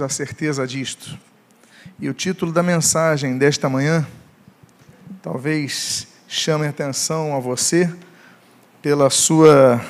a 0.00 0.08
certeza 0.08 0.66
disto. 0.66 1.18
E 2.00 2.08
o 2.08 2.14
título 2.14 2.50
da 2.50 2.62
mensagem 2.62 3.36
desta 3.36 3.68
manhã 3.68 4.06
talvez 5.20 6.06
chame 6.26 6.66
atenção 6.66 7.36
a 7.36 7.38
você 7.38 7.92
pela 8.80 9.10
sua 9.10 9.84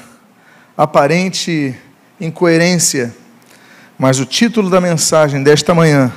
aparente 0.76 1.72
incoerência, 2.20 3.14
mas 3.96 4.18
o 4.18 4.26
título 4.26 4.68
da 4.68 4.80
mensagem 4.80 5.40
desta 5.40 5.72
manhã 5.72 6.12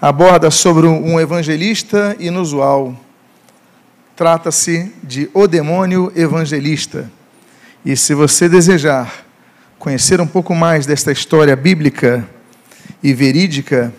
aborda 0.00 0.48
sobre 0.48 0.86
um 0.86 1.18
evangelista 1.18 2.14
inusual. 2.20 2.94
Trata-se 4.14 4.94
de 5.02 5.28
O 5.34 5.48
Demônio 5.48 6.12
Evangelista. 6.14 7.10
E 7.84 7.96
se 7.96 8.14
você 8.14 8.48
desejar 8.48 9.24
conhecer 9.80 10.20
um 10.20 10.28
pouco 10.28 10.54
mais 10.54 10.86
desta 10.86 11.10
história 11.10 11.56
bíblica, 11.56 12.24
e 13.04 13.12
verídica, 13.12 13.92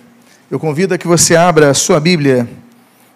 eu 0.50 0.60
convido 0.60 0.96
a 0.96 0.98
que 0.98 1.06
você 1.06 1.36
abra 1.36 1.70
a 1.70 1.76
sua 1.76 2.00
Bíblia 2.00 2.50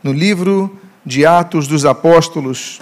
no 0.04 0.14
livro 0.14 0.80
de 1.04 1.26
Atos 1.26 1.68
dos 1.68 1.84
Apóstolos, 1.84 2.80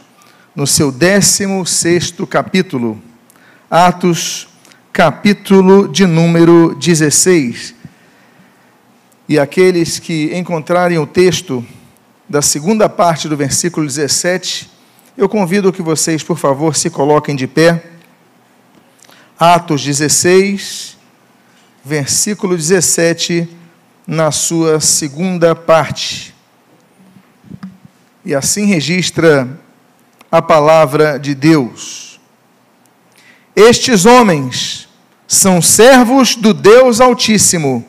no 0.53 0.67
seu 0.67 0.91
16 0.91 2.13
capítulo. 2.29 3.01
Atos, 3.71 4.49
capítulo 4.91 5.87
de 5.87 6.05
número 6.05 6.75
16. 6.75 7.73
E 9.29 9.39
aqueles 9.39 9.99
que 9.99 10.35
encontrarem 10.35 10.97
o 10.97 11.07
texto 11.07 11.65
da 12.27 12.41
segunda 12.41 12.89
parte 12.89 13.29
do 13.29 13.37
versículo 13.37 13.87
17, 13.87 14.69
eu 15.17 15.29
convido 15.29 15.71
que 15.71 15.81
vocês, 15.81 16.23
por 16.23 16.37
favor, 16.37 16.75
se 16.75 16.89
coloquem 16.89 17.37
de 17.37 17.47
pé. 17.47 17.85
Atos 19.39 19.81
16, 19.81 20.96
versículo 21.87 22.57
17, 22.57 23.47
na 24.05 24.29
sua 24.29 24.81
segunda 24.81 25.55
parte. 25.55 26.35
E 28.25 28.35
assim 28.35 28.65
registra 28.65 29.47
a 30.29 30.41
palavra 30.41 31.17
de 31.17 31.33
Deus. 31.33 32.19
Estes 33.55 34.05
homens 34.05 34.89
são 35.25 35.61
servos 35.61 36.35
do 36.35 36.53
Deus 36.53 36.99
Altíssimo 36.99 37.85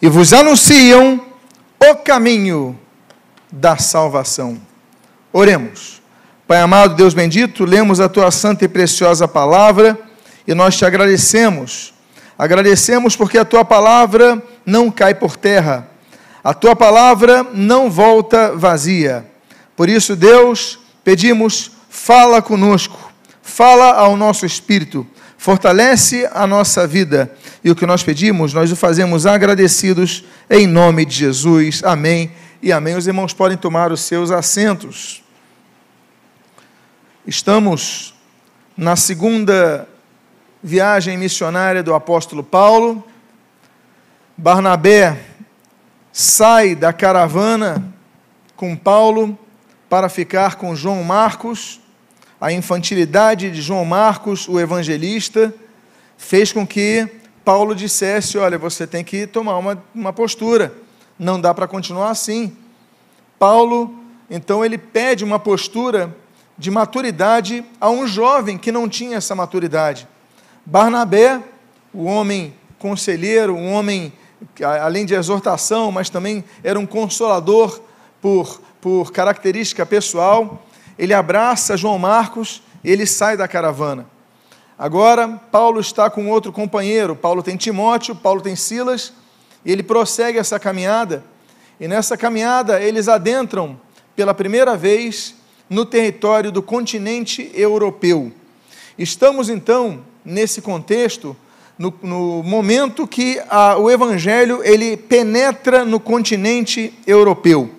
e 0.00 0.08
vos 0.08 0.32
anunciam 0.32 1.20
o 1.80 1.96
caminho 1.96 2.78
da 3.50 3.76
salvação. 3.76 4.60
Oremos. 5.32 6.00
Pai 6.46 6.60
amado, 6.60 6.94
Deus 6.94 7.14
bendito, 7.14 7.64
lemos 7.64 7.98
a 7.98 8.08
tua 8.08 8.30
santa 8.30 8.64
e 8.64 8.68
preciosa 8.68 9.26
palavra 9.26 9.98
e 10.46 10.54
nós 10.54 10.76
te 10.76 10.84
agradecemos 10.84 11.97
Agradecemos 12.38 13.16
porque 13.16 13.36
a 13.36 13.44
tua 13.44 13.64
palavra 13.64 14.40
não 14.64 14.92
cai 14.92 15.12
por 15.12 15.36
terra, 15.36 15.88
a 16.44 16.54
tua 16.54 16.76
palavra 16.76 17.44
não 17.52 17.90
volta 17.90 18.54
vazia. 18.54 19.26
Por 19.74 19.88
isso, 19.88 20.14
Deus, 20.14 20.78
pedimos, 21.02 21.72
fala 21.90 22.40
conosco, 22.40 23.12
fala 23.42 23.92
ao 23.92 24.16
nosso 24.16 24.46
espírito, 24.46 25.04
fortalece 25.36 26.28
a 26.32 26.46
nossa 26.46 26.86
vida. 26.86 27.32
E 27.64 27.72
o 27.72 27.74
que 27.74 27.84
nós 27.84 28.04
pedimos, 28.04 28.54
nós 28.54 28.70
o 28.70 28.76
fazemos 28.76 29.26
agradecidos 29.26 30.24
em 30.48 30.64
nome 30.64 31.04
de 31.04 31.16
Jesus. 31.16 31.82
Amém 31.84 32.30
e 32.62 32.70
amém. 32.70 32.94
Os 32.94 33.08
irmãos 33.08 33.32
podem 33.32 33.58
tomar 33.58 33.90
os 33.90 34.00
seus 34.02 34.30
assentos. 34.30 35.24
Estamos 37.26 38.14
na 38.76 38.94
segunda 38.94 39.88
viagem 40.62 41.16
missionária 41.16 41.82
do 41.82 41.94
apóstolo 41.94 42.42
Paulo. 42.42 43.04
Barnabé 44.36 45.20
sai 46.12 46.74
da 46.74 46.92
caravana 46.92 47.92
com 48.56 48.76
Paulo 48.76 49.38
para 49.88 50.08
ficar 50.08 50.56
com 50.56 50.74
João 50.74 51.02
Marcos. 51.04 51.80
A 52.40 52.52
infantilidade 52.52 53.50
de 53.50 53.60
João 53.60 53.84
Marcos, 53.84 54.48
o 54.48 54.60
evangelista, 54.60 55.52
fez 56.16 56.52
com 56.52 56.66
que 56.66 57.08
Paulo 57.44 57.74
dissesse: 57.74 58.38
Olha, 58.38 58.58
você 58.58 58.86
tem 58.86 59.02
que 59.02 59.26
tomar 59.26 59.58
uma, 59.58 59.82
uma 59.94 60.12
postura, 60.12 60.72
não 61.18 61.40
dá 61.40 61.52
para 61.52 61.66
continuar 61.66 62.10
assim. 62.10 62.56
Paulo, 63.38 63.94
então, 64.30 64.64
ele 64.64 64.76
pede 64.76 65.24
uma 65.24 65.38
postura 65.38 66.14
de 66.56 66.70
maturidade 66.70 67.64
a 67.80 67.88
um 67.88 68.06
jovem 68.06 68.58
que 68.58 68.72
não 68.72 68.88
tinha 68.88 69.16
essa 69.16 69.34
maturidade. 69.34 70.06
Barnabé, 70.70 71.42
o 71.94 72.04
homem 72.04 72.52
conselheiro, 72.78 73.54
um 73.54 73.72
homem, 73.72 74.12
além 74.82 75.06
de 75.06 75.14
exortação, 75.14 75.90
mas 75.90 76.10
também 76.10 76.44
era 76.62 76.78
um 76.78 76.84
consolador 76.84 77.80
por, 78.20 78.60
por 78.78 79.10
característica 79.10 79.86
pessoal, 79.86 80.62
ele 80.98 81.14
abraça 81.14 81.74
João 81.74 81.98
Marcos 81.98 82.62
e 82.84 82.90
ele 82.90 83.06
sai 83.06 83.34
da 83.34 83.48
caravana. 83.48 84.06
Agora, 84.78 85.40
Paulo 85.50 85.80
está 85.80 86.10
com 86.10 86.28
outro 86.28 86.52
companheiro. 86.52 87.16
Paulo 87.16 87.42
tem 87.42 87.56
Timóteo, 87.56 88.14
Paulo 88.14 88.42
tem 88.42 88.54
Silas, 88.54 89.14
e 89.64 89.72
ele 89.72 89.82
prossegue 89.82 90.36
essa 90.36 90.60
caminhada. 90.60 91.24
E 91.80 91.88
nessa 91.88 92.14
caminhada, 92.14 92.78
eles 92.78 93.08
adentram 93.08 93.80
pela 94.14 94.34
primeira 94.34 94.76
vez 94.76 95.34
no 95.70 95.86
território 95.86 96.52
do 96.52 96.60
continente 96.60 97.50
europeu. 97.54 98.30
Estamos 98.98 99.48
então 99.48 100.04
nesse 100.28 100.60
contexto, 100.60 101.34
no, 101.78 101.94
no 102.02 102.42
momento 102.42 103.06
que 103.06 103.40
a, 103.48 103.76
o 103.78 103.90
Evangelho 103.90 104.60
ele 104.62 104.96
penetra 104.96 105.84
no 105.84 105.98
continente 105.98 106.92
europeu. 107.06 107.70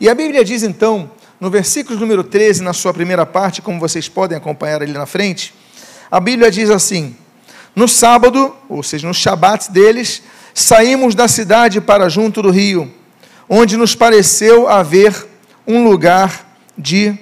E 0.00 0.08
a 0.08 0.14
Bíblia 0.14 0.44
diz 0.44 0.64
então, 0.64 1.10
no 1.40 1.48
versículo 1.48 1.98
número 1.98 2.24
13, 2.24 2.62
na 2.62 2.72
sua 2.72 2.92
primeira 2.92 3.24
parte, 3.24 3.62
como 3.62 3.78
vocês 3.78 4.08
podem 4.08 4.36
acompanhar 4.36 4.82
ali 4.82 4.92
na 4.92 5.06
frente, 5.06 5.54
a 6.10 6.18
Bíblia 6.18 6.50
diz 6.50 6.68
assim: 6.68 7.14
No 7.76 7.86
sábado, 7.86 8.54
ou 8.68 8.82
seja, 8.82 9.06
nos 9.06 9.16
shabat 9.16 9.70
deles, 9.70 10.22
saímos 10.52 11.14
da 11.14 11.28
cidade 11.28 11.80
para 11.80 12.08
junto 12.08 12.42
do 12.42 12.50
rio, 12.50 12.92
onde 13.48 13.76
nos 13.76 13.94
pareceu 13.94 14.68
haver 14.68 15.28
um 15.66 15.84
lugar 15.84 16.56
de 16.76 17.16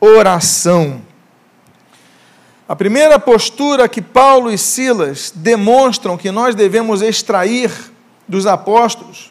oração. 0.00 1.00
A 2.66 2.74
primeira 2.74 3.18
postura 3.18 3.86
que 3.86 4.00
Paulo 4.00 4.50
e 4.50 4.56
Silas 4.56 5.30
demonstram 5.34 6.16
que 6.16 6.30
nós 6.30 6.54
devemos 6.54 7.02
extrair 7.02 7.70
dos 8.26 8.46
apóstolos 8.46 9.30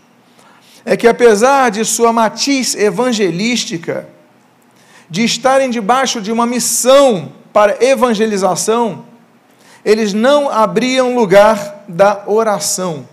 é 0.85 0.95
que, 0.95 1.07
apesar 1.07 1.71
de 1.71 1.83
sua 1.83 2.13
matiz 2.13 2.75
evangelística, 2.75 4.07
de 5.09 5.23
estarem 5.23 5.71
debaixo 5.71 6.21
de 6.21 6.31
uma 6.31 6.45
missão 6.45 7.31
para 7.51 7.83
evangelização, 7.83 9.05
eles 9.83 10.13
não 10.13 10.47
abriam 10.47 11.15
lugar 11.15 11.85
da 11.87 12.23
oração. 12.27 13.07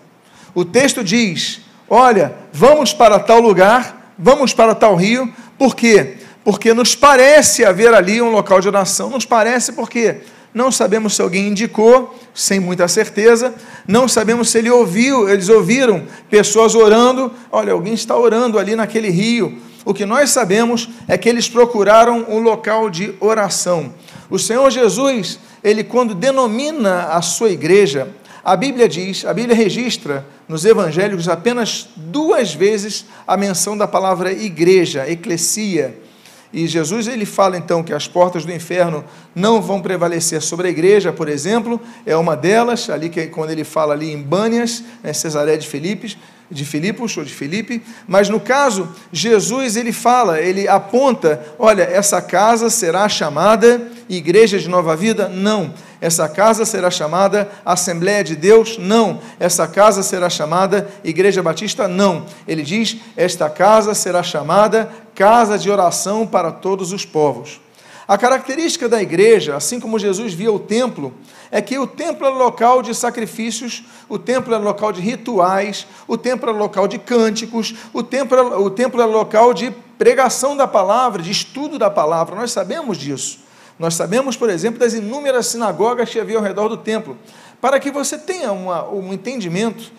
O 0.54 0.66
texto 0.66 1.02
diz: 1.02 1.62
Olha, 1.88 2.34
vamos 2.52 2.92
para 2.92 3.18
tal 3.18 3.40
lugar, 3.40 4.12
vamos 4.18 4.52
para 4.52 4.74
tal 4.74 4.96
rio, 4.96 5.32
por 5.56 5.74
quê? 5.74 6.18
Porque 6.50 6.74
nos 6.74 6.96
parece 6.96 7.64
haver 7.64 7.94
ali 7.94 8.20
um 8.20 8.32
local 8.32 8.60
de 8.60 8.66
oração, 8.66 9.08
nos 9.08 9.24
parece 9.24 9.70
porque 9.70 10.16
não 10.52 10.72
sabemos 10.72 11.14
se 11.14 11.22
alguém 11.22 11.46
indicou, 11.46 12.12
sem 12.34 12.58
muita 12.58 12.88
certeza, 12.88 13.54
não 13.86 14.08
sabemos 14.08 14.50
se 14.50 14.58
ele 14.58 14.68
ouviu, 14.68 15.28
eles 15.28 15.48
ouviram 15.48 16.02
pessoas 16.28 16.74
orando, 16.74 17.32
olha, 17.52 17.72
alguém 17.72 17.94
está 17.94 18.16
orando 18.16 18.58
ali 18.58 18.74
naquele 18.74 19.10
rio. 19.10 19.58
O 19.84 19.94
que 19.94 20.04
nós 20.04 20.30
sabemos 20.30 20.88
é 21.06 21.16
que 21.16 21.28
eles 21.28 21.48
procuraram 21.48 22.26
um 22.28 22.40
local 22.40 22.90
de 22.90 23.14
oração. 23.20 23.94
O 24.28 24.36
Senhor 24.36 24.68
Jesus, 24.72 25.38
ele 25.62 25.84
quando 25.84 26.16
denomina 26.16 27.10
a 27.12 27.22
sua 27.22 27.50
igreja, 27.50 28.08
a 28.42 28.56
Bíblia 28.56 28.88
diz, 28.88 29.24
a 29.24 29.32
Bíblia 29.32 29.54
registra 29.54 30.26
nos 30.48 30.64
evangelhos 30.64 31.28
apenas 31.28 31.90
duas 31.94 32.52
vezes 32.52 33.04
a 33.24 33.36
menção 33.36 33.78
da 33.78 33.86
palavra 33.86 34.32
igreja, 34.32 35.08
eclesia. 35.08 36.09
E 36.52 36.66
Jesus 36.66 37.06
ele 37.06 37.24
fala 37.24 37.56
então 37.56 37.82
que 37.82 37.92
as 37.92 38.08
portas 38.08 38.44
do 38.44 38.52
inferno 38.52 39.04
não 39.34 39.62
vão 39.62 39.80
prevalecer 39.80 40.42
sobre 40.42 40.66
a 40.66 40.70
igreja, 40.70 41.12
por 41.12 41.28
exemplo, 41.28 41.80
é 42.04 42.16
uma 42.16 42.36
delas, 42.36 42.90
ali 42.90 43.08
que 43.08 43.26
quando 43.28 43.50
ele 43.50 43.62
fala 43.62 43.94
ali 43.94 44.12
em 44.12 44.20
Bânias, 44.20 44.82
né, 45.02 45.12
Cesaré 45.12 45.56
de 45.56 45.68
Filipos, 45.68 46.16
de 46.50 46.64
Filipos 46.64 47.16
ou 47.16 47.24
de 47.24 47.32
Filipe, 47.32 47.80
mas 48.08 48.28
no 48.28 48.40
caso, 48.40 48.88
Jesus 49.12 49.76
ele 49.76 49.92
fala, 49.92 50.40
ele 50.40 50.66
aponta, 50.66 51.40
olha, 51.58 51.84
essa 51.84 52.20
casa 52.20 52.68
será 52.68 53.08
chamada 53.08 53.80
igreja 54.08 54.58
de 54.58 54.68
nova 54.68 54.96
vida? 54.96 55.28
Não. 55.28 55.72
Essa 56.00 56.28
casa 56.28 56.64
será 56.64 56.90
chamada 56.90 57.48
Assembleia 57.64 58.24
de 58.24 58.34
Deus? 58.34 58.78
Não. 58.78 59.20
Essa 59.38 59.68
casa 59.68 60.02
será 60.02 60.30
chamada 60.30 60.88
Igreja 61.04 61.42
Batista? 61.42 61.86
Não. 61.86 62.24
Ele 62.48 62.62
diz: 62.62 62.96
esta 63.16 63.50
casa 63.50 63.92
será 63.92 64.22
chamada 64.22 64.90
casa 65.20 65.58
de 65.58 65.70
oração 65.70 66.26
para 66.26 66.50
todos 66.50 66.94
os 66.94 67.04
povos. 67.04 67.60
A 68.08 68.16
característica 68.16 68.88
da 68.88 69.02
igreja, 69.02 69.54
assim 69.54 69.78
como 69.78 69.98
Jesus 69.98 70.32
via 70.32 70.50
o 70.50 70.58
templo, 70.58 71.12
é 71.50 71.60
que 71.60 71.78
o 71.78 71.86
templo 71.86 72.26
era 72.26 72.34
local 72.34 72.80
de 72.80 72.94
sacrifícios, 72.94 73.84
o 74.08 74.18
templo 74.18 74.54
era 74.54 74.64
local 74.64 74.92
de 74.92 75.02
rituais, 75.02 75.86
o 76.08 76.16
templo 76.16 76.48
era 76.48 76.58
local 76.58 76.88
de 76.88 76.98
cânticos, 76.98 77.74
o 77.92 78.02
templo 78.02 78.34
era, 78.34 78.58
o 78.58 78.70
templo 78.70 78.98
era 78.98 79.10
local 79.10 79.52
de 79.52 79.70
pregação 79.98 80.56
da 80.56 80.66
palavra, 80.66 81.20
de 81.20 81.30
estudo 81.30 81.78
da 81.78 81.90
palavra. 81.90 82.34
Nós 82.34 82.52
sabemos 82.52 82.96
disso. 82.96 83.40
Nós 83.78 83.92
sabemos, 83.92 84.38
por 84.38 84.48
exemplo, 84.48 84.80
das 84.80 84.94
inúmeras 84.94 85.48
sinagogas 85.48 86.08
que 86.08 86.18
havia 86.18 86.38
ao 86.38 86.42
redor 86.42 86.70
do 86.70 86.78
templo. 86.78 87.14
Para 87.60 87.78
que 87.78 87.90
você 87.90 88.16
tenha 88.16 88.52
uma, 88.52 88.88
um 88.88 89.12
entendimento 89.12 89.92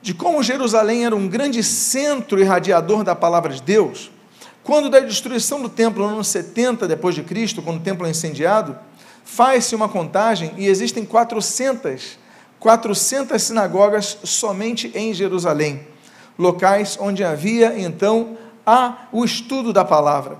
de 0.00 0.14
como 0.14 0.40
Jerusalém 0.40 1.04
era 1.04 1.16
um 1.16 1.26
grande 1.26 1.64
centro 1.64 2.38
irradiador 2.38 3.02
da 3.02 3.16
palavra 3.16 3.52
de 3.52 3.60
Deus, 3.60 4.12
quando 4.64 4.88
da 4.88 5.00
destruição 5.00 5.60
do 5.60 5.68
templo 5.68 6.06
no 6.06 6.14
ano 6.14 6.24
70 6.24 6.86
depois 6.86 7.14
de 7.14 7.22
Cristo, 7.22 7.62
quando 7.62 7.78
o 7.78 7.82
templo 7.82 8.06
é 8.06 8.10
incendiado, 8.10 8.78
faz-se 9.24 9.74
uma 9.74 9.88
contagem 9.88 10.52
e 10.56 10.66
existem 10.66 11.04
400, 11.04 12.18
400 12.60 13.42
sinagogas 13.42 14.18
somente 14.22 14.92
em 14.94 15.12
Jerusalém, 15.12 15.86
locais 16.38 16.96
onde 17.00 17.24
havia 17.24 17.78
então 17.78 18.36
a, 18.64 19.08
o 19.10 19.24
estudo 19.24 19.72
da 19.72 19.84
palavra. 19.84 20.38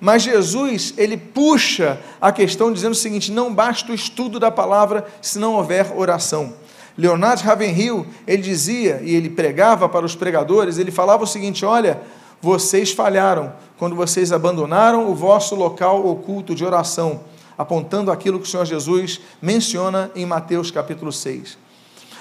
Mas 0.00 0.22
Jesus, 0.22 0.94
ele 0.96 1.16
puxa 1.16 2.00
a 2.20 2.32
questão 2.32 2.72
dizendo 2.72 2.92
o 2.92 2.96
seguinte: 2.96 3.30
não 3.30 3.54
basta 3.54 3.92
o 3.92 3.94
estudo 3.94 4.40
da 4.40 4.50
palavra 4.50 5.06
se 5.20 5.38
não 5.38 5.54
houver 5.54 5.92
oração. 5.94 6.54
Leonardo 6.96 7.42
Ravenhill, 7.42 8.06
ele 8.26 8.42
dizia, 8.42 9.00
e 9.02 9.14
ele 9.14 9.30
pregava 9.30 9.88
para 9.88 10.04
os 10.04 10.16
pregadores, 10.16 10.78
ele 10.78 10.90
falava 10.90 11.24
o 11.24 11.26
seguinte: 11.26 11.64
olha, 11.64 12.00
vocês 12.40 12.90
falharam 12.90 13.52
quando 13.78 13.96
vocês 13.96 14.32
abandonaram 14.32 15.10
o 15.10 15.14
vosso 15.14 15.54
local 15.54 16.06
oculto 16.06 16.54
de 16.54 16.64
oração, 16.64 17.20
apontando 17.56 18.10
aquilo 18.10 18.38
que 18.38 18.46
o 18.46 18.50
Senhor 18.50 18.64
Jesus 18.64 19.20
menciona 19.40 20.10
em 20.14 20.24
Mateus 20.24 20.70
capítulo 20.70 21.12
6. 21.12 21.58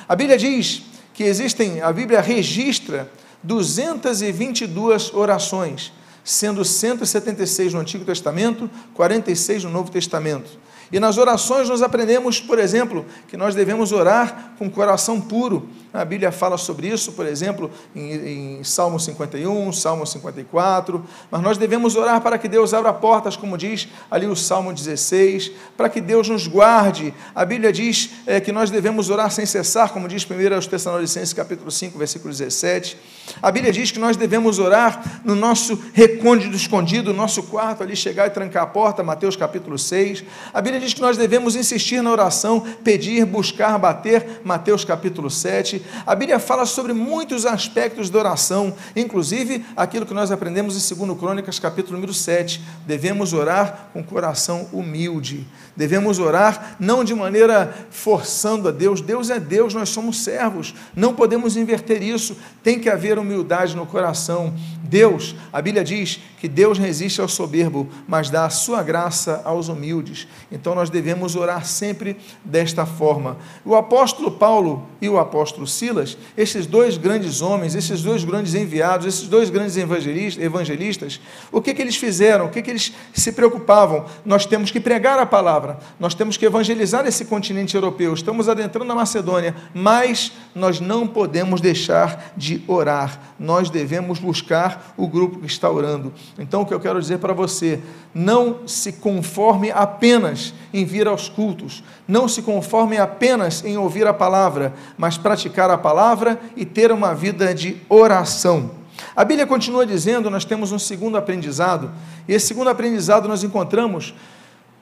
A 0.08 0.16
Bíblia 0.16 0.38
diz 0.38 0.84
que 1.14 1.24
existem, 1.24 1.82
a 1.82 1.92
Bíblia 1.92 2.22
registra 2.22 3.10
222 3.44 5.14
orações 5.14 5.94
sendo 6.30 6.64
176 6.64 7.74
no 7.74 7.80
Antigo 7.80 8.06
Testamento, 8.06 8.70
46 8.94 9.64
no 9.64 9.72
Novo 9.72 9.90
Testamento. 9.90 10.60
E 10.92 11.00
nas 11.00 11.18
orações 11.18 11.70
nós 11.70 11.82
aprendemos, 11.82 12.40
por 12.42 12.58
exemplo, 12.58 13.06
que 13.28 13.38
nós 13.38 13.54
devemos 13.54 13.92
orar 13.92 14.54
com 14.58 14.70
coração 14.70 15.22
puro. 15.22 15.70
A 15.94 16.06
Bíblia 16.06 16.32
fala 16.32 16.58
sobre 16.58 16.88
isso, 16.88 17.14
por 17.14 17.26
exemplo, 17.26 17.72
em, 17.96 18.60
em, 18.60 18.64
Salmo 18.64 19.00
51, 19.00 19.72
Salmo 19.74 20.06
54. 20.06 21.04
Mas 21.30 21.42
nós 21.42 21.58
devemos 21.58 21.96
orar 21.96 22.22
para 22.22 22.38
que 22.38 22.48
Deus 22.48 22.74
abra 22.74 22.94
portas, 22.94 23.36
como 23.36 23.58
diz 23.58 23.88
ali 24.10 24.26
o 24.26 24.36
Salmo 24.36 24.74
16, 24.74 25.52
para 25.76 25.90
que 25.90 26.02
Deus 26.02 26.30
nos 26.30 26.48
guarde. 26.48 27.14
A 27.34 27.46
Bíblia 27.46 27.72
diz 27.72 28.12
é, 28.26 28.40
que 28.40 28.52
nós 28.52 28.70
devemos 28.70 29.10
orar 29.10 29.32
sem 29.32 29.46
cessar, 29.46 29.92
como 29.92 30.08
diz 30.08 30.26
1 30.30 30.56
aos 30.56 30.68
Tessalonicenses, 30.68 31.34
capítulo 31.34 31.72
5, 31.72 31.98
versículo 31.98 32.32
17. 32.32 32.98
A 33.42 33.52
Bíblia 33.52 33.72
diz 33.72 33.92
que 33.92 34.00
nós 34.00 34.18
devemos 34.18 34.60
orar 34.60 35.22
no 35.24 35.36
nosso 35.36 35.80
recôndito 35.94 36.56
escondido, 36.56 37.12
no 37.12 37.18
nosso 37.18 37.44
quarto, 37.44 37.84
ali 37.84 37.96
chegar 37.96 38.28
e 38.28 38.30
trancar 38.30 38.64
a 38.64 38.68
porta, 38.68 39.04
Mateus 39.04 39.36
capítulo 39.36 39.78
6. 39.78 40.24
A 40.54 40.62
Bíblia 40.62 40.82
diz 40.82 40.94
que 40.94 41.02
nós 41.02 41.18
devemos 41.18 41.56
insistir 41.56 42.02
na 42.02 42.12
oração, 42.12 42.62
pedir, 42.84 43.26
buscar, 43.26 43.78
bater, 43.78 44.42
Mateus 44.44 44.84
capítulo 44.84 45.30
7. 45.30 45.82
A 46.06 46.16
Bíblia 46.16 46.40
fala 46.40 46.66
sobre 46.66 46.94
muitos 46.94 47.46
aspectos 47.46 48.10
da 48.10 48.20
oração, 48.20 48.74
inclusive 48.96 49.66
aquilo 49.76 50.06
que 50.06 50.14
nós 50.14 50.32
aprendemos 50.32 50.76
em 50.76 50.96
2 50.96 51.18
Crônicas 51.18 51.60
capítulo 51.60 51.96
número 51.96 52.14
7. 52.14 52.62
Devemos 52.86 53.34
orar 53.34 53.90
com 53.94 54.04
coração 54.04 54.68
humilde. 54.74 55.48
Devemos 55.80 56.20
orar 56.20 56.76
não 56.78 57.06
de 57.06 57.16
maneira 57.16 57.74
forçando 57.90 58.68
a 58.68 58.72
Deus. 58.72 59.00
Deus 59.00 59.30
é 59.30 59.40
Deus, 59.40 59.74
nós 59.74 59.88
somos 59.88 60.18
servos. 60.18 60.76
Não 60.94 61.16
podemos 61.16 61.56
inverter 61.56 62.04
isso. 62.04 62.36
Tem 62.62 62.78
que 62.78 62.90
haver 62.90 63.18
humildade 63.18 63.78
no 63.78 63.86
coração. 63.86 64.54
Deus, 64.84 65.36
a 65.54 65.62
Bíblia 65.62 65.84
diz 65.84 66.20
que 66.40 66.48
Deus 66.48 66.78
resiste 66.78 67.22
ao 67.22 67.28
soberbo, 67.28 67.88
mas 68.08 68.30
dá 68.30 68.46
a 68.46 68.50
sua 68.50 68.82
graça 68.82 69.42
aos 69.46 69.68
humildes. 69.68 70.28
Então 70.52 70.74
nós 70.74 70.90
devemos 70.90 71.36
orar 71.36 71.66
sempre 71.66 72.18
desta 72.44 72.86
forma. 72.86 73.38
O 73.64 73.76
apóstolo 73.76 74.32
Paulo 74.32 74.88
e 75.02 75.08
o 75.08 75.20
apóstolo 75.20 75.68
Silas, 75.68 76.18
esses 76.36 76.66
dois 76.66 76.98
grandes 76.98 77.42
homens, 77.42 77.76
esses 77.76 78.02
dois 78.02 78.24
grandes 78.24 78.56
enviados, 78.56 79.06
esses 79.06 79.28
dois 79.28 79.50
grandes 79.50 79.78
evangelistas, 79.78 81.22
o 81.52 81.62
que, 81.62 81.74
que 81.74 81.82
eles 81.82 81.98
fizeram? 81.98 82.46
O 82.46 82.50
que, 82.50 82.62
que 82.62 82.72
eles 82.72 82.94
se 83.14 83.32
preocupavam? 83.32 84.06
Nós 84.26 84.46
temos 84.46 84.72
que 84.72 84.80
pregar 84.80 85.20
a 85.20 85.26
palavra, 85.26 85.69
nós 86.00 86.14
temos 86.14 86.38
que 86.38 86.46
evangelizar 86.46 87.06
esse 87.06 87.26
continente 87.26 87.76
europeu, 87.76 88.14
estamos 88.14 88.48
adentrando 88.48 88.88
na 88.88 88.96
Macedônia, 88.96 89.56
mas 89.74 90.32
nós 90.56 90.80
não 90.80 91.08
podemos 91.08 91.62
deixar 91.62 92.34
de 92.36 92.64
orar, 92.68 93.20
nós 93.40 93.70
devemos 93.70 94.20
buscar 94.20 94.94
o 94.98 95.08
grupo 95.08 95.40
que 95.40 95.46
está 95.48 95.70
orando. 95.70 96.14
Então, 96.38 96.62
o 96.62 96.66
que 96.66 96.74
eu 96.74 96.80
quero 96.80 97.00
dizer 97.00 97.20
para 97.20 97.34
você, 97.34 97.80
não 98.14 98.68
se 98.68 98.94
conforme 98.94 99.72
apenas 99.72 100.54
em 100.74 100.86
vir 100.86 101.08
aos 101.08 101.30
cultos, 101.30 101.84
não 102.08 102.28
se 102.28 102.42
conforme 102.42 102.98
apenas 102.98 103.64
em 103.64 103.78
ouvir 103.78 104.08
a 104.08 104.14
palavra, 104.14 104.74
mas 104.98 105.18
praticar 105.18 105.70
a 105.70 105.78
palavra 105.78 106.40
e 106.56 106.66
ter 106.66 106.92
uma 106.92 107.14
vida 107.14 107.54
de 107.54 107.78
oração. 107.88 108.80
A 109.16 109.24
Bíblia 109.24 109.48
continua 109.48 109.86
dizendo, 109.86 110.30
nós 110.30 110.46
temos 110.46 110.72
um 110.72 110.80
segundo 110.80 111.18
aprendizado, 111.18 111.92
e 112.28 112.34
esse 112.34 112.48
segundo 112.48 112.70
aprendizado 112.70 113.28
nós 113.28 113.44
encontramos 113.44 114.14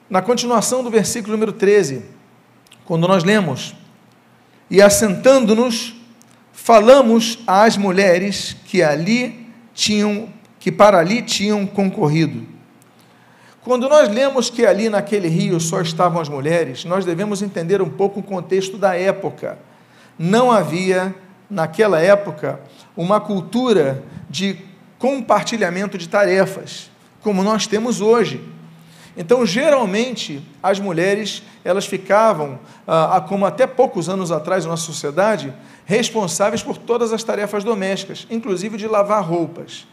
na 0.08 0.22
continuação 0.22 0.82
do 0.82 0.90
versículo 0.90 1.32
número 1.32 1.52
13, 1.52 2.02
quando 2.84 3.06
nós 3.06 3.24
lemos: 3.24 3.74
E 4.70 4.80
assentando-nos, 4.80 5.94
falamos 6.52 7.38
às 7.46 7.76
mulheres 7.76 8.56
que 8.64 8.82
ali 8.82 9.46
tinham 9.74 10.28
que 10.58 10.72
para 10.72 10.98
ali 10.98 11.22
tinham 11.22 11.64
concorrido. 11.66 12.46
Quando 13.62 13.88
nós 13.88 14.08
lemos 14.08 14.50
que 14.50 14.66
ali 14.66 14.88
naquele 14.88 15.28
rio 15.28 15.60
só 15.60 15.80
estavam 15.80 16.20
as 16.20 16.28
mulheres, 16.28 16.84
nós 16.84 17.04
devemos 17.04 17.42
entender 17.42 17.80
um 17.80 17.88
pouco 17.88 18.20
o 18.20 18.22
contexto 18.22 18.76
da 18.76 18.96
época. 18.96 19.58
Não 20.18 20.50
havia 20.50 21.14
naquela 21.48 22.00
época 22.00 22.60
uma 22.96 23.20
cultura 23.20 24.02
de 24.28 24.58
compartilhamento 24.98 25.96
de 25.96 26.08
tarefas, 26.08 26.90
como 27.22 27.44
nós 27.44 27.66
temos 27.66 28.00
hoje. 28.00 28.42
Então, 29.20 29.44
geralmente, 29.44 30.40
as 30.62 30.78
mulheres, 30.78 31.42
elas 31.64 31.84
ficavam, 31.84 32.56
ah, 32.86 33.20
como 33.28 33.44
até 33.44 33.66
poucos 33.66 34.08
anos 34.08 34.30
atrás 34.30 34.64
na 34.64 34.70
nossa 34.70 34.84
sociedade, 34.84 35.52
responsáveis 35.84 36.62
por 36.62 36.78
todas 36.78 37.12
as 37.12 37.24
tarefas 37.24 37.64
domésticas, 37.64 38.28
inclusive 38.30 38.76
de 38.76 38.86
lavar 38.86 39.24
roupas, 39.24 39.88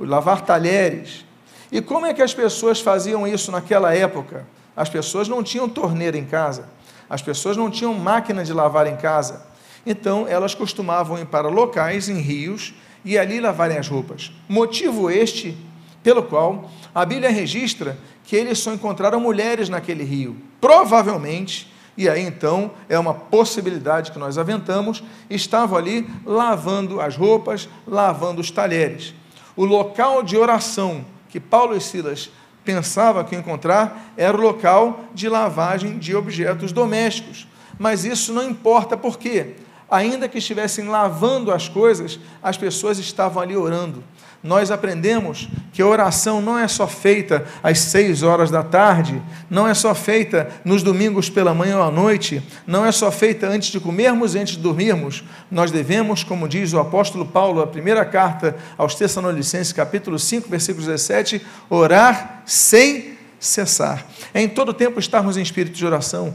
lavar 0.00 0.40
talheres. 0.40 1.24
E 1.70 1.80
como 1.80 2.04
é 2.04 2.12
que 2.12 2.20
as 2.20 2.34
pessoas 2.34 2.80
faziam 2.80 3.28
isso 3.28 3.52
naquela 3.52 3.94
época? 3.94 4.44
As 4.74 4.88
pessoas 4.88 5.28
não 5.28 5.40
tinham 5.44 5.68
torneira 5.68 6.18
em 6.18 6.24
casa, 6.24 6.68
as 7.08 7.22
pessoas 7.22 7.56
não 7.56 7.70
tinham 7.70 7.94
máquina 7.94 8.42
de 8.42 8.52
lavar 8.52 8.88
em 8.88 8.96
casa. 8.96 9.46
Então, 9.86 10.26
elas 10.26 10.52
costumavam 10.52 11.16
ir 11.16 11.26
para 11.26 11.46
locais 11.46 12.08
em 12.08 12.18
rios 12.18 12.74
e 13.04 13.16
ali 13.16 13.38
lavarem 13.38 13.78
as 13.78 13.86
roupas. 13.86 14.32
Motivo 14.48 15.08
este 15.08 15.56
pelo 16.02 16.24
qual 16.24 16.68
a 16.94 17.04
Bíblia 17.04 17.30
registra 17.30 17.96
que 18.24 18.36
eles 18.36 18.58
só 18.58 18.72
encontraram 18.72 19.20
mulheres 19.20 19.68
naquele 19.68 20.04
rio. 20.04 20.36
Provavelmente 20.60 21.72
e 21.96 22.08
aí 22.08 22.22
então 22.22 22.70
é 22.88 22.98
uma 22.98 23.12
possibilidade 23.12 24.12
que 24.12 24.18
nós 24.18 24.38
aventamos, 24.38 25.02
estavam 25.28 25.76
ali 25.76 26.08
lavando 26.24 27.00
as 27.00 27.16
roupas, 27.16 27.68
lavando 27.86 28.40
os 28.40 28.50
talheres. 28.50 29.14
O 29.54 29.64
local 29.64 30.22
de 30.22 30.36
oração 30.36 31.04
que 31.28 31.38
Paulo 31.38 31.76
e 31.76 31.80
Silas 31.80 32.30
pensavam 32.64 33.24
que 33.24 33.36
encontrar 33.36 34.12
era 34.16 34.36
o 34.36 34.40
local 34.40 35.04
de 35.12 35.28
lavagem 35.28 35.98
de 35.98 36.14
objetos 36.14 36.72
domésticos. 36.72 37.46
Mas 37.78 38.04
isso 38.04 38.32
não 38.32 38.48
importa, 38.48 38.96
por 38.96 39.18
quê? 39.18 39.54
Ainda 39.90 40.28
que 40.28 40.38
estivessem 40.38 40.88
lavando 40.88 41.52
as 41.52 41.68
coisas, 41.68 42.18
as 42.42 42.56
pessoas 42.56 42.98
estavam 42.98 43.42
ali 43.42 43.56
orando 43.56 44.02
nós 44.42 44.72
aprendemos 44.72 45.48
que 45.72 45.80
a 45.80 45.86
oração 45.86 46.42
não 46.42 46.58
é 46.58 46.66
só 46.66 46.88
feita 46.88 47.44
às 47.62 47.78
seis 47.78 48.22
horas 48.22 48.50
da 48.50 48.62
tarde, 48.62 49.22
não 49.48 49.68
é 49.68 49.72
só 49.72 49.94
feita 49.94 50.48
nos 50.64 50.82
domingos 50.82 51.30
pela 51.30 51.54
manhã 51.54 51.78
ou 51.78 51.84
à 51.84 51.90
noite, 51.90 52.42
não 52.66 52.84
é 52.84 52.90
só 52.90 53.12
feita 53.12 53.46
antes 53.46 53.70
de 53.70 53.78
comermos 53.78 54.34
e 54.34 54.40
antes 54.40 54.56
de 54.56 54.62
dormirmos. 54.62 55.22
Nós 55.48 55.70
devemos, 55.70 56.24
como 56.24 56.48
diz 56.48 56.72
o 56.72 56.80
apóstolo 56.80 57.24
Paulo, 57.24 57.62
a 57.62 57.66
primeira 57.66 58.04
carta 58.04 58.56
aos 58.76 58.96
Tessalonicenses, 58.96 59.72
capítulo 59.72 60.18
5, 60.18 60.48
versículo 60.48 60.84
17, 60.84 61.40
orar 61.70 62.42
sem 62.44 63.16
cessar. 63.38 64.04
É 64.34 64.42
em 64.42 64.48
todo 64.48 64.74
tempo 64.74 64.98
estarmos 64.98 65.36
em 65.36 65.42
espírito 65.42 65.76
de 65.76 65.86
oração. 65.86 66.34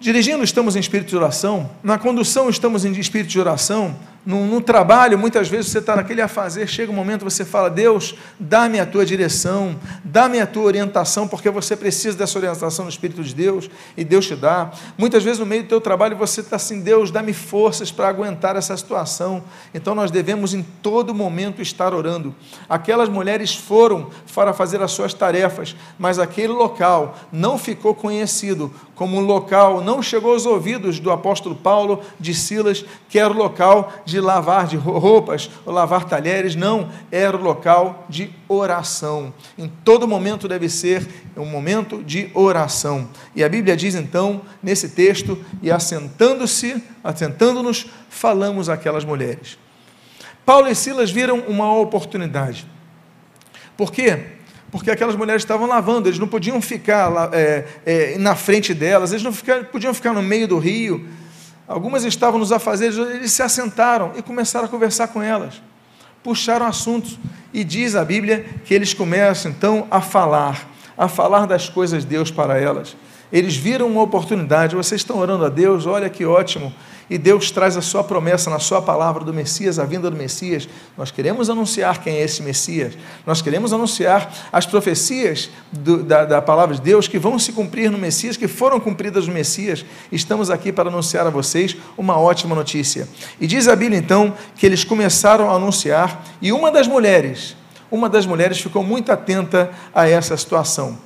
Dirigindo, 0.00 0.44
estamos 0.44 0.76
em 0.76 0.80
espírito 0.80 1.08
de 1.08 1.16
oração. 1.16 1.68
Na 1.82 1.98
condução, 1.98 2.48
estamos 2.48 2.84
em 2.84 2.92
espírito 2.92 3.30
de 3.30 3.40
oração. 3.40 3.96
No, 4.28 4.46
no 4.46 4.60
trabalho, 4.60 5.18
muitas 5.18 5.48
vezes 5.48 5.70
você 5.70 5.78
está 5.78 5.96
naquele 5.96 6.20
a 6.20 6.28
fazer, 6.28 6.66
chega 6.66 6.92
um 6.92 6.94
momento 6.94 7.24
você 7.24 7.46
fala, 7.46 7.70
Deus, 7.70 8.14
dá-me 8.38 8.78
a 8.78 8.84
tua 8.84 9.06
direção, 9.06 9.80
dá-me 10.04 10.38
a 10.38 10.46
tua 10.46 10.64
orientação, 10.64 11.26
porque 11.26 11.48
você 11.48 11.74
precisa 11.74 12.14
dessa 12.14 12.38
orientação 12.38 12.84
do 12.84 12.90
Espírito 12.90 13.24
de 13.24 13.34
Deus, 13.34 13.70
e 13.96 14.04
Deus 14.04 14.26
te 14.26 14.36
dá. 14.36 14.70
Muitas 14.98 15.24
vezes 15.24 15.38
no 15.38 15.46
meio 15.46 15.62
do 15.62 15.68
teu 15.70 15.80
trabalho 15.80 16.14
você 16.14 16.42
está 16.42 16.56
assim, 16.56 16.82
Deus, 16.82 17.10
dá-me 17.10 17.32
forças 17.32 17.90
para 17.90 18.06
aguentar 18.06 18.54
essa 18.54 18.76
situação. 18.76 19.42
Então 19.72 19.94
nós 19.94 20.10
devemos 20.10 20.52
em 20.52 20.62
todo 20.62 21.14
momento 21.14 21.62
estar 21.62 21.94
orando. 21.94 22.34
Aquelas 22.68 23.08
mulheres 23.08 23.54
foram 23.54 24.10
para 24.34 24.52
fazer 24.52 24.82
as 24.82 24.92
suas 24.92 25.14
tarefas, 25.14 25.74
mas 25.98 26.18
aquele 26.18 26.52
local 26.52 27.16
não 27.32 27.56
ficou 27.56 27.94
conhecido 27.94 28.70
como 28.98 29.16
um 29.16 29.20
local, 29.20 29.80
não 29.80 30.02
chegou 30.02 30.32
aos 30.32 30.44
ouvidos 30.44 30.98
do 30.98 31.12
apóstolo 31.12 31.54
Paulo, 31.54 32.02
de 32.18 32.34
Silas, 32.34 32.84
que 33.08 33.16
era 33.16 33.32
o 33.32 33.36
local 33.36 33.92
de 34.04 34.20
lavar 34.20 34.66
de 34.66 34.76
roupas 34.76 35.48
ou 35.64 35.72
lavar 35.72 36.04
talheres, 36.04 36.56
não, 36.56 36.90
era 37.12 37.36
o 37.36 37.40
local 37.40 38.04
de 38.08 38.28
oração. 38.48 39.32
Em 39.56 39.68
todo 39.84 40.08
momento 40.08 40.48
deve 40.48 40.68
ser 40.68 41.08
um 41.36 41.46
momento 41.46 42.02
de 42.02 42.28
oração. 42.34 43.08
E 43.36 43.44
a 43.44 43.48
Bíblia 43.48 43.76
diz 43.76 43.94
então, 43.94 44.42
nesse 44.60 44.88
texto, 44.88 45.38
e 45.62 45.70
assentando-se, 45.70 46.82
assentando-nos, 47.04 47.86
falamos 48.08 48.68
aquelas 48.68 49.04
mulheres. 49.04 49.56
Paulo 50.44 50.66
e 50.66 50.74
Silas 50.74 51.08
viram 51.08 51.38
uma 51.46 51.72
oportunidade. 51.72 52.66
Por 53.76 53.92
quê? 53.92 54.37
Porque 54.70 54.90
aquelas 54.90 55.16
mulheres 55.16 55.42
estavam 55.42 55.66
lavando, 55.66 56.08
eles 56.08 56.18
não 56.18 56.28
podiam 56.28 56.60
ficar 56.60 57.30
é, 57.32 57.64
é, 57.86 58.18
na 58.18 58.34
frente 58.34 58.74
delas, 58.74 59.12
eles 59.12 59.22
não 59.22 59.32
ficar, 59.32 59.64
podiam 59.64 59.94
ficar 59.94 60.12
no 60.12 60.22
meio 60.22 60.46
do 60.46 60.58
rio. 60.58 61.06
Algumas 61.66 62.04
estavam 62.04 62.38
nos 62.38 62.52
afazeres, 62.52 62.96
eles 62.96 63.32
se 63.32 63.42
assentaram 63.42 64.12
e 64.16 64.22
começaram 64.22 64.66
a 64.66 64.68
conversar 64.68 65.08
com 65.08 65.22
elas. 65.22 65.62
Puxaram 66.22 66.66
assuntos. 66.66 67.18
E 67.52 67.64
diz 67.64 67.94
a 67.94 68.04
Bíblia 68.04 68.44
que 68.64 68.74
eles 68.74 68.92
começam 68.92 69.50
então 69.50 69.86
a 69.90 70.02
falar, 70.02 70.68
a 70.96 71.08
falar 71.08 71.46
das 71.46 71.68
coisas 71.68 72.04
de 72.04 72.10
Deus 72.10 72.30
para 72.30 72.58
elas. 72.58 72.94
Eles 73.32 73.56
viram 73.56 73.86
uma 73.86 74.02
oportunidade, 74.02 74.76
vocês 74.76 75.00
estão 75.00 75.18
orando 75.18 75.44
a 75.44 75.48
Deus, 75.48 75.86
olha 75.86 76.08
que 76.08 76.24
ótimo 76.24 76.72
e 77.10 77.16
Deus 77.16 77.50
traz 77.50 77.76
a 77.76 77.80
sua 77.80 78.04
promessa 78.04 78.50
na 78.50 78.58
sua 78.58 78.82
palavra 78.82 79.24
do 79.24 79.32
Messias, 79.32 79.78
a 79.78 79.84
vinda 79.84 80.10
do 80.10 80.16
Messias. 80.16 80.68
Nós 80.96 81.10
queremos 81.10 81.48
anunciar 81.48 82.02
quem 82.02 82.16
é 82.16 82.22
esse 82.22 82.42
Messias. 82.42 82.94
Nós 83.26 83.40
queremos 83.40 83.72
anunciar 83.72 84.30
as 84.52 84.66
profecias 84.66 85.48
do, 85.72 86.02
da, 86.02 86.24
da, 86.24 86.42
palavra 86.42 86.74
de 86.74 86.82
Deus 86.82 87.08
que 87.08 87.18
vão 87.18 87.38
se 87.38 87.52
cumprir 87.52 87.90
no 87.90 87.96
Messias, 87.96 88.36
que 88.36 88.46
foram 88.46 88.78
cumpridas 88.78 89.26
no 89.26 89.32
Messias. 89.32 89.84
Estamos 90.12 90.50
aqui 90.50 90.70
para 90.70 90.90
anunciar 90.90 91.26
a 91.26 91.30
vocês 91.30 91.76
uma 91.96 92.18
ótima 92.18 92.54
notícia. 92.54 93.08
E 93.40 93.46
diz 93.46 93.68
a 93.68 93.76
Bíblia 93.76 93.98
então 93.98 94.34
que 94.54 94.66
eles 94.66 94.84
começaram 94.84 95.50
a 95.50 95.54
anunciar 95.54 96.22
e 96.42 96.52
uma 96.52 96.70
das 96.70 96.86
mulheres, 96.86 97.56
uma 97.90 98.08
das 98.08 98.26
mulheres 98.26 98.60
ficou 98.60 98.84
muito 98.84 99.10
atenta 99.10 99.70
a 99.94 100.06
essa 100.06 100.36
situação. 100.36 100.98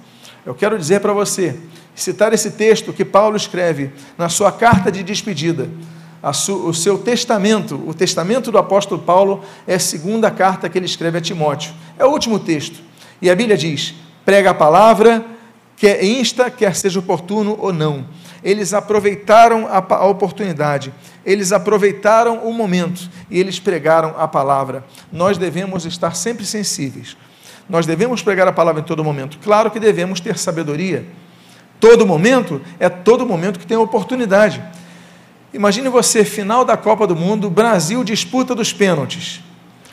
Eu 0.44 0.54
quero 0.56 0.76
dizer 0.76 0.98
para 0.98 1.12
você 1.12 1.56
citar 1.94 2.32
esse 2.32 2.52
texto 2.52 2.92
que 2.92 3.04
Paulo 3.04 3.36
escreve 3.36 3.92
na 4.16 4.28
sua 4.28 4.50
carta 4.50 4.90
de 4.90 5.02
despedida. 5.02 5.68
Su, 6.32 6.68
o 6.68 6.72
seu 6.72 6.98
testamento, 6.98 7.82
o 7.86 7.92
testamento 7.92 8.52
do 8.52 8.58
apóstolo 8.58 9.02
Paulo, 9.02 9.42
é 9.66 9.74
a 9.74 9.80
segunda 9.80 10.30
carta 10.30 10.68
que 10.68 10.78
ele 10.78 10.86
escreve 10.86 11.18
a 11.18 11.20
Timóteo. 11.20 11.72
É 11.98 12.04
o 12.04 12.10
último 12.10 12.38
texto. 12.38 12.80
E 13.20 13.28
a 13.28 13.34
Bíblia 13.34 13.56
diz: 13.56 13.94
prega 14.24 14.50
a 14.50 14.54
palavra, 14.54 15.24
quer 15.76 16.02
insta, 16.04 16.48
quer 16.48 16.76
seja 16.76 17.00
oportuno 17.00 17.56
ou 17.60 17.72
não. 17.72 18.06
Eles 18.42 18.72
aproveitaram 18.72 19.66
a, 19.66 19.78
a 19.94 20.06
oportunidade, 20.06 20.92
eles 21.24 21.52
aproveitaram 21.52 22.38
o 22.44 22.52
momento 22.52 23.08
e 23.30 23.38
eles 23.38 23.58
pregaram 23.58 24.14
a 24.16 24.26
palavra. 24.26 24.84
Nós 25.12 25.38
devemos 25.38 25.84
estar 25.84 26.14
sempre 26.14 26.44
sensíveis. 26.44 27.16
Nós 27.68 27.86
devemos 27.86 28.22
pregar 28.22 28.46
a 28.46 28.52
palavra 28.52 28.80
em 28.80 28.84
todo 28.84 29.04
momento. 29.04 29.38
Claro 29.42 29.70
que 29.70 29.80
devemos 29.80 30.20
ter 30.20 30.38
sabedoria 30.38 31.06
todo 31.82 32.06
momento, 32.06 32.62
é 32.78 32.88
todo 32.88 33.26
momento 33.26 33.58
que 33.58 33.66
tem 33.66 33.76
oportunidade. 33.76 34.62
Imagine 35.52 35.88
você, 35.88 36.24
final 36.24 36.64
da 36.64 36.76
Copa 36.76 37.08
do 37.08 37.16
Mundo, 37.16 37.50
Brasil 37.50 38.04
disputa 38.04 38.54
dos 38.54 38.72
pênaltis. 38.72 39.40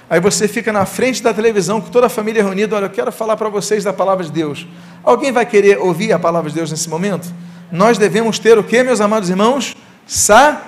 Aí 0.08 0.20
você 0.20 0.48
fica 0.48 0.72
na 0.72 0.86
frente 0.86 1.24
da 1.24 1.34
televisão 1.34 1.82
com 1.82 1.90
toda 1.90 2.06
a 2.06 2.10
família 2.10 2.44
reunida, 2.44 2.76
olha, 2.76 2.86
eu 2.86 2.92
quero 2.92 3.12
falar 3.12 3.36
para 3.38 3.50
vocês 3.50 3.84
da 3.84 3.92
palavra 3.92 4.24
de 4.24 4.32
Deus. 4.32 4.68
Alguém 5.04 5.32
vai 5.32 5.48
querer 5.48 5.80
ouvir 5.80 6.14
a 6.14 6.20
palavra 6.20 6.48
de 6.52 6.56
Deus 6.56 6.70
nesse 6.70 6.88
momento? 6.88 7.34
Nós 7.72 7.98
devemos 7.98 8.38
ter 8.38 8.56
o 8.60 8.64
que, 8.64 8.84
meus 8.84 9.02
amados 9.02 9.28
irmãos? 9.28 9.76
Sabedoria. 10.06 10.62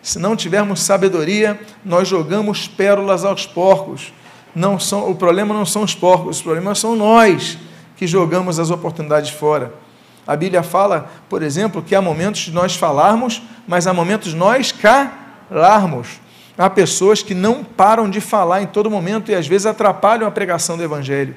Se 0.00 0.20
não 0.20 0.36
tivermos 0.36 0.80
sabedoria, 0.80 1.58
nós 1.84 2.06
jogamos 2.06 2.68
pérolas 2.68 3.24
aos 3.24 3.44
porcos. 3.44 4.12
Não 4.54 4.78
são, 4.78 5.10
o 5.10 5.16
problema 5.16 5.52
não 5.52 5.66
são 5.66 5.82
os 5.82 5.96
porcos, 5.96 6.36
os 6.36 6.42
problemas 6.42 6.78
são 6.78 6.94
nós 6.94 7.58
que 7.96 8.06
jogamos 8.06 8.58
as 8.58 8.70
oportunidades 8.70 9.30
fora. 9.30 9.72
A 10.26 10.34
Bíblia 10.34 10.62
fala, 10.62 11.10
por 11.28 11.42
exemplo, 11.42 11.82
que 11.82 11.94
há 11.94 12.00
momentos 12.00 12.42
de 12.42 12.52
nós 12.52 12.74
falarmos, 12.74 13.42
mas 13.66 13.86
há 13.86 13.92
momentos 13.92 14.32
nós 14.32 14.72
calarmos. 14.72 16.20
Há 16.56 16.70
pessoas 16.70 17.22
que 17.22 17.34
não 17.34 17.64
param 17.64 18.08
de 18.08 18.20
falar 18.20 18.62
em 18.62 18.66
todo 18.66 18.90
momento 18.90 19.30
e 19.30 19.34
às 19.34 19.46
vezes 19.46 19.66
atrapalham 19.66 20.26
a 20.26 20.30
pregação 20.30 20.76
do 20.76 20.82
Evangelho. 20.82 21.36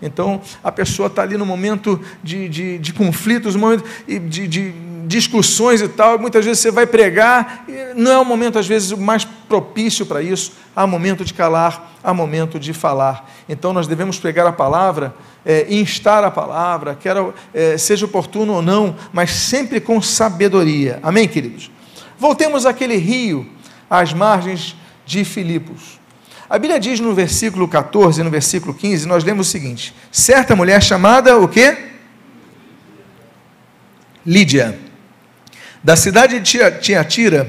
Então, 0.00 0.40
a 0.62 0.70
pessoa 0.70 1.06
está 1.06 1.22
ali 1.22 1.36
no 1.36 1.46
momento 1.46 2.00
de, 2.22 2.48
de, 2.48 2.78
de 2.78 2.92
conflitos, 2.92 3.54
no 3.54 3.60
momento 3.60 3.84
de, 4.06 4.48
de 4.48 4.74
discussões 5.06 5.80
e 5.80 5.88
tal, 5.88 6.18
muitas 6.18 6.44
vezes 6.44 6.60
você 6.60 6.70
vai 6.70 6.86
pregar, 6.86 7.64
não 7.94 8.10
é 8.10 8.18
o 8.18 8.24
momento, 8.24 8.58
às 8.58 8.66
vezes, 8.66 8.92
mais 8.92 9.24
propício 9.24 10.04
para 10.04 10.20
isso. 10.20 10.52
Há 10.74 10.86
momento 10.86 11.24
de 11.24 11.32
calar, 11.32 11.92
há 12.02 12.12
momento 12.12 12.58
de 12.58 12.72
falar. 12.72 13.30
Então, 13.48 13.72
nós 13.72 13.86
devemos 13.86 14.18
pregar 14.18 14.46
a 14.46 14.52
palavra, 14.52 15.14
é, 15.44 15.66
instar 15.72 16.24
a 16.24 16.30
palavra, 16.30 16.96
quer 16.96 17.16
é, 17.54 17.78
seja 17.78 18.04
oportuno 18.04 18.54
ou 18.54 18.62
não, 18.62 18.96
mas 19.12 19.30
sempre 19.30 19.80
com 19.80 20.02
sabedoria. 20.02 20.98
Amém, 21.02 21.28
queridos? 21.28 21.70
Voltemos 22.18 22.66
àquele 22.66 22.96
rio, 22.96 23.46
às 23.88 24.12
margens 24.12 24.74
de 25.04 25.24
Filipos. 25.24 26.00
A 26.50 26.58
Bíblia 26.58 26.80
diz 26.80 26.98
no 27.00 27.14
versículo 27.14 27.68
14 27.68 28.20
e 28.20 28.24
no 28.24 28.30
versículo 28.30 28.74
15, 28.74 29.06
nós 29.06 29.24
lemos 29.24 29.48
o 29.48 29.50
seguinte: 29.50 29.94
certa 30.10 30.54
mulher 30.56 30.82
chamada 30.82 31.36
o 31.38 31.48
quê? 31.48 31.76
Lídia 34.24 34.85
da 35.86 35.94
cidade 35.94 36.40
de 36.40 36.58
Tiatira, 36.80 37.48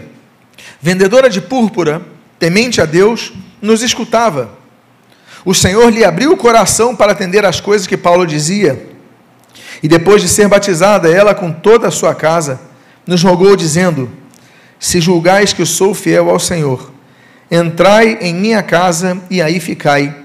vendedora 0.79 1.27
de 1.27 1.41
púrpura, 1.41 2.03
temente 2.37 2.79
a 2.79 2.85
Deus, 2.85 3.33
nos 3.59 3.81
escutava. 3.81 4.51
O 5.43 5.55
Senhor 5.55 5.89
lhe 5.89 6.05
abriu 6.05 6.33
o 6.33 6.37
coração 6.37 6.95
para 6.95 7.13
atender 7.13 7.43
às 7.43 7.59
coisas 7.59 7.87
que 7.87 7.97
Paulo 7.97 8.27
dizia. 8.27 8.89
E 9.81 9.87
depois 9.87 10.21
de 10.21 10.27
ser 10.27 10.47
batizada, 10.47 11.09
ela 11.09 11.33
com 11.33 11.51
toda 11.51 11.87
a 11.87 11.91
sua 11.91 12.13
casa, 12.13 12.61
nos 13.07 13.23
rogou, 13.23 13.55
dizendo: 13.55 14.07
Se 14.79 15.01
julgais 15.01 15.51
que 15.51 15.65
sou 15.65 15.95
fiel 15.95 16.29
ao 16.29 16.39
Senhor, 16.39 16.91
entrai 17.49 18.19
em 18.21 18.35
minha 18.35 18.61
casa 18.61 19.19
e 19.31 19.41
aí 19.41 19.59
ficai. 19.59 20.15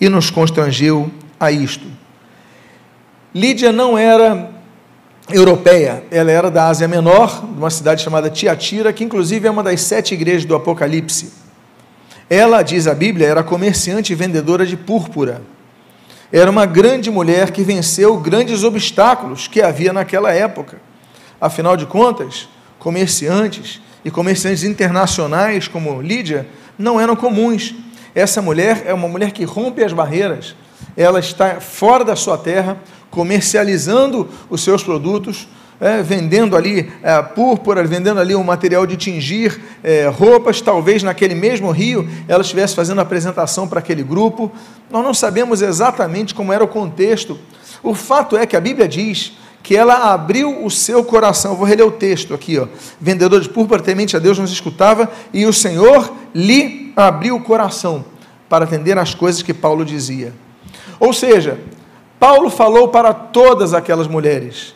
E 0.00 0.08
nos 0.08 0.28
constrangeu 0.28 1.08
a 1.38 1.52
isto. 1.52 1.86
Lídia 3.32 3.70
não 3.70 3.96
era 3.96 4.59
europeia. 5.32 6.04
Ela 6.10 6.30
era 6.30 6.50
da 6.50 6.68
Ásia 6.68 6.88
Menor, 6.88 7.44
de 7.44 7.58
uma 7.58 7.70
cidade 7.70 8.02
chamada 8.02 8.30
Tiatira, 8.30 8.92
que 8.92 9.04
inclusive 9.04 9.46
é 9.46 9.50
uma 9.50 9.62
das 9.62 9.80
sete 9.82 10.14
igrejas 10.14 10.44
do 10.44 10.54
Apocalipse. 10.54 11.32
Ela, 12.28 12.62
diz 12.62 12.86
a 12.86 12.94
Bíblia, 12.94 13.26
era 13.26 13.42
comerciante 13.42 14.12
e 14.12 14.16
vendedora 14.16 14.64
de 14.64 14.76
púrpura. 14.76 15.42
Era 16.32 16.50
uma 16.50 16.64
grande 16.64 17.10
mulher 17.10 17.50
que 17.50 17.62
venceu 17.62 18.16
grandes 18.18 18.62
obstáculos 18.62 19.48
que 19.48 19.60
havia 19.60 19.92
naquela 19.92 20.32
época. 20.32 20.80
Afinal 21.40 21.76
de 21.76 21.86
contas, 21.86 22.48
comerciantes 22.78 23.80
e 24.04 24.10
comerciantes 24.10 24.62
internacionais 24.62 25.66
como 25.66 26.00
Lídia 26.00 26.46
não 26.78 27.00
eram 27.00 27.16
comuns. 27.16 27.74
Essa 28.14 28.40
mulher 28.40 28.84
é 28.86 28.94
uma 28.94 29.08
mulher 29.08 29.32
que 29.32 29.44
rompe 29.44 29.82
as 29.82 29.92
barreiras. 29.92 30.54
Ela 31.00 31.18
está 31.18 31.62
fora 31.62 32.04
da 32.04 32.14
sua 32.14 32.36
terra, 32.36 32.76
comercializando 33.10 34.28
os 34.50 34.62
seus 34.62 34.84
produtos, 34.84 35.48
é, 35.80 36.02
vendendo 36.02 36.54
ali 36.54 36.92
é, 37.02 37.22
púrpura, 37.22 37.82
vendendo 37.82 38.20
ali 38.20 38.34
um 38.34 38.44
material 38.44 38.86
de 38.86 38.98
tingir 38.98 39.58
é, 39.82 40.08
roupas, 40.08 40.60
talvez 40.60 41.02
naquele 41.02 41.34
mesmo 41.34 41.70
rio 41.70 42.06
ela 42.28 42.42
estivesse 42.42 42.74
fazendo 42.74 43.00
apresentação 43.00 43.66
para 43.66 43.78
aquele 43.78 44.02
grupo. 44.02 44.52
Nós 44.90 45.02
não 45.02 45.14
sabemos 45.14 45.62
exatamente 45.62 46.34
como 46.34 46.52
era 46.52 46.62
o 46.62 46.68
contexto. 46.68 47.38
O 47.82 47.94
fato 47.94 48.36
é 48.36 48.44
que 48.44 48.54
a 48.54 48.60
Bíblia 48.60 48.86
diz 48.86 49.32
que 49.62 49.74
ela 49.74 50.12
abriu 50.12 50.62
o 50.62 50.70
seu 50.70 51.02
coração. 51.02 51.52
Eu 51.52 51.56
vou 51.56 51.66
reler 51.66 51.86
o 51.86 51.92
texto 51.92 52.34
aqui, 52.34 52.58
ó. 52.58 52.66
Vendedor 53.00 53.40
de 53.40 53.48
púrpura, 53.48 53.82
temente 53.82 54.14
a 54.14 54.18
Deus, 54.18 54.38
nos 54.38 54.52
escutava, 54.52 55.10
e 55.32 55.46
o 55.46 55.52
Senhor 55.52 56.12
lhe 56.34 56.92
abriu 56.94 57.36
o 57.36 57.42
coração 57.42 58.04
para 58.50 58.66
atender 58.66 58.98
às 58.98 59.14
coisas 59.14 59.40
que 59.40 59.54
Paulo 59.54 59.82
dizia. 59.82 60.34
Ou 61.00 61.14
seja, 61.14 61.58
Paulo 62.20 62.50
falou 62.50 62.88
para 62.88 63.14
todas 63.14 63.72
aquelas 63.72 64.06
mulheres, 64.06 64.74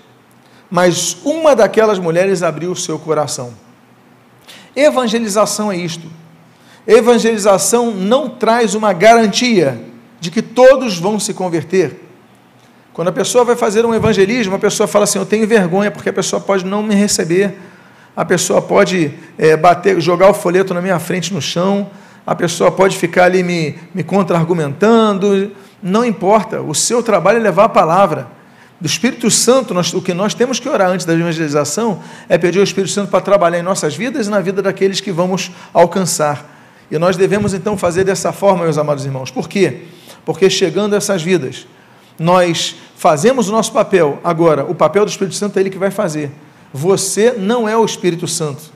mas 0.71 1.19
uma 1.23 1.55
daquelas 1.55 1.99
mulheres 1.99 2.43
abriu 2.43 2.73
o 2.73 2.77
seu 2.77 2.99
coração. 2.99 3.53
Evangelização 4.75 5.71
é 5.71 5.77
isto. 5.77 6.11
Evangelização 6.87 7.91
não 7.91 8.31
traz 8.31 8.75
uma 8.75 8.93
garantia 8.95 9.81
de 10.19 10.31
que 10.31 10.41
todos 10.41 10.99
vão 10.99 11.21
se 11.21 11.35
converter. 11.35 12.03
Quando 12.95 13.09
a 13.09 13.13
pessoa 13.13 13.45
vai 13.45 13.57
fazer 13.57 13.85
um 13.85 13.95
evangelismo, 13.95 14.55
a 14.55 14.59
pessoa 14.59 14.87
fala 14.87 15.05
assim: 15.05 15.19
Eu 15.19 15.27
tenho 15.27 15.47
vergonha, 15.47 15.91
porque 15.91 16.09
a 16.09 16.13
pessoa 16.13 16.41
pode 16.41 16.65
não 16.65 16.83
me 16.83 16.95
receber, 16.95 17.59
a 18.17 18.25
pessoa 18.25 18.63
pode 18.63 19.13
é, 19.37 19.57
bater, 19.57 20.01
jogar 20.01 20.31
o 20.31 20.35
folheto 20.35 20.73
na 20.73 20.81
minha 20.81 20.99
frente 20.99 21.35
no 21.35 21.43
chão, 21.43 21.91
a 22.27 22.35
pessoa 22.35 22.71
pode 22.71 22.97
ficar 22.97 23.25
ali 23.25 23.43
me, 23.43 23.77
me 23.95 24.03
contra-argumentando. 24.03 25.53
Não 25.83 26.05
importa, 26.05 26.61
o 26.63 26.75
seu 26.75 27.03
trabalho 27.03 27.39
é 27.39 27.43
levar 27.43 27.65
a 27.65 27.69
palavra. 27.69 28.29
Do 28.81 28.87
Espírito 28.87 29.31
Santo, 29.31 29.73
nós, 29.73 29.93
o 29.95 30.03
que 30.03 30.13
nós 30.13 30.35
temos 30.35 30.59
que 30.59 30.69
orar 30.69 30.91
antes 30.91 31.07
da 31.07 31.13
evangelização 31.15 32.01
é 32.29 32.37
pedir 32.37 32.59
ao 32.59 32.65
Espírito 32.65 32.93
Santo 32.93 33.11
para 33.11 33.21
trabalhar 33.21 33.59
em 33.59 33.63
nossas 33.63 33.95
vidas 33.95 34.27
e 34.27 34.31
na 34.31 34.41
vida 34.41 34.61
daqueles 34.61 35.01
que 35.01 35.13
vamos 35.13 35.51
alcançar. 35.73 36.51
E 36.91 36.99
nós 36.99 37.17
devemos 37.17 37.55
então 37.55 37.77
fazer 37.77 38.05
dessa 38.05 38.33
forma, 38.33 38.65
meus 38.65 38.79
amados 38.79 39.05
irmãos. 39.05 39.31
Por 39.31 39.49
quê? 39.49 39.83
Porque 40.25 40.49
chegando 40.51 40.95
a 40.95 40.97
essas 40.97 41.23
vidas, 41.23 41.67
nós 42.19 42.77
fazemos 42.97 43.49
o 43.49 43.53
nosso 43.53 43.73
papel. 43.73 44.19
Agora, 44.25 44.65
o 44.65 44.75
papel 44.75 45.05
do 45.05 45.11
Espírito 45.11 45.37
Santo 45.37 45.57
é 45.57 45.61
ele 45.61 45.71
que 45.71 45.79
vai 45.79 45.91
fazer. 45.91 46.31
Você 46.73 47.33
não 47.33 47.69
é 47.69 47.77
o 47.77 47.85
Espírito 47.85 48.27
Santo. 48.27 48.73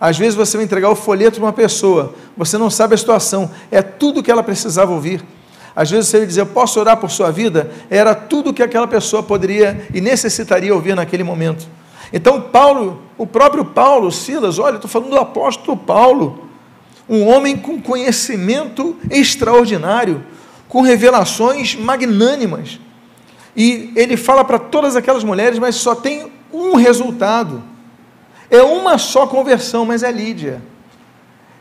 Às 0.00 0.16
vezes 0.16 0.34
você 0.34 0.56
vai 0.56 0.64
entregar 0.64 0.88
o 0.88 0.96
folheto 0.96 1.36
para 1.36 1.46
uma 1.46 1.52
pessoa, 1.52 2.14
você 2.36 2.56
não 2.56 2.70
sabe 2.70 2.94
a 2.94 2.98
situação, 2.98 3.50
é 3.70 3.82
tudo 3.82 4.22
que 4.22 4.30
ela 4.30 4.42
precisava 4.42 4.92
ouvir. 4.92 5.22
Às 5.76 5.90
vezes 5.90 6.08
você 6.08 6.18
vai 6.18 6.26
dizer, 6.26 6.46
posso 6.46 6.80
orar 6.80 6.96
por 6.96 7.10
sua 7.10 7.30
vida? 7.30 7.70
Era 7.90 8.14
tudo 8.14 8.52
que 8.52 8.62
aquela 8.62 8.88
pessoa 8.88 9.22
poderia 9.22 9.86
e 9.92 10.00
necessitaria 10.00 10.74
ouvir 10.74 10.96
naquele 10.96 11.22
momento. 11.22 11.68
Então, 12.12 12.40
Paulo, 12.40 13.02
o 13.16 13.26
próprio 13.26 13.64
Paulo, 13.64 14.10
Silas, 14.10 14.58
olha, 14.58 14.76
estou 14.76 14.90
falando 14.90 15.10
do 15.10 15.18
apóstolo 15.18 15.76
Paulo, 15.76 16.48
um 17.08 17.28
homem 17.28 17.56
com 17.56 17.80
conhecimento 17.80 18.96
extraordinário, 19.10 20.24
com 20.68 20.80
revelações 20.80 21.76
magnânimas. 21.76 22.80
E 23.56 23.92
ele 23.94 24.16
fala 24.16 24.44
para 24.44 24.58
todas 24.58 24.96
aquelas 24.96 25.22
mulheres, 25.22 25.58
mas 25.58 25.76
só 25.76 25.94
tem 25.94 26.32
um 26.52 26.76
resultado. 26.76 27.69
É 28.50 28.62
uma 28.62 28.98
só 28.98 29.26
conversão, 29.26 29.86
mas 29.86 30.02
é 30.02 30.10
Lídia. 30.10 30.60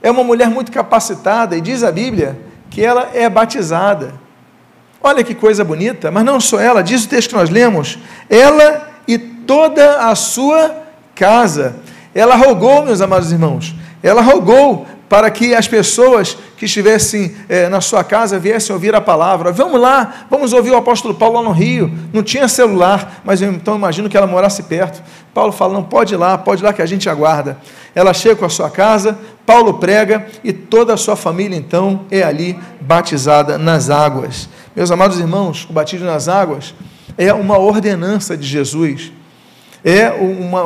É 0.01 0.09
uma 0.09 0.23
mulher 0.23 0.49
muito 0.49 0.71
capacitada, 0.71 1.55
e 1.55 1.61
diz 1.61 1.83
a 1.83 1.91
Bíblia 1.91 2.39
que 2.69 2.83
ela 2.83 3.09
é 3.13 3.29
batizada. 3.29 4.13
Olha 5.01 5.23
que 5.23 5.33
coisa 5.33 5.63
bonita, 5.63 6.11
mas 6.11 6.25
não 6.25 6.39
só 6.39 6.59
ela, 6.59 6.81
diz 6.81 7.05
o 7.05 7.09
texto 7.09 7.29
que 7.29 7.35
nós 7.35 7.49
lemos, 7.49 7.99
ela 8.29 8.89
e 9.07 9.17
toda 9.17 10.09
a 10.09 10.15
sua 10.15 10.75
casa. 11.15 11.77
Ela 12.13 12.35
rogou, 12.35 12.83
meus 12.83 13.01
amados 13.01 13.31
irmãos, 13.31 13.75
ela 14.01 14.21
rogou 14.21 14.85
para 15.09 15.31
que 15.31 15.55
as 15.55 15.67
pessoas 15.67 16.37
que 16.55 16.65
estivessem 16.65 17.35
é, 17.49 17.67
na 17.67 17.81
sua 17.81 18.03
casa 18.03 18.37
viessem 18.37 18.71
ouvir 18.71 18.93
a 18.93 19.01
palavra. 19.01 19.51
Vamos 19.51 19.81
lá, 19.81 20.27
vamos 20.29 20.53
ouvir 20.53 20.69
o 20.69 20.77
apóstolo 20.77 21.15
Paulo 21.15 21.37
lá 21.37 21.43
no 21.43 21.51
Rio. 21.51 21.91
Não 22.13 22.21
tinha 22.21 22.47
celular, 22.47 23.21
mas 23.25 23.41
eu 23.41 23.51
então 23.51 23.75
imagino 23.75 24.07
que 24.07 24.15
ela 24.15 24.27
morasse 24.27 24.61
perto. 24.63 25.01
Paulo 25.33 25.51
fala: 25.51 25.73
não, 25.73 25.83
pode 25.83 26.13
ir 26.13 26.17
lá, 26.17 26.37
pode 26.37 26.61
ir 26.61 26.65
lá 26.65 26.71
que 26.71 26.81
a 26.81 26.85
gente 26.85 27.09
aguarda. 27.09 27.57
Ela 27.95 28.13
chega 28.13 28.35
com 28.35 28.45
a 28.45 28.49
sua 28.49 28.69
casa, 28.69 29.17
Paulo 29.45 29.75
prega 29.75 30.27
e 30.43 30.53
toda 30.53 30.93
a 30.93 30.97
sua 30.97 31.15
família 31.15 31.57
então 31.57 32.01
é 32.11 32.21
ali 32.21 32.57
batizada 32.79 33.57
nas 33.57 33.89
águas. 33.89 34.47
Meus 34.75 34.91
amados 34.91 35.19
irmãos, 35.19 35.65
o 35.67 35.73
batismo 35.73 36.05
nas 36.05 36.27
águas 36.27 36.75
é 37.17 37.33
uma 37.33 37.57
ordenança 37.57 38.37
de 38.37 38.47
Jesus. 38.47 39.11
É 39.83 40.09
uma, 40.11 40.61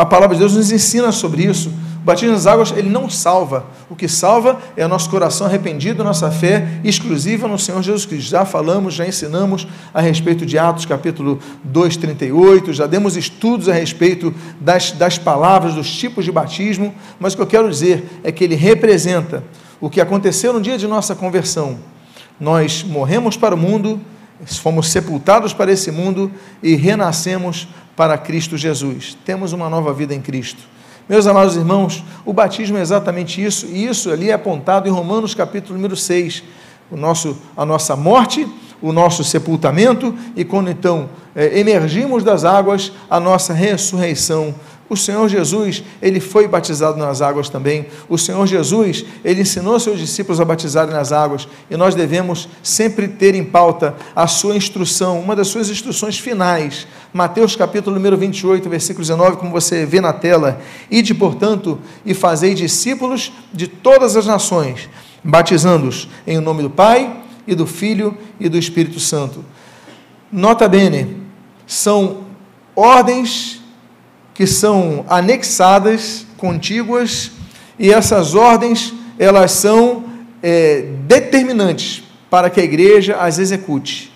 a 0.00 0.06
palavra 0.06 0.34
de 0.34 0.40
Deus 0.40 0.56
nos 0.56 0.72
ensina 0.72 1.12
sobre 1.12 1.44
isso. 1.44 1.72
O 2.02 2.04
batismo 2.04 2.32
nas 2.32 2.48
águas, 2.48 2.72
ele 2.76 2.88
não 2.88 3.08
salva. 3.08 3.64
O 3.88 3.94
que 3.94 4.08
salva 4.08 4.58
é 4.76 4.84
o 4.84 4.88
nosso 4.88 5.08
coração 5.08 5.46
arrependido, 5.46 6.02
nossa 6.02 6.32
fé 6.32 6.80
exclusiva 6.82 7.46
no 7.46 7.56
Senhor 7.56 7.80
Jesus 7.80 8.04
Cristo. 8.04 8.28
Já 8.28 8.44
falamos, 8.44 8.94
já 8.94 9.06
ensinamos 9.06 9.68
a 9.94 10.00
respeito 10.00 10.44
de 10.44 10.58
Atos 10.58 10.84
capítulo 10.84 11.38
2, 11.62 11.96
38, 11.96 12.72
já 12.72 12.88
demos 12.88 13.16
estudos 13.16 13.68
a 13.68 13.72
respeito 13.72 14.34
das, 14.60 14.90
das 14.90 15.16
palavras, 15.16 15.74
dos 15.74 15.88
tipos 15.96 16.24
de 16.24 16.32
batismo, 16.32 16.92
mas 17.20 17.34
o 17.34 17.36
que 17.36 17.42
eu 17.42 17.46
quero 17.46 17.70
dizer 17.70 18.04
é 18.24 18.32
que 18.32 18.42
ele 18.42 18.56
representa 18.56 19.44
o 19.80 19.88
que 19.88 20.00
aconteceu 20.00 20.52
no 20.52 20.60
dia 20.60 20.76
de 20.76 20.88
nossa 20.88 21.14
conversão. 21.14 21.78
Nós 22.40 22.82
morremos 22.82 23.36
para 23.36 23.54
o 23.54 23.58
mundo, 23.58 24.00
fomos 24.44 24.88
sepultados 24.88 25.52
para 25.52 25.70
esse 25.70 25.92
mundo 25.92 26.32
e 26.60 26.74
renascemos 26.74 27.68
para 27.94 28.18
Cristo 28.18 28.56
Jesus. 28.56 29.16
Temos 29.24 29.52
uma 29.52 29.70
nova 29.70 29.94
vida 29.94 30.12
em 30.12 30.20
Cristo. 30.20 30.72
Meus 31.08 31.26
amados 31.26 31.56
irmãos, 31.56 32.04
o 32.24 32.32
batismo 32.32 32.78
é 32.78 32.80
exatamente 32.80 33.42
isso, 33.42 33.66
e 33.66 33.86
isso 33.86 34.10
ali 34.10 34.30
é 34.30 34.32
apontado 34.32 34.88
em 34.88 34.92
Romanos 34.92 35.34
capítulo 35.34 35.74
número 35.74 35.96
6. 35.96 36.44
O 36.90 36.96
nosso, 36.96 37.36
a 37.56 37.66
nossa 37.66 37.96
morte, 37.96 38.48
o 38.80 38.92
nosso 38.92 39.24
sepultamento, 39.24 40.14
e 40.36 40.44
quando 40.44 40.70
então 40.70 41.10
é, 41.34 41.58
emergimos 41.58 42.22
das 42.22 42.44
águas, 42.44 42.92
a 43.10 43.18
nossa 43.18 43.52
ressurreição 43.52 44.54
o 44.92 44.96
Senhor 44.96 45.26
Jesus, 45.26 45.82
ele 46.02 46.20
foi 46.20 46.46
batizado 46.46 46.98
nas 46.98 47.22
águas 47.22 47.48
também. 47.48 47.86
O 48.10 48.18
Senhor 48.18 48.46
Jesus, 48.46 49.06
ele 49.24 49.40
ensinou 49.40 49.80
seus 49.80 49.98
discípulos 49.98 50.38
a 50.38 50.44
batizarem 50.44 50.92
nas 50.92 51.12
águas, 51.12 51.48
e 51.70 51.76
nós 51.78 51.94
devemos 51.94 52.46
sempre 52.62 53.08
ter 53.08 53.34
em 53.34 53.42
pauta 53.42 53.96
a 54.14 54.26
sua 54.26 54.54
instrução, 54.54 55.18
uma 55.18 55.34
das 55.34 55.48
suas 55.48 55.70
instruções 55.70 56.18
finais. 56.18 56.86
Mateus 57.10 57.56
capítulo 57.56 57.96
número 57.96 58.18
28, 58.18 58.68
versículo 58.68 59.02
19, 59.02 59.38
como 59.38 59.50
você 59.50 59.86
vê 59.86 59.98
na 59.98 60.12
tela. 60.12 60.60
Ide, 60.90 61.14
portanto, 61.14 61.78
e 62.04 62.12
fazei 62.12 62.52
discípulos 62.52 63.32
de 63.50 63.66
todas 63.66 64.14
as 64.14 64.26
nações, 64.26 64.90
batizando-os 65.24 66.06
em 66.26 66.38
nome 66.38 66.62
do 66.62 66.70
Pai 66.70 67.22
e 67.46 67.54
do 67.54 67.66
Filho 67.66 68.14
e 68.38 68.46
do 68.46 68.58
Espírito 68.58 69.00
Santo. 69.00 69.42
Nota 70.30 70.68
bene, 70.68 71.16
são 71.66 72.24
ordens 72.76 73.61
que 74.34 74.46
são 74.46 75.04
anexadas, 75.08 76.26
contíguas, 76.36 77.30
e 77.78 77.92
essas 77.92 78.34
ordens 78.34 78.92
elas 79.18 79.52
são 79.52 80.04
é, 80.42 80.86
determinantes 81.06 82.02
para 82.30 82.50
que 82.50 82.60
a 82.60 82.64
igreja 82.64 83.16
as 83.16 83.38
execute. 83.38 84.12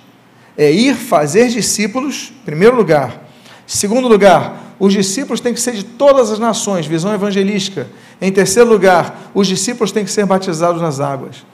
É 0.57 0.73
ir 0.73 0.95
fazer 0.95 1.49
discípulos, 1.49 2.33
primeiro 2.45 2.77
lugar. 2.77 3.29
Segundo 3.67 4.09
lugar, 4.09 4.75
os 4.79 4.93
discípulos 4.93 5.41
têm 5.41 5.53
que 5.53 5.61
ser 5.61 5.73
de 5.73 5.85
todas 5.85 6.31
as 6.31 6.39
nações, 6.39 6.87
visão 6.87 7.13
evangelística. 7.13 7.87
Em 8.21 8.33
terceiro 8.33 8.69
lugar, 8.69 9.31
os 9.35 9.47
discípulos 9.47 9.93
têm 9.93 10.05
que 10.05 10.11
ser 10.11 10.25
batizados 10.25 10.81
nas 10.81 11.01
águas. 11.01 11.45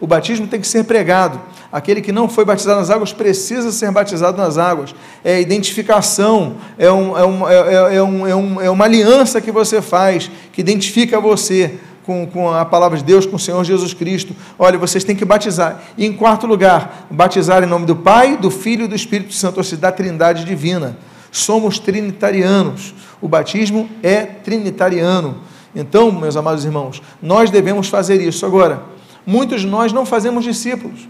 O 0.00 0.06
batismo 0.06 0.46
tem 0.46 0.60
que 0.60 0.68
ser 0.68 0.84
pregado. 0.84 1.40
Aquele 1.72 2.00
que 2.00 2.12
não 2.12 2.28
foi 2.28 2.44
batizado 2.44 2.80
nas 2.80 2.88
águas 2.88 3.12
precisa 3.12 3.72
ser 3.72 3.90
batizado 3.90 4.38
nas 4.38 4.56
águas. 4.56 4.94
É 5.24 5.40
identificação, 5.40 6.56
é, 6.78 6.90
um, 6.90 7.18
é, 7.18 7.24
um, 7.24 7.48
é, 7.48 7.96
é, 7.96 8.02
um, 8.02 8.26
é, 8.26 8.34
um, 8.34 8.60
é 8.62 8.70
uma 8.70 8.84
aliança 8.84 9.40
que 9.40 9.50
você 9.50 9.82
faz, 9.82 10.30
que 10.52 10.60
identifica 10.60 11.20
você 11.20 11.78
com, 12.06 12.26
com 12.26 12.50
a 12.50 12.64
palavra 12.64 12.96
de 12.96 13.04
Deus, 13.04 13.26
com 13.26 13.36
o 13.36 13.38
Senhor 13.38 13.62
Jesus 13.64 13.92
Cristo. 13.92 14.34
Olha, 14.58 14.78
vocês 14.78 15.04
têm 15.04 15.14
que 15.14 15.26
batizar. 15.26 15.82
E 15.96 16.06
em 16.06 16.12
quarto 16.12 16.46
lugar, 16.46 17.06
batizar 17.10 17.62
em 17.62 17.66
nome 17.66 17.84
do 17.84 17.96
Pai, 17.96 18.36
do 18.36 18.50
Filho 18.50 18.84
e 18.84 18.88
do 18.88 18.94
Espírito 18.94 19.34
Santo, 19.34 19.58
ou 19.58 19.64
seja, 19.64 19.82
da 19.82 19.92
Trindade 19.92 20.44
Divina. 20.44 20.96
Somos 21.30 21.78
trinitarianos. 21.78 22.94
O 23.20 23.28
batismo 23.28 23.90
é 24.02 24.22
trinitariano. 24.24 25.38
Então, 25.74 26.10
meus 26.10 26.34
amados 26.34 26.64
irmãos, 26.64 27.02
nós 27.20 27.50
devemos 27.50 27.88
fazer 27.88 28.22
isso. 28.22 28.46
Agora, 28.46 28.82
Muitos 29.28 29.60
de 29.60 29.66
nós 29.66 29.92
não 29.92 30.06
fazemos 30.06 30.42
discípulos. 30.42 31.06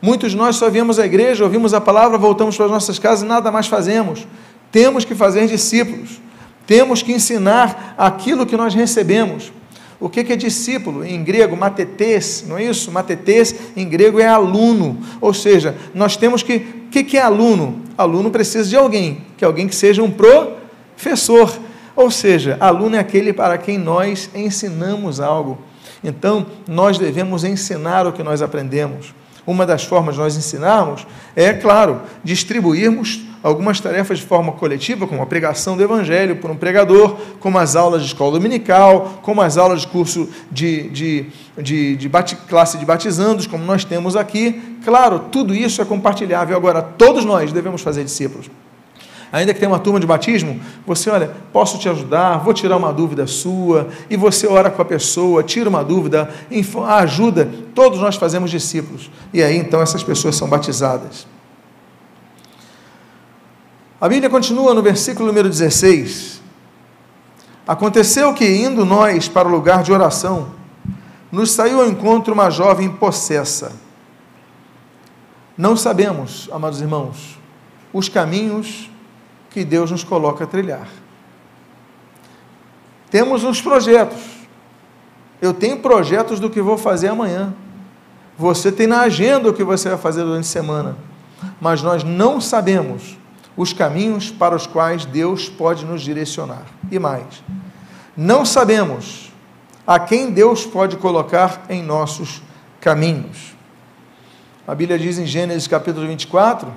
Muitos 0.00 0.30
de 0.30 0.38
nós 0.38 0.56
só 0.56 0.70
viemos 0.70 0.98
à 0.98 1.04
igreja, 1.04 1.44
ouvimos 1.44 1.74
a 1.74 1.80
palavra, 1.82 2.16
voltamos 2.16 2.56
para 2.56 2.64
as 2.64 2.72
nossas 2.72 2.98
casas 2.98 3.24
e 3.24 3.26
nada 3.26 3.52
mais 3.52 3.66
fazemos. 3.66 4.26
Temos 4.72 5.04
que 5.04 5.14
fazer 5.14 5.46
discípulos. 5.46 6.18
Temos 6.66 7.02
que 7.02 7.12
ensinar 7.12 7.94
aquilo 7.98 8.46
que 8.46 8.56
nós 8.56 8.72
recebemos. 8.72 9.52
O 10.00 10.08
que 10.08 10.20
é 10.20 10.34
discípulo? 10.34 11.04
Em 11.04 11.22
grego, 11.22 11.58
matetes, 11.58 12.42
não 12.48 12.56
é 12.56 12.64
isso? 12.64 12.90
Matetes 12.90 13.54
em 13.76 13.86
grego 13.86 14.18
é 14.18 14.26
aluno. 14.26 14.96
Ou 15.20 15.34
seja, 15.34 15.76
nós 15.94 16.16
temos 16.16 16.42
que. 16.42 16.56
O 16.86 16.90
que 16.90 17.18
é 17.18 17.20
aluno? 17.20 17.82
Aluno 17.98 18.30
precisa 18.30 18.66
de 18.66 18.76
alguém, 18.76 19.26
que 19.36 19.44
é 19.44 19.46
alguém 19.46 19.68
que 19.68 19.76
seja 19.76 20.02
um 20.02 20.10
professor. 20.10 21.52
Ou 21.94 22.10
seja, 22.10 22.56
aluno 22.60 22.96
é 22.96 22.98
aquele 22.98 23.34
para 23.34 23.58
quem 23.58 23.76
nós 23.76 24.30
ensinamos 24.34 25.20
algo. 25.20 25.67
Então, 26.02 26.46
nós 26.66 26.98
devemos 26.98 27.44
ensinar 27.44 28.06
o 28.06 28.12
que 28.12 28.22
nós 28.22 28.42
aprendemos. 28.42 29.14
Uma 29.46 29.64
das 29.64 29.84
formas 29.84 30.14
de 30.14 30.20
nós 30.20 30.36
ensinarmos 30.36 31.06
é, 31.34 31.54
claro, 31.54 32.02
distribuirmos 32.22 33.24
algumas 33.42 33.80
tarefas 33.80 34.18
de 34.18 34.26
forma 34.26 34.52
coletiva, 34.52 35.06
como 35.06 35.22
a 35.22 35.26
pregação 35.26 35.76
do 35.76 35.82
Evangelho 35.82 36.36
por 36.36 36.50
um 36.50 36.56
pregador, 36.56 37.16
como 37.40 37.58
as 37.58 37.76
aulas 37.76 38.02
de 38.02 38.08
escola 38.08 38.32
dominical, 38.32 39.20
como 39.22 39.40
as 39.40 39.56
aulas 39.56 39.82
de 39.82 39.86
curso 39.86 40.28
de, 40.50 40.90
de, 40.90 41.26
de, 41.56 41.96
de 41.96 42.08
classe 42.48 42.76
de 42.78 42.84
batizandos, 42.84 43.46
como 43.46 43.64
nós 43.64 43.84
temos 43.84 44.16
aqui. 44.16 44.78
Claro, 44.84 45.20
tudo 45.32 45.54
isso 45.54 45.80
é 45.80 45.84
compartilhável. 45.84 46.56
Agora, 46.56 46.82
todos 46.82 47.24
nós 47.24 47.52
devemos 47.52 47.80
fazer 47.80 48.04
discípulos. 48.04 48.50
Ainda 49.30 49.52
que 49.52 49.60
tenha 49.60 49.70
uma 49.70 49.78
turma 49.78 50.00
de 50.00 50.06
batismo, 50.06 50.60
você 50.86 51.10
olha, 51.10 51.30
posso 51.52 51.78
te 51.78 51.88
ajudar, 51.88 52.38
vou 52.38 52.54
tirar 52.54 52.76
uma 52.76 52.92
dúvida 52.92 53.26
sua, 53.26 53.88
e 54.08 54.16
você 54.16 54.46
ora 54.46 54.70
com 54.70 54.80
a 54.80 54.84
pessoa, 54.84 55.42
tira 55.42 55.68
uma 55.68 55.84
dúvida, 55.84 56.30
ajuda. 56.88 57.50
Todos 57.74 58.00
nós 58.00 58.16
fazemos 58.16 58.50
discípulos. 58.50 59.10
E 59.32 59.42
aí 59.42 59.56
então 59.56 59.82
essas 59.82 60.02
pessoas 60.02 60.36
são 60.36 60.48
batizadas. 60.48 61.26
A 64.00 64.08
Bíblia 64.08 64.30
continua 64.30 64.72
no 64.72 64.82
versículo 64.82 65.26
número 65.26 65.48
16. 65.48 66.40
Aconteceu 67.66 68.32
que, 68.32 68.46
indo 68.46 68.86
nós 68.86 69.28
para 69.28 69.46
o 69.46 69.50
lugar 69.50 69.82
de 69.82 69.92
oração, 69.92 70.50
nos 71.30 71.50
saiu 71.50 71.80
ao 71.80 71.88
encontro 71.88 72.32
uma 72.32 72.48
jovem 72.48 72.88
possessa. 72.88 73.72
Não 75.56 75.76
sabemos, 75.76 76.48
amados 76.52 76.80
irmãos, 76.80 77.38
os 77.92 78.08
caminhos 78.08 78.88
que 79.50 79.64
Deus 79.64 79.90
nos 79.90 80.04
coloca 80.04 80.44
a 80.44 80.46
trilhar. 80.46 80.88
Temos 83.10 83.44
uns 83.44 83.60
projetos. 83.60 84.20
Eu 85.40 85.54
tenho 85.54 85.78
projetos 85.78 86.40
do 86.40 86.50
que 86.50 86.60
vou 86.60 86.76
fazer 86.76 87.08
amanhã. 87.08 87.54
Você 88.36 88.70
tem 88.70 88.86
na 88.86 89.00
agenda 89.00 89.48
o 89.48 89.54
que 89.54 89.64
você 89.64 89.88
vai 89.88 89.98
fazer 89.98 90.22
durante 90.22 90.44
a 90.44 90.48
semana. 90.48 90.96
Mas 91.60 91.82
nós 91.82 92.04
não 92.04 92.40
sabemos 92.40 93.16
os 93.56 93.72
caminhos 93.72 94.30
para 94.30 94.54
os 94.54 94.66
quais 94.66 95.04
Deus 95.04 95.48
pode 95.48 95.84
nos 95.84 96.02
direcionar. 96.02 96.64
E 96.90 96.98
mais, 96.98 97.42
não 98.16 98.44
sabemos 98.44 99.32
a 99.86 99.98
quem 99.98 100.30
Deus 100.30 100.66
pode 100.66 100.96
colocar 100.96 101.64
em 101.68 101.82
nossos 101.82 102.42
caminhos. 102.80 103.56
A 104.66 104.74
Bíblia 104.74 104.98
diz 104.98 105.18
em 105.18 105.26
Gênesis 105.26 105.66
capítulo 105.66 106.06
24 106.06 106.72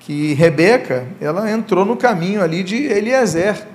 que 0.00 0.32
Rebeca, 0.32 1.06
ela 1.20 1.50
entrou 1.50 1.84
no 1.84 1.96
caminho 1.96 2.42
ali 2.42 2.62
de 2.62 2.76
Eliezer, 2.76 3.66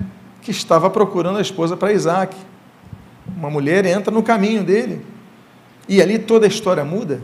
que 0.42 0.52
estava 0.52 0.90
procurando 0.90 1.38
a 1.38 1.42
esposa 1.42 1.78
para 1.78 1.94
Isaac. 1.94 2.36
Uma 3.38 3.50
mulher 3.50 3.86
entra 3.86 4.12
no 4.12 4.22
caminho 4.22 4.64
dele. 4.64 5.06
E 5.88 6.02
ali 6.02 6.20
toda 6.20 6.46
a 6.46 6.50
história 6.50 6.84
muda. 6.84 7.22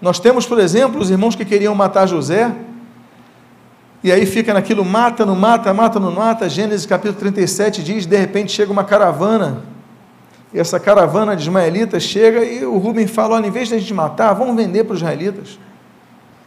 Nós 0.00 0.20
temos, 0.20 0.46
por 0.46 0.58
exemplo, 0.58 1.00
os 1.00 1.10
irmãos 1.10 1.34
que 1.34 1.44
queriam 1.44 1.74
matar 1.74 2.06
José, 2.06 2.54
e 4.02 4.12
aí 4.12 4.26
fica 4.26 4.52
naquilo, 4.52 4.84
mata, 4.84 5.24
não 5.24 5.34
mata, 5.34 5.72
mata, 5.72 5.98
não 5.98 6.12
mata. 6.12 6.46
Gênesis 6.46 6.84
capítulo 6.84 7.18
37 7.18 7.82
diz: 7.82 8.04
de 8.04 8.16
repente 8.18 8.52
chega 8.52 8.70
uma 8.70 8.84
caravana, 8.84 9.62
e 10.52 10.60
essa 10.60 10.78
caravana 10.78 11.34
de 11.34 11.42
ismaelitas 11.42 12.02
chega 12.02 12.44
e 12.44 12.66
o 12.66 12.76
Rubem 12.76 13.06
fala: 13.06 13.36
olha, 13.36 13.46
em 13.46 13.50
vez 13.50 13.68
de 13.68 13.76
a 13.76 13.78
gente 13.78 13.94
matar, 13.94 14.34
vamos 14.34 14.54
vender 14.54 14.84
para 14.84 14.92
os 14.92 15.00
israelitas. 15.00 15.58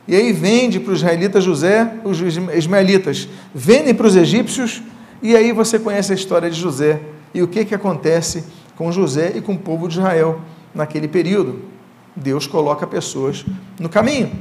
E 0.08 0.16
aí 0.16 0.32
vende 0.32 0.80
para 0.80 0.94
os 0.94 1.00
israelitas 1.00 1.44
José, 1.44 1.92
os 2.04 2.20
ismaelitas 2.56 3.28
vendem 3.54 3.94
para 3.94 4.08
os 4.08 4.16
egípcios, 4.16 4.82
e 5.22 5.36
aí 5.36 5.52
você 5.52 5.78
conhece 5.78 6.12
a 6.14 6.16
história 6.16 6.50
de 6.50 6.60
José 6.60 7.02
e 7.34 7.42
o 7.42 7.48
que, 7.48 7.66
que 7.66 7.76
acontece 7.76 8.46
com 8.76 8.92
José 8.92 9.34
e 9.36 9.42
com 9.42 9.54
o 9.54 9.58
povo 9.58 9.88
de 9.88 9.98
Israel 9.98 10.40
naquele 10.74 11.08
período. 11.08 11.60
Deus 12.16 12.48
coloca 12.48 12.88
pessoas 12.88 13.46
no 13.80 13.90
caminho. 13.90 14.32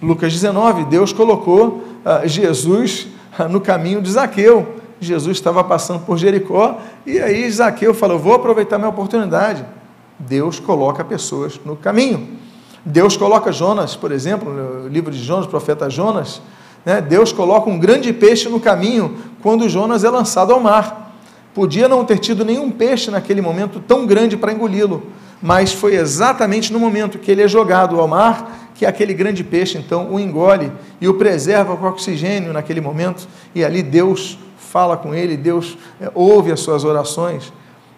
Lucas 0.00 0.32
19, 0.32 0.84
Deus 0.84 1.12
colocou 1.12 1.84
ah, 2.04 2.26
Jesus 2.26 3.08
ah, 3.38 3.48
no 3.48 3.60
caminho 3.60 4.00
de 4.00 4.10
Zaqueu. 4.10 4.76
Jesus 5.00 5.38
estava 5.38 5.64
passando 5.64 6.04
por 6.04 6.18
Jericó 6.18 6.78
e 7.04 7.18
aí 7.18 7.50
Zaqueu 7.50 7.92
falou: 7.92 8.18
Vou 8.18 8.34
aproveitar 8.34 8.78
minha 8.78 8.88
oportunidade. 8.90 9.64
Deus 10.18 10.60
coloca 10.60 11.04
pessoas 11.04 11.60
no 11.64 11.76
caminho. 11.76 12.39
Deus 12.84 13.16
coloca 13.16 13.52
Jonas, 13.52 13.94
por 13.94 14.12
exemplo, 14.12 14.52
no 14.52 14.88
livro 14.88 15.10
de 15.10 15.22
Jonas, 15.22 15.46
profeta 15.46 15.90
Jonas, 15.90 16.40
né? 16.84 17.00
Deus 17.00 17.32
coloca 17.32 17.68
um 17.68 17.78
grande 17.78 18.12
peixe 18.12 18.48
no 18.48 18.58
caminho 18.58 19.16
quando 19.42 19.68
Jonas 19.68 20.04
é 20.04 20.10
lançado 20.10 20.52
ao 20.52 20.60
mar. 20.60 21.14
Podia 21.54 21.88
não 21.88 22.04
ter 22.04 22.18
tido 22.18 22.44
nenhum 22.44 22.70
peixe 22.70 23.10
naquele 23.10 23.40
momento 23.40 23.80
tão 23.80 24.06
grande 24.06 24.36
para 24.36 24.52
engoli-lo, 24.52 25.02
mas 25.42 25.72
foi 25.72 25.96
exatamente 25.96 26.72
no 26.72 26.78
momento 26.78 27.18
que 27.18 27.30
ele 27.30 27.42
é 27.42 27.48
jogado 27.48 28.00
ao 28.00 28.06
mar 28.06 28.70
que 28.74 28.86
aquele 28.86 29.12
grande 29.12 29.44
peixe 29.44 29.76
então 29.76 30.10
o 30.10 30.18
engole 30.18 30.72
e 31.02 31.06
o 31.06 31.14
preserva 31.14 31.76
com 31.76 31.86
oxigênio 31.86 32.50
naquele 32.50 32.80
momento, 32.80 33.28
e 33.54 33.62
ali 33.62 33.82
Deus 33.82 34.38
fala 34.56 34.96
com 34.96 35.14
ele, 35.14 35.36
Deus 35.36 35.76
é, 36.00 36.10
ouve 36.14 36.50
as 36.50 36.60
suas 36.60 36.82
orações. 36.82 37.52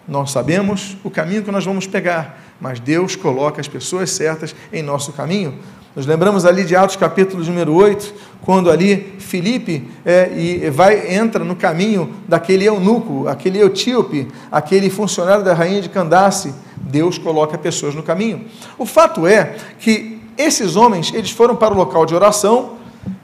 Nós 0.05 0.31
sabemos 0.31 0.97
o 1.01 1.09
caminho 1.09 1.41
que 1.41 1.51
nós 1.51 1.63
vamos 1.63 1.87
pegar, 1.87 2.42
mas 2.63 2.79
Deus 2.79 3.17
coloca 3.17 3.59
as 3.59 3.67
pessoas 3.67 4.09
certas 4.09 4.55
em 4.71 4.81
nosso 4.81 5.11
caminho. 5.11 5.55
Nos 5.93 6.05
lembramos 6.05 6.45
ali 6.45 6.63
de 6.63 6.77
Atos 6.77 6.95
capítulo 6.95 7.43
número 7.43 7.73
8, 7.73 8.13
quando 8.41 8.71
ali 8.71 9.15
Filipe 9.19 9.85
é, 10.05 10.31
e 10.33 10.69
vai, 10.69 11.13
entra 11.13 11.43
no 11.43 11.57
caminho 11.57 12.13
daquele 12.25 12.63
eunuco, 12.63 13.27
aquele 13.27 13.61
etíope, 13.61 14.29
aquele 14.49 14.89
funcionário 14.89 15.43
da 15.43 15.53
rainha 15.53 15.81
de 15.81 15.89
Candace. 15.89 16.53
Deus 16.77 17.17
coloca 17.17 17.57
pessoas 17.57 17.95
no 17.95 18.01
caminho. 18.01 18.45
O 18.77 18.85
fato 18.85 19.27
é 19.27 19.57
que 19.77 20.21
esses 20.37 20.77
homens, 20.77 21.11
eles 21.13 21.31
foram 21.31 21.57
para 21.57 21.73
o 21.73 21.77
local 21.77 22.05
de 22.05 22.15
oração, 22.15 22.77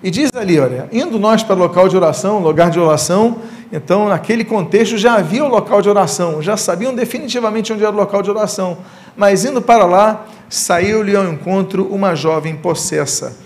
e 0.04 0.12
diz 0.12 0.32
ali, 0.36 0.60
olha, 0.60 0.90
indo 0.92 1.18
nós 1.18 1.44
para 1.44 1.56
o 1.56 1.60
local 1.60 1.88
de 1.88 1.96
oração, 1.96 2.40
lugar 2.40 2.70
de 2.70 2.80
oração, 2.80 3.38
então 3.72 4.10
naquele 4.10 4.44
contexto 4.44 4.98
já 4.98 5.16
havia 5.16 5.44
o 5.44 5.48
local 5.48 5.82
de 5.82 5.90
oração, 5.90 6.42
já 6.42 6.58
sabiam 6.58 6.94
definitivamente 6.94 7.72
onde 7.72 7.84
era 7.84 7.92
o 7.92 7.98
local 7.98 8.22
de 8.22 8.30
oração, 8.30 8.80
mas 9.16 9.46
indo 9.46 9.62
para 9.62 9.86
lá, 9.86 10.26
saiu-lhe 10.50 11.16
ao 11.16 11.32
encontro 11.32 11.86
uma 11.86 12.16
jovem 12.16 12.56
possessa. 12.56 13.38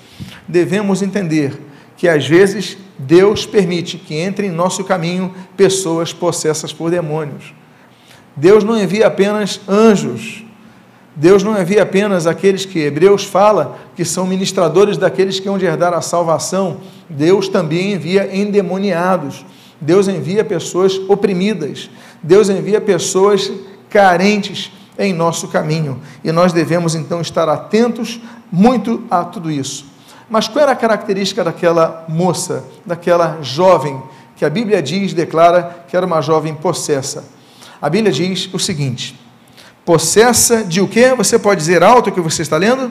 Devemos 0.48 1.02
entender 1.02 1.60
que 1.98 2.08
às 2.08 2.28
vezes 2.28 2.78
Deus 2.98 3.46
permite 3.46 3.98
que 3.98 4.16
entre 4.16 4.48
em 4.48 4.52
nosso 4.52 4.84
caminho 4.84 5.34
pessoas 5.58 6.14
possessas 6.14 6.72
por 6.72 6.90
demônios. 6.90 7.54
Deus 8.36 8.64
não 8.64 8.82
envia 8.82 9.08
apenas 9.08 9.60
anjos, 9.68 10.44
Deus 11.16 11.44
não 11.44 11.60
envia 11.60 11.84
apenas 11.84 12.26
aqueles 12.26 12.66
que 12.66 12.80
Hebreus 12.80 13.24
fala 13.24 13.78
que 13.96 14.04
são 14.04 14.26
ministradores 14.26 14.98
daqueles 14.98 15.40
que 15.40 15.48
hão 15.48 15.58
de 15.58 15.66
herdar 15.66 15.94
a 15.94 16.02
salvação, 16.02 16.78
Deus 17.08 17.48
também 17.48 17.94
envia 17.94 18.36
endemoniados, 18.36 19.46
Deus 19.84 20.08
envia 20.08 20.46
pessoas 20.46 20.98
oprimidas, 21.10 21.90
Deus 22.22 22.50
envia 22.50 22.80
pessoas 22.80 23.52
carentes 23.90 24.72
em 24.98 25.12
nosso 25.12 25.50
caminho 25.50 26.02
e 26.24 26.32
nós 26.32 26.54
devemos 26.54 26.96
então 26.96 27.20
estar 27.20 27.50
atentos 27.50 28.22
muito 28.50 29.04
a 29.12 29.26
tudo 29.26 29.52
isso. 29.52 29.86
Mas 30.30 30.48
qual 30.48 30.64
era 30.64 30.72
a 30.72 30.76
característica 30.76 31.44
daquela 31.44 32.06
moça, 32.08 32.64
daquela 32.86 33.40
jovem 33.42 34.02
que 34.38 34.46
a 34.46 34.50
Bíblia 34.50 34.82
diz, 34.82 35.14
declara 35.14 35.86
que 35.88 35.98
era 35.98 36.06
uma 36.06 36.22
jovem 36.22 36.56
possessa? 36.56 37.26
A 37.82 37.90
Bíblia 37.90 38.12
diz 38.12 38.50
o 38.54 38.58
seguinte: 38.58 39.20
Possessa 39.84 40.64
de 40.64 40.80
o 40.80 40.88
que? 40.88 41.14
Você 41.16 41.38
pode 41.38 41.60
dizer 41.60 41.84
alto 41.84 42.10
o 42.10 42.14
que 42.14 42.22
você 42.22 42.42
está 42.42 42.56
lendo? 42.56 42.90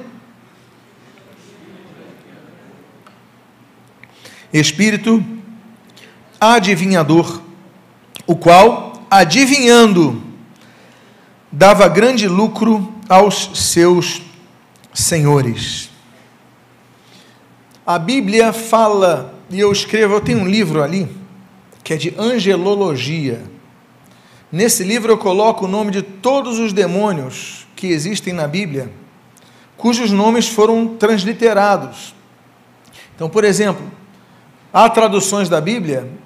Espírito 4.53 5.25
adivinhador, 6.43 7.41
o 8.27 8.35
qual, 8.35 9.05
adivinhando, 9.09 10.21
dava 11.53 11.87
grande 11.87 12.27
lucro 12.27 12.93
aos 13.09 13.51
seus 13.55 14.23
senhores. 14.93 15.89
A 17.87 17.97
Bíblia 17.97 18.53
fala, 18.53 19.39
e 19.49 19.61
eu 19.61 19.71
escrevo, 19.71 20.15
eu 20.15 20.21
tenho 20.21 20.41
um 20.41 20.49
livro 20.49 20.83
ali, 20.83 21.09
que 21.85 21.95
é 21.95 21.97
de 21.97 22.13
angelologia. 22.19 23.41
Nesse 24.51 24.83
livro 24.83 25.13
eu 25.13 25.19
coloco 25.19 25.67
o 25.67 25.69
nome 25.69 25.93
de 25.93 26.03
todos 26.03 26.59
os 26.59 26.73
demônios 26.73 27.69
que 27.77 27.87
existem 27.87 28.33
na 28.33 28.49
Bíblia, 28.49 28.93
cujos 29.77 30.11
nomes 30.11 30.49
foram 30.49 30.89
transliterados. 30.89 32.17
Então, 33.15 33.31
por 33.31 33.45
exemplo, 33.45 33.87
há 34.73 34.91
traduções 34.91 35.49
da 35.49 35.61
Bíblia 35.61 36.21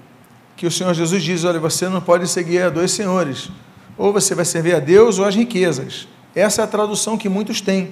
que 0.57 0.66
o 0.66 0.71
Senhor 0.71 0.95
Jesus 0.95 1.23
diz: 1.23 1.45
olha, 1.45 1.61
você 1.61 1.88
não 1.88 2.01
pode 2.01 2.27
seguir 2.29 2.62
a 2.62 2.71
dois 2.71 2.90
senhores, 2.90 3.51
ou 3.97 4.12
você 4.12 4.35
vai 4.35 4.45
servir 4.45 4.75
a 4.75 4.81
Deus 4.81 5.19
ou 5.19 5.25
as 5.25 5.35
riquezas. 5.35 6.09
Essa 6.35 6.62
é 6.62 6.64
a 6.64 6.69
tradução 6.69 7.16
que 7.16 7.29
muitos 7.29 7.61
têm. 7.61 7.90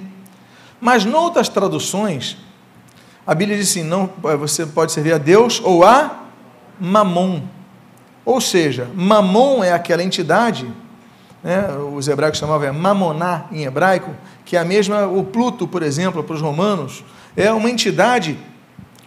Mas, 0.81 1.05
noutras 1.05 1.49
traduções, 1.49 2.37
a 3.27 3.35
Bíblia 3.35 3.59
diz 3.59 3.71
assim: 3.71 3.83
não, 3.83 4.11
você 4.39 4.67
pode 4.67 4.93
servir 4.93 5.13
a 5.13 5.19
Deus 5.19 5.61
ou 5.63 5.85
a 5.85 6.25
Mamon. 6.81 7.43
Ou 8.25 8.41
seja, 8.41 8.89
Mamon 8.95 9.63
é 9.63 9.73
aquela 9.73 10.03
entidade, 10.03 10.67
né, 11.43 11.69
os 11.95 12.09
hebraicos 12.09 12.41
chamavam 12.41 12.73
Mamoná 12.73 13.45
em 13.53 13.65
hebraico, 13.65 14.17
que 14.47 14.57
é 14.57 14.61
a 14.61 14.65
mesma, 14.65 15.07
o 15.07 15.23
Pluto, 15.23 15.69
por 15.69 15.83
exemplo, 15.83 16.25
para 16.25 16.35
os 16.35 16.41
romanos, 16.41 17.05
é 17.37 17.53
uma 17.53 17.69
entidade, 17.69 18.39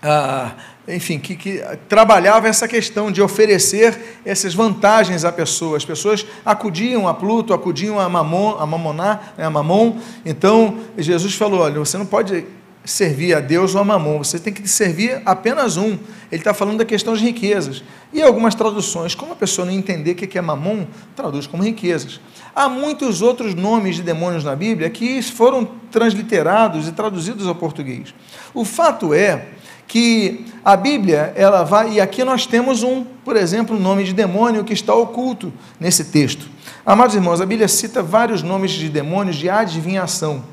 ah, 0.04 0.52
enfim, 0.88 1.20
que, 1.20 1.36
que, 1.36 1.62
trabalhava 1.90 2.48
essa 2.48 2.68
questão 2.68 3.12
de 3.12 3.22
oferecer 3.22 4.20
essas 4.24 4.54
vantagens 4.54 5.26
à 5.26 5.32
pessoa. 5.32 5.76
As 5.76 5.84
pessoas 5.84 6.26
acudiam 6.46 7.08
a 7.08 7.14
Pluto, 7.14 7.54
acudiam 7.54 8.00
a 8.00 8.08
Mamon, 8.08 8.58
a 8.58 8.66
Mamoná, 8.66 9.20
né, 9.38 9.46
a 9.46 9.50
Mamon. 9.50 9.98
Então, 10.26 10.80
Jesus 10.98 11.34
falou: 11.34 11.62
olha, 11.62 11.80
você 11.80 11.98
não 11.98 12.06
pode 12.06 12.46
servir 12.88 13.36
a 13.36 13.42
Deus 13.42 13.76
ou 13.76 13.82
a 13.82 13.84
mamon, 13.84 14.20
você 14.20 14.40
tem 14.40 14.54
que 14.54 14.66
servir 14.68 15.22
apenas 15.26 15.76
um. 15.76 15.98
Ele 16.32 16.42
está 16.42 16.54
falando 16.54 16.78
da 16.78 16.86
questão 16.86 17.14
de 17.14 17.24
riquezas. 17.24 17.84
E 18.14 18.22
algumas 18.22 18.56
traduções, 18.56 19.14
como 19.14 19.34
a 19.34 19.36
pessoa 19.36 19.66
não 19.66 19.74
entender 19.74 20.12
o 20.12 20.16
que 20.16 20.38
é 20.38 20.42
mamon, 20.42 20.86
traduz 21.14 21.46
como 21.46 21.64
riquezas. 21.64 22.22
Há 22.56 22.70
muitos 22.70 23.22
outros 23.22 23.54
nomes 23.54 23.98
de 23.98 24.04
demônios 24.04 24.44
na 24.44 24.56
Bíblia 24.56 24.90
que 24.90 25.22
foram 25.22 25.66
transliterados 25.92 26.88
e 26.88 26.92
traduzidos 26.94 27.46
ao 27.46 27.56
português. 27.56 28.16
O 28.54 28.64
fato 28.64 29.14
é 29.14 29.48
que 29.88 30.46
a 30.66 30.76
Bíblia, 30.76 31.32
ela 31.36 31.64
vai, 31.64 31.94
e 31.94 32.02
aqui 32.02 32.24
nós 32.24 32.46
temos 32.46 32.84
um, 32.84 33.06
por 33.24 33.38
exemplo, 33.38 33.76
um 33.76 33.80
nome 33.80 34.04
de 34.04 34.14
demônio 34.14 34.64
que 34.64 34.74
está 34.74 34.94
oculto 34.94 35.54
nesse 35.80 36.06
texto. 36.06 36.50
Amados 36.86 37.16
irmãos, 37.16 37.40
a 37.40 37.46
Bíblia 37.46 37.68
cita 37.68 38.04
vários 38.04 38.44
nomes 38.44 38.72
de 38.72 38.90
demônios 38.90 39.38
de 39.38 39.50
adivinhação, 39.50 40.44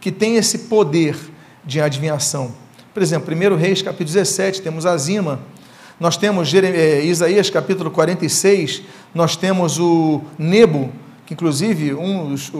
que 0.00 0.12
tem 0.12 0.36
esse 0.36 0.58
poder 0.60 1.16
de 1.64 1.80
adivinhação. 1.80 2.52
Por 2.94 3.02
exemplo, 3.02 3.34
1 3.34 3.56
Reis, 3.56 3.82
capítulo 3.82 4.06
17, 4.06 4.62
temos 4.62 4.86
Azima. 4.86 5.40
Nós 5.98 6.16
temos 6.16 6.52
é, 6.54 7.02
Isaías, 7.02 7.50
capítulo 7.50 7.90
46, 7.90 8.82
nós 9.12 9.36
temos 9.36 9.78
o 9.80 10.20
Nebo, 10.38 10.92
que 11.28 11.34
inclusive 11.34 11.92
um 11.92 12.30
dos, 12.30 12.50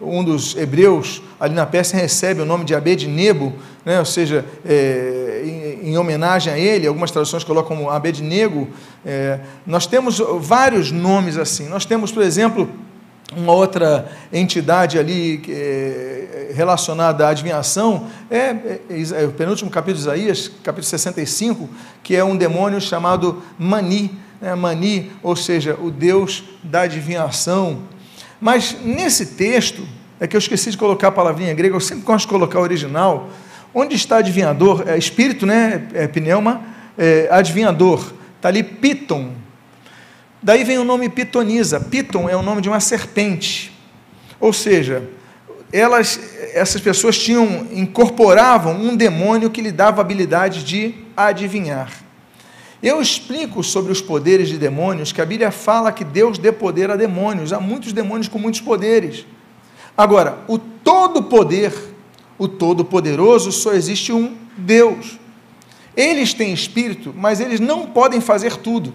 um 0.00 0.24
dos 0.24 0.56
hebreus 0.56 1.22
ali 1.38 1.54
na 1.54 1.64
Pérsia 1.64 1.96
recebe 1.96 2.42
o 2.42 2.44
nome 2.44 2.64
de 2.64 2.74
Abednego, 2.74 3.52
né? 3.84 4.00
ou 4.00 4.04
seja, 4.04 4.44
é, 4.66 5.44
em, 5.84 5.90
em, 5.90 5.96
homenagem 5.96 6.52
a 6.52 6.58
ele, 6.58 6.88
algumas 6.88 7.12
traduções 7.12 7.44
colocam 7.44 7.76
como 7.76 7.88
Abednego. 7.88 8.66
É, 9.06 9.38
nós 9.64 9.86
temos 9.86 10.20
vários 10.40 10.90
nomes 10.90 11.38
assim. 11.38 11.68
Nós 11.68 11.84
temos, 11.84 12.10
por 12.10 12.24
exemplo, 12.24 12.68
uma 13.36 13.52
outra 13.52 14.10
entidade 14.32 14.98
ali 14.98 15.40
é, 15.48 16.50
relacionada 16.56 17.24
à 17.24 17.30
adivinhação 17.30 18.08
é, 18.28 18.36
é, 18.36 18.80
é, 18.90 19.24
o 19.26 19.30
penúltimo 19.30 19.70
capítulo 19.70 20.02
de 20.02 20.08
Isaías, 20.08 20.50
capítulo 20.64 20.88
65, 20.88 21.70
que 22.02 22.16
é 22.16 22.24
um 22.24 22.36
demônio 22.36 22.80
chamado 22.80 23.40
Mani, 23.56 24.10
né? 24.40 24.56
Mani, 24.56 25.12
ou 25.22 25.36
seja, 25.36 25.76
o 25.80 25.88
Deus 25.88 26.42
da 26.64 26.80
adivinhação. 26.80 27.78
Mas 28.40 28.76
nesse 28.84 29.26
texto, 29.26 29.86
é 30.20 30.26
que 30.26 30.36
eu 30.36 30.38
esqueci 30.38 30.70
de 30.70 30.78
colocar 30.78 31.08
a 31.08 31.12
palavrinha 31.12 31.54
grega, 31.54 31.74
eu 31.74 31.80
sempre 31.80 32.04
gosto 32.04 32.26
de 32.26 32.32
colocar 32.32 32.58
o 32.58 32.62
original. 32.62 33.30
Onde 33.74 33.94
está 33.94 34.18
adivinhador? 34.18 34.84
É 34.86 34.96
espírito, 34.96 35.46
né? 35.46 35.88
É 35.94 36.06
pneuma, 36.06 36.62
é, 36.96 37.28
adivinhador. 37.30 38.12
Está 38.36 38.48
ali 38.48 38.62
Piton, 38.62 39.32
Daí 40.42 40.62
vem 40.62 40.78
o 40.78 40.84
nome 40.84 41.08
Pitonisa. 41.08 41.80
Piton 41.80 42.28
é 42.28 42.36
o 42.36 42.42
nome 42.42 42.60
de 42.60 42.68
uma 42.68 42.80
serpente. 42.80 43.72
Ou 44.38 44.52
seja, 44.52 45.02
elas, 45.72 46.20
essas 46.54 46.80
pessoas 46.80 47.18
tinham, 47.18 47.66
incorporavam 47.72 48.74
um 48.74 48.96
demônio 48.96 49.50
que 49.50 49.60
lhe 49.60 49.72
dava 49.72 50.00
habilidade 50.00 50.62
de 50.62 50.94
adivinhar. 51.16 51.92
Eu 52.82 53.00
explico 53.02 53.62
sobre 53.64 53.90
os 53.90 54.00
poderes 54.00 54.48
de 54.48 54.56
demônios, 54.56 55.10
que 55.10 55.20
a 55.20 55.26
Bíblia 55.26 55.50
fala 55.50 55.90
que 55.90 56.04
Deus 56.04 56.38
dê 56.38 56.52
poder 56.52 56.90
a 56.90 56.96
demônios. 56.96 57.52
Há 57.52 57.58
muitos 57.58 57.92
demônios 57.92 58.28
com 58.28 58.38
muitos 58.38 58.60
poderes. 58.60 59.26
Agora, 59.96 60.38
o 60.46 60.58
todo 60.58 61.24
poder, 61.24 61.72
o 62.38 62.46
todo 62.46 62.84
poderoso, 62.84 63.50
só 63.50 63.72
existe 63.72 64.12
um 64.12 64.36
Deus. 64.56 65.18
Eles 65.96 66.32
têm 66.32 66.52
espírito, 66.52 67.12
mas 67.16 67.40
eles 67.40 67.58
não 67.58 67.86
podem 67.86 68.20
fazer 68.20 68.56
tudo. 68.56 68.94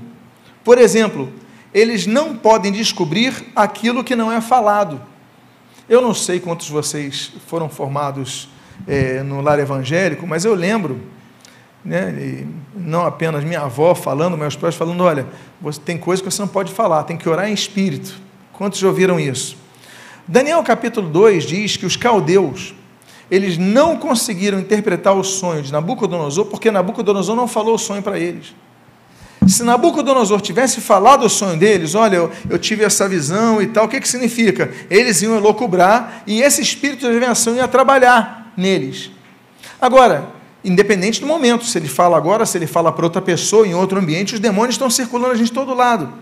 Por 0.63 0.77
exemplo, 0.77 1.29
eles 1.73 2.07
não 2.07 2.37
podem 2.37 2.71
descobrir 2.71 3.51
aquilo 3.53 4.03
que 4.03 4.15
não 4.15 4.31
é 4.31 4.39
falado. 4.39 5.01
Eu 5.89 6.01
não 6.01 6.13
sei 6.13 6.39
quantos 6.39 6.67
de 6.67 6.71
vocês 6.71 7.33
foram 7.47 7.67
formados 7.67 8.47
é, 8.87 9.21
no 9.21 9.41
lar 9.41 9.59
evangélico, 9.59 10.25
mas 10.25 10.45
eu 10.45 10.53
lembro, 10.53 11.01
né, 11.83 12.45
não 12.75 13.05
apenas 13.05 13.43
minha 13.43 13.61
avó 13.61 13.93
falando, 13.93 14.37
meus 14.37 14.55
pais 14.55 14.75
falando: 14.75 15.03
olha, 15.03 15.27
você 15.61 15.79
tem 15.79 15.97
coisa 15.97 16.21
que 16.21 16.31
você 16.31 16.41
não 16.41 16.47
pode 16.47 16.71
falar, 16.71 17.03
tem 17.03 17.17
que 17.17 17.27
orar 17.27 17.49
em 17.49 17.53
espírito. 17.53 18.19
Quantos 18.53 18.79
já 18.79 18.87
ouviram 18.87 19.19
isso? 19.19 19.57
Daniel 20.27 20.63
capítulo 20.63 21.09
2 21.09 21.43
diz 21.43 21.75
que 21.75 21.85
os 21.85 21.97
caldeus, 21.97 22.73
eles 23.29 23.57
não 23.57 23.97
conseguiram 23.97 24.59
interpretar 24.59 25.13
o 25.13 25.23
sonho 25.23 25.61
de 25.61 25.71
Nabucodonosor, 25.71 26.45
porque 26.45 26.71
Nabucodonosor 26.71 27.35
não 27.35 27.47
falou 27.47 27.75
o 27.75 27.79
sonho 27.79 28.01
para 28.01 28.17
eles. 28.17 28.55
Se 29.47 29.63
Nabucodonosor 29.63 30.39
tivesse 30.39 30.79
falado 30.79 31.25
o 31.25 31.29
sonho 31.29 31.57
deles, 31.57 31.95
olha, 31.95 32.15
eu, 32.15 32.31
eu 32.49 32.57
tive 32.57 32.85
essa 32.85 33.09
visão 33.09 33.61
e 33.61 33.67
tal, 33.67 33.85
o 33.85 33.87
que, 33.89 33.99
que 33.99 34.07
significa? 34.07 34.71
Eles 34.89 35.21
iam 35.21 35.35
elocubrar 35.35 36.23
e 36.25 36.41
esse 36.41 36.61
espírito 36.61 37.01
de 37.01 37.07
adivinhação 37.07 37.55
ia 37.55 37.67
trabalhar 37.67 38.53
neles. 38.55 39.11
Agora, 39.81 40.29
independente 40.63 41.19
do 41.19 41.27
momento, 41.27 41.65
se 41.65 41.77
ele 41.77 41.87
fala 41.87 42.15
agora, 42.15 42.45
se 42.45 42.57
ele 42.57 42.67
fala 42.67 42.91
para 42.91 43.05
outra 43.05 43.21
pessoa, 43.21 43.67
em 43.67 43.73
outro 43.73 43.99
ambiente, 43.99 44.33
os 44.33 44.39
demônios 44.39 44.75
estão 44.75 44.89
circulando 44.89 45.31
a 45.33 45.35
gente 45.35 45.47
de 45.47 45.53
todo 45.53 45.73
lado. 45.73 46.13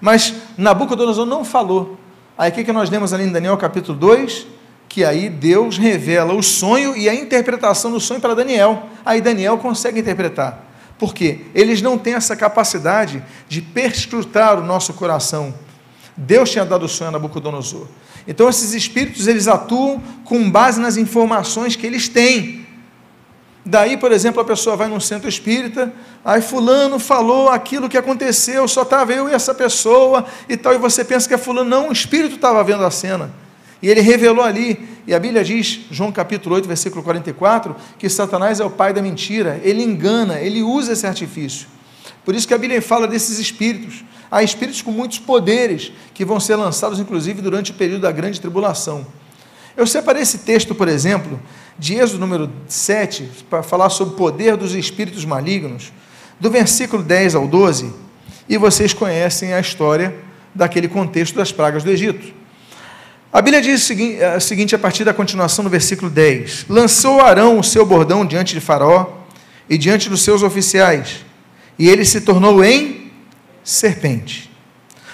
Mas 0.00 0.34
Nabucodonosor 0.56 1.26
não 1.26 1.44
falou. 1.44 1.98
Aí 2.36 2.50
o 2.50 2.54
que, 2.54 2.64
que 2.64 2.72
nós 2.72 2.88
lemos 2.88 3.12
ali 3.12 3.24
em 3.24 3.32
Daniel 3.32 3.56
capítulo 3.56 3.98
2? 3.98 4.46
Que 4.88 5.04
aí 5.04 5.28
Deus 5.28 5.76
revela 5.76 6.32
o 6.32 6.42
sonho 6.42 6.96
e 6.96 7.08
a 7.08 7.14
interpretação 7.14 7.90
do 7.90 8.00
sonho 8.00 8.20
para 8.20 8.34
Daniel. 8.34 8.84
Aí 9.04 9.20
Daniel 9.20 9.58
consegue 9.58 10.00
interpretar. 10.00 10.66
Por 10.98 11.14
quê? 11.14 11.46
Eles 11.54 11.82
não 11.82 11.98
têm 11.98 12.14
essa 12.14 12.34
capacidade 12.34 13.22
de 13.48 13.60
perscrutar 13.60 14.58
o 14.58 14.64
nosso 14.64 14.94
coração. 14.94 15.54
Deus 16.16 16.50
tinha 16.50 16.64
dado 16.64 16.86
o 16.86 16.88
sonho 16.88 17.08
a 17.08 17.12
Nabucodonosor. 17.12 17.86
Então 18.26 18.48
esses 18.48 18.74
espíritos 18.74 19.26
eles 19.26 19.48
atuam 19.48 20.02
com 20.24 20.50
base 20.50 20.80
nas 20.80 20.96
informações 20.96 21.76
que 21.76 21.86
eles 21.86 22.08
têm. 22.08 22.66
Daí, 23.70 23.98
por 23.98 24.12
exemplo, 24.12 24.40
a 24.40 24.44
pessoa 24.46 24.76
vai 24.76 24.88
num 24.88 24.98
centro 24.98 25.28
espírita, 25.28 25.92
aí 26.24 26.40
fulano 26.40 26.98
falou 26.98 27.50
aquilo 27.50 27.86
que 27.86 27.98
aconteceu, 27.98 28.66
só 28.66 28.80
estava 28.80 29.12
eu 29.12 29.28
e 29.28 29.34
essa 29.34 29.54
pessoa 29.54 30.24
e 30.48 30.56
tal, 30.56 30.72
e 30.72 30.78
você 30.78 31.04
pensa 31.04 31.28
que 31.28 31.34
é 31.34 31.38
fulano, 31.38 31.68
não, 31.68 31.90
o 31.90 31.92
espírito 31.92 32.36
estava 32.36 32.64
vendo 32.64 32.82
a 32.82 32.90
cena. 32.90 33.30
E 33.82 33.90
ele 33.90 34.00
revelou 34.00 34.42
ali, 34.42 34.88
e 35.06 35.12
a 35.12 35.20
Bíblia 35.20 35.44
diz, 35.44 35.80
João 35.90 36.10
capítulo 36.10 36.54
8, 36.54 36.66
versículo 36.66 37.02
44, 37.02 37.76
que 37.98 38.08
Satanás 38.08 38.58
é 38.58 38.64
o 38.64 38.70
pai 38.70 38.94
da 38.94 39.02
mentira, 39.02 39.60
ele 39.62 39.82
engana, 39.82 40.40
ele 40.40 40.62
usa 40.62 40.94
esse 40.94 41.06
artifício. 41.06 41.66
Por 42.24 42.34
isso 42.34 42.48
que 42.48 42.54
a 42.54 42.58
Bíblia 42.58 42.80
fala 42.80 43.06
desses 43.06 43.38
espíritos. 43.38 44.02
Há 44.30 44.42
espíritos 44.42 44.80
com 44.80 44.92
muitos 44.92 45.18
poderes 45.18 45.92
que 46.14 46.24
vão 46.24 46.40
ser 46.40 46.56
lançados, 46.56 46.98
inclusive, 46.98 47.42
durante 47.42 47.70
o 47.70 47.74
período 47.74 48.00
da 48.00 48.12
grande 48.12 48.40
tribulação. 48.40 49.06
Eu 49.78 49.86
separei 49.86 50.22
esse 50.22 50.38
texto, 50.38 50.74
por 50.74 50.88
exemplo, 50.88 51.38
de 51.78 51.94
Êxodo 51.94 52.18
número 52.18 52.50
7, 52.66 53.28
para 53.48 53.62
falar 53.62 53.88
sobre 53.90 54.14
o 54.14 54.16
poder 54.16 54.56
dos 54.56 54.74
espíritos 54.74 55.24
malignos, 55.24 55.92
do 56.40 56.50
versículo 56.50 57.02
10 57.02 57.36
ao 57.36 57.46
12, 57.46 57.92
e 58.48 58.58
vocês 58.58 58.92
conhecem 58.92 59.52
a 59.52 59.60
história 59.60 60.14
daquele 60.54 60.88
contexto 60.88 61.36
das 61.36 61.52
pragas 61.52 61.84
do 61.84 61.90
Egito. 61.90 62.34
A 63.32 63.40
Bíblia 63.42 63.62
diz 63.62 63.88
o 63.88 64.40
seguinte, 64.40 64.74
a 64.74 64.78
partir 64.78 65.04
da 65.04 65.14
continuação 65.14 65.62
do 65.62 65.70
versículo 65.70 66.10
10: 66.10 66.66
Lançou 66.68 67.20
Arão 67.20 67.58
o 67.58 67.64
seu 67.64 67.84
bordão 67.84 68.24
diante 68.24 68.54
de 68.54 68.60
Faraó 68.60 69.06
e 69.68 69.76
diante 69.76 70.08
dos 70.08 70.22
seus 70.22 70.42
oficiais, 70.42 71.24
e 71.78 71.88
ele 71.88 72.04
se 72.04 72.22
tornou 72.22 72.64
em 72.64 73.12
serpente. 73.62 74.50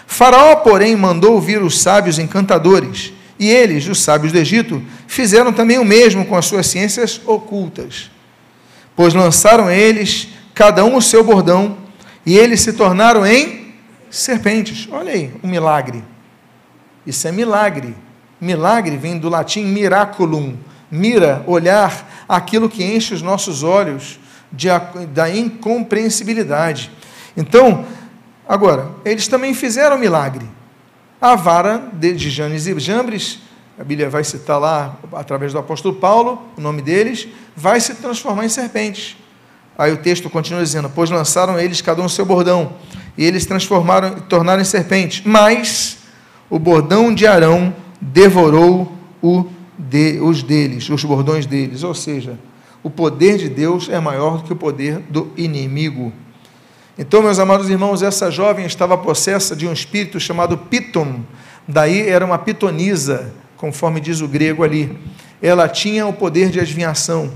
Faraó, 0.06 0.56
porém, 0.56 0.94
mandou 0.94 1.40
vir 1.40 1.60
os 1.60 1.80
sábios 1.80 2.18
encantadores, 2.18 3.12
e 3.44 3.50
eles, 3.50 3.86
os 3.86 4.00
sábios 4.00 4.32
do 4.32 4.38
Egito, 4.38 4.82
fizeram 5.06 5.52
também 5.52 5.78
o 5.78 5.84
mesmo 5.84 6.24
com 6.24 6.34
as 6.34 6.46
suas 6.46 6.66
ciências 6.66 7.20
ocultas. 7.26 8.10
Pois 8.96 9.12
lançaram 9.12 9.70
eles, 9.70 10.28
cada 10.54 10.82
um 10.82 10.96
o 10.96 11.02
seu 11.02 11.22
bordão, 11.22 11.76
e 12.24 12.38
eles 12.38 12.62
se 12.62 12.72
tornaram 12.72 13.26
em 13.26 13.74
serpentes. 14.10 14.88
Olha 14.90 15.12
aí, 15.12 15.30
um 15.42 15.48
milagre. 15.48 16.02
Isso 17.06 17.28
é 17.28 17.32
milagre. 17.32 17.94
Milagre 18.40 18.96
vem 18.96 19.18
do 19.18 19.28
latim 19.28 19.64
miraculum. 19.64 20.56
Mira, 20.90 21.44
olhar 21.46 22.24
aquilo 22.26 22.66
que 22.66 22.82
enche 22.82 23.12
os 23.12 23.20
nossos 23.20 23.62
olhos 23.62 24.18
de, 24.50 24.68
da 25.12 25.28
incompreensibilidade. 25.28 26.90
Então, 27.36 27.84
agora, 28.48 28.90
eles 29.04 29.28
também 29.28 29.52
fizeram 29.52 29.98
milagre. 29.98 30.46
A 31.24 31.36
vara 31.36 31.88
de 31.94 32.28
Janes 32.28 32.66
e 32.66 32.78
Jambres, 32.78 33.38
a 33.78 33.82
Bíblia 33.82 34.10
vai 34.10 34.22
citar 34.22 34.60
lá, 34.60 34.98
através 35.14 35.54
do 35.54 35.58
apóstolo 35.58 35.94
Paulo, 35.94 36.42
o 36.54 36.60
nome 36.60 36.82
deles, 36.82 37.26
vai 37.56 37.80
se 37.80 37.94
transformar 37.94 38.44
em 38.44 38.50
serpentes. 38.50 39.16
Aí 39.78 39.90
o 39.90 39.96
texto 39.96 40.28
continua 40.28 40.62
dizendo: 40.62 40.92
Pois 40.94 41.08
lançaram 41.08 41.58
eles 41.58 41.80
cada 41.80 42.02
um 42.02 42.10
seu 42.10 42.26
bordão, 42.26 42.74
e 43.16 43.24
eles 43.24 43.46
transformaram 43.46 44.18
e 44.18 44.20
tornaram 44.20 44.60
em 44.60 44.66
serpentes. 44.66 45.22
Mas 45.24 45.96
o 46.50 46.58
bordão 46.58 47.14
de 47.14 47.26
Arão 47.26 47.74
devorou 48.02 48.92
o 49.22 49.46
de, 49.78 50.20
os 50.20 50.42
deles, 50.42 50.90
os 50.90 51.02
bordões 51.04 51.46
deles. 51.46 51.82
Ou 51.84 51.94
seja, 51.94 52.38
o 52.82 52.90
poder 52.90 53.38
de 53.38 53.48
Deus 53.48 53.88
é 53.88 53.98
maior 53.98 54.36
do 54.36 54.44
que 54.44 54.52
o 54.52 54.56
poder 54.56 54.98
do 55.08 55.32
inimigo. 55.38 56.12
Então, 56.96 57.22
meus 57.22 57.40
amados 57.40 57.68
irmãos, 57.68 58.02
essa 58.02 58.30
jovem 58.30 58.66
estava 58.66 58.96
possessa 58.96 59.56
de 59.56 59.66
um 59.66 59.72
espírito 59.72 60.20
chamado 60.20 60.56
Piton, 60.56 61.22
daí 61.66 62.08
era 62.08 62.24
uma 62.24 62.38
pitonisa, 62.38 63.32
conforme 63.56 63.98
diz 63.98 64.20
o 64.20 64.28
grego 64.28 64.62
ali. 64.62 64.96
Ela 65.42 65.68
tinha 65.68 66.06
o 66.06 66.12
poder 66.12 66.50
de 66.50 66.60
adivinhação. 66.60 67.32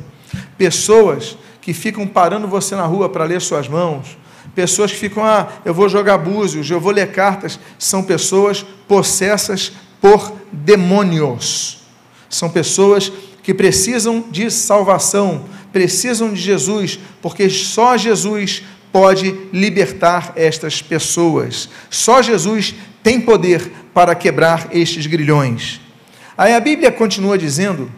Pessoas 0.56 1.36
que 1.60 1.72
ficam 1.72 2.06
parando 2.06 2.46
você 2.46 2.76
na 2.76 2.86
rua 2.86 3.08
para 3.08 3.24
ler 3.24 3.40
suas 3.40 3.66
mãos, 3.66 4.16
pessoas 4.54 4.92
que 4.92 4.98
ficam, 4.98 5.24
ah, 5.24 5.48
eu 5.64 5.74
vou 5.74 5.88
jogar 5.88 6.18
búzios, 6.18 6.70
eu 6.70 6.80
vou 6.80 6.92
ler 6.92 7.10
cartas, 7.10 7.58
são 7.80 8.04
pessoas 8.04 8.64
possessas 8.86 9.72
por 10.00 10.32
demônios. 10.52 11.82
São 12.30 12.48
pessoas 12.48 13.10
que 13.42 13.52
precisam 13.52 14.24
de 14.30 14.52
salvação, 14.52 15.46
precisam 15.72 16.32
de 16.32 16.40
Jesus, 16.40 17.00
porque 17.20 17.50
só 17.50 17.96
Jesus 17.96 18.62
pode 18.92 19.34
libertar 19.52 20.32
estas 20.36 20.82
pessoas. 20.82 21.68
Só 21.90 22.22
Jesus 22.22 22.74
tem 23.02 23.20
poder 23.20 23.70
para 23.94 24.14
quebrar 24.14 24.68
estes 24.72 25.06
grilhões. 25.06 25.80
Aí 26.36 26.54
a 26.54 26.60
Bíblia 26.60 26.92
continua 26.92 27.36
dizendo, 27.36 27.90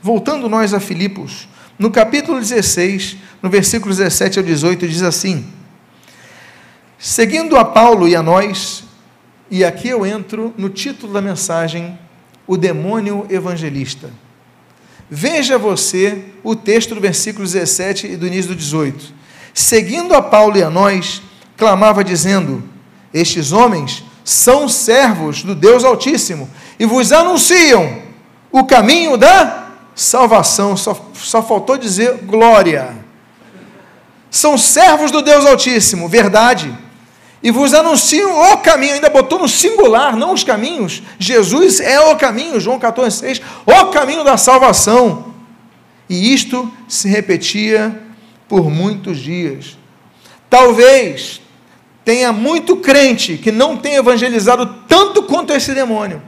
voltando 0.00 0.48
nós 0.48 0.72
a 0.72 0.80
Filipos, 0.80 1.48
no 1.78 1.90
capítulo 1.90 2.38
16, 2.38 3.16
no 3.42 3.50
versículo 3.50 3.94
17 3.94 4.38
ao 4.38 4.44
18, 4.44 4.86
diz 4.88 5.02
assim: 5.02 5.46
Seguindo 6.98 7.56
a 7.56 7.64
Paulo 7.64 8.06
e 8.06 8.14
a 8.14 8.22
nós, 8.22 8.84
e 9.50 9.64
aqui 9.64 9.88
eu 9.88 10.06
entro 10.06 10.54
no 10.56 10.68
título 10.68 11.12
da 11.12 11.20
mensagem, 11.20 11.98
o 12.46 12.56
demônio 12.56 13.26
evangelista. 13.28 14.10
Veja 15.10 15.58
você 15.58 16.24
o 16.42 16.56
texto 16.56 16.94
do 16.94 17.00
versículo 17.00 17.44
17 17.44 18.06
e 18.06 18.16
do 18.16 18.26
início 18.26 18.50
do 18.50 18.56
18. 18.56 19.12
Seguindo 19.54 20.14
a 20.14 20.22
Paulo 20.22 20.56
e 20.56 20.62
a 20.62 20.70
nós, 20.70 21.22
clamava 21.56 22.02
dizendo: 22.02 22.62
Estes 23.12 23.52
homens 23.52 24.04
são 24.24 24.68
servos 24.68 25.42
do 25.42 25.54
Deus 25.54 25.84
Altíssimo 25.84 26.48
e 26.78 26.86
vos 26.86 27.12
anunciam 27.12 28.02
o 28.50 28.64
caminho 28.64 29.16
da 29.16 29.68
salvação. 29.94 30.76
Só, 30.76 30.96
só 31.14 31.42
faltou 31.42 31.76
dizer 31.76 32.18
glória. 32.24 32.96
São 34.30 34.56
servos 34.56 35.10
do 35.10 35.20
Deus 35.20 35.44
Altíssimo, 35.44 36.08
verdade. 36.08 36.76
E 37.42 37.50
vos 37.50 37.74
anunciam 37.74 38.52
o 38.52 38.58
caminho, 38.58 38.94
ainda 38.94 39.10
botou 39.10 39.38
no 39.38 39.48
singular, 39.48 40.16
não 40.16 40.32
os 40.32 40.44
caminhos. 40.44 41.02
Jesus 41.18 41.80
é 41.80 42.00
o 42.00 42.16
caminho, 42.16 42.60
João 42.60 42.78
14, 42.78 43.18
6, 43.18 43.42
o 43.66 43.86
caminho 43.86 44.22
da 44.22 44.36
salvação. 44.36 45.32
E 46.08 46.32
isto 46.32 46.70
se 46.88 47.08
repetia 47.08 48.00
por 48.52 48.68
muitos 48.68 49.16
dias. 49.18 49.78
Talvez 50.50 51.40
tenha 52.04 52.34
muito 52.34 52.76
crente 52.76 53.38
que 53.38 53.50
não 53.50 53.78
tem 53.78 53.94
evangelizado 53.94 54.66
tanto 54.86 55.22
quanto 55.22 55.54
esse 55.54 55.72
demônio, 55.72 56.20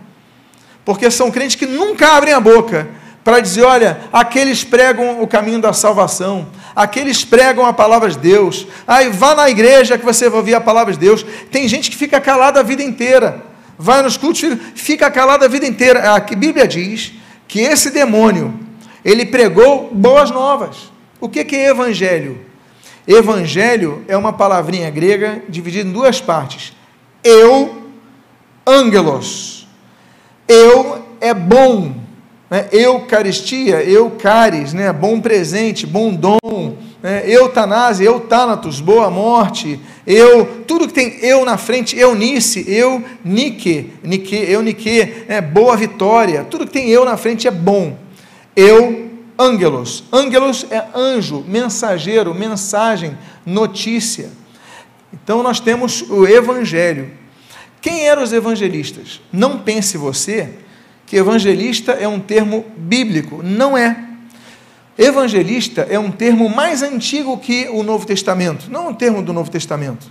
porque 0.86 1.10
são 1.10 1.30
crentes 1.30 1.54
que 1.54 1.66
nunca 1.66 2.16
abrem 2.16 2.32
a 2.32 2.40
boca 2.40 2.88
para 3.22 3.40
dizer: 3.40 3.64
olha, 3.64 4.00
aqueles 4.10 4.64
pregam 4.64 5.20
o 5.20 5.26
caminho 5.26 5.60
da 5.60 5.74
salvação, 5.74 6.48
aqueles 6.74 7.26
pregam 7.26 7.66
a 7.66 7.74
palavra 7.74 8.08
de 8.08 8.16
Deus. 8.16 8.66
Aí 8.86 9.10
vá 9.10 9.34
na 9.34 9.50
igreja 9.50 9.98
que 9.98 10.04
você 10.06 10.26
vai 10.30 10.38
ouvir 10.38 10.54
a 10.54 10.62
palavra 10.62 10.94
de 10.94 10.98
Deus. 10.98 11.26
Tem 11.50 11.68
gente 11.68 11.90
que 11.90 11.96
fica 11.96 12.18
calada 12.22 12.60
a 12.60 12.62
vida 12.62 12.82
inteira. 12.82 13.44
Vai 13.78 14.00
nos 14.00 14.16
cultos, 14.16 14.40
fica 14.74 15.10
calada 15.10 15.44
a 15.44 15.48
vida 15.48 15.66
inteira. 15.66 16.14
A 16.14 16.20
Bíblia 16.20 16.66
diz 16.66 17.12
que 17.46 17.60
esse 17.60 17.90
demônio, 17.90 18.58
ele 19.04 19.26
pregou 19.26 19.90
boas 19.92 20.30
novas. 20.30 20.93
O 21.20 21.28
que 21.28 21.40
é 21.40 21.68
evangelho? 21.68 22.40
Evangelho 23.06 24.04
é 24.08 24.16
uma 24.16 24.32
palavrinha 24.32 24.90
grega 24.90 25.42
dividida 25.48 25.88
em 25.88 25.92
duas 25.92 26.20
partes. 26.20 26.72
Eu, 27.22 27.88
angelos. 28.66 29.66
Eu 30.48 31.04
é 31.20 31.32
bom 31.32 32.04
né? 32.54 32.68
Eucaristia, 32.70 33.82
eucaris, 33.82 34.72
né? 34.72 34.92
bom 34.92 35.20
presente, 35.20 35.86
bom 35.86 36.14
dom, 36.14 36.76
né? 37.02 37.24
eutanásia, 37.26 38.04
eutanatos, 38.04 38.80
boa 38.80 39.10
morte, 39.10 39.80
eu, 40.06 40.62
tudo 40.66 40.86
que 40.86 40.92
tem 40.92 41.18
eu 41.20 41.44
na 41.44 41.56
frente, 41.56 41.98
eunice, 41.98 42.64
eu, 42.68 43.02
nike, 43.24 43.92
nike, 44.02 44.36
eu, 44.36 44.62
nike, 44.62 45.24
é, 45.26 45.40
boa 45.40 45.76
vitória, 45.76 46.44
tudo 46.44 46.66
que 46.66 46.72
tem 46.72 46.88
eu 46.88 47.04
na 47.04 47.16
frente 47.16 47.48
é 47.48 47.50
bom. 47.50 47.96
Eu, 48.54 49.03
ângelos, 49.38 50.04
ângelos 50.12 50.66
é 50.70 50.84
anjo, 50.94 51.44
mensageiro, 51.46 52.34
mensagem, 52.34 53.16
notícia. 53.44 54.30
Então 55.12 55.42
nós 55.42 55.60
temos 55.60 56.02
o 56.02 56.26
evangelho. 56.26 57.10
Quem 57.80 58.08
eram 58.08 58.22
os 58.22 58.32
evangelistas? 58.32 59.20
Não 59.32 59.58
pense 59.58 59.98
você 59.98 60.54
que 61.06 61.16
evangelista 61.16 61.92
é 61.92 62.08
um 62.08 62.18
termo 62.18 62.64
bíblico. 62.76 63.42
Não 63.42 63.76
é. 63.76 63.96
Evangelista 64.96 65.86
é 65.90 65.98
um 65.98 66.10
termo 66.10 66.48
mais 66.48 66.82
antigo 66.82 67.36
que 67.38 67.68
o 67.68 67.82
Novo 67.82 68.06
Testamento, 68.06 68.70
não 68.70 68.88
um 68.88 68.94
termo 68.94 69.22
do 69.22 69.32
Novo 69.32 69.50
Testamento. 69.50 70.06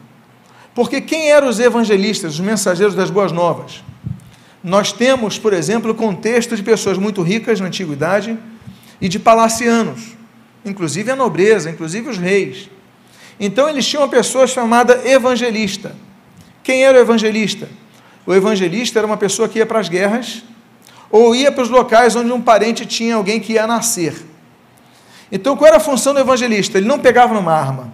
Porque 0.75 0.99
quem 0.99 1.31
eram 1.31 1.47
os 1.47 1.59
evangelistas, 1.59 2.33
os 2.33 2.39
mensageiros 2.39 2.93
das 2.95 3.09
boas 3.09 3.31
novas? 3.31 3.83
Nós 4.63 4.91
temos, 4.91 5.37
por 5.37 5.53
exemplo, 5.53 5.91
o 5.91 5.95
contexto 5.95 6.55
de 6.55 6.63
pessoas 6.63 6.97
muito 6.97 7.21
ricas 7.21 7.59
na 7.59 7.67
antiguidade 7.67 8.37
e 9.03 9.09
de 9.09 9.19
palacianos, 9.19 10.15
inclusive 10.63 11.11
a 11.11 11.15
nobreza, 11.15 11.69
inclusive 11.69 12.09
os 12.09 12.17
reis. 12.17 12.69
Então 13.37 13.67
eles 13.67 13.85
tinham 13.85 14.01
uma 14.01 14.07
pessoa 14.07 14.47
chamada 14.47 15.01
evangelista. 15.05 15.93
Quem 16.63 16.85
era 16.85 16.97
o 16.97 17.01
evangelista? 17.01 17.67
O 18.25 18.33
evangelista 18.33 18.99
era 18.99 19.05
uma 19.05 19.17
pessoa 19.17 19.49
que 19.49 19.59
ia 19.59 19.65
para 19.65 19.81
as 19.81 19.89
guerras 19.89 20.41
ou 21.11 21.35
ia 21.35 21.51
para 21.51 21.63
os 21.63 21.69
locais 21.69 22.15
onde 22.15 22.31
um 22.31 22.41
parente 22.41 22.85
tinha 22.85 23.15
alguém 23.15 23.41
que 23.41 23.53
ia 23.53 23.67
nascer. 23.67 24.15
Então, 25.29 25.57
qual 25.57 25.67
era 25.67 25.77
a 25.77 25.81
função 25.81 26.13
do 26.13 26.21
evangelista? 26.21 26.77
Ele 26.77 26.87
não 26.87 26.97
pegava 26.97 27.33
numa 27.33 27.51
arma, 27.51 27.91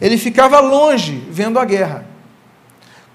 ele 0.00 0.18
ficava 0.18 0.58
longe 0.58 1.22
vendo 1.30 1.60
a 1.60 1.64
guerra. 1.64 2.04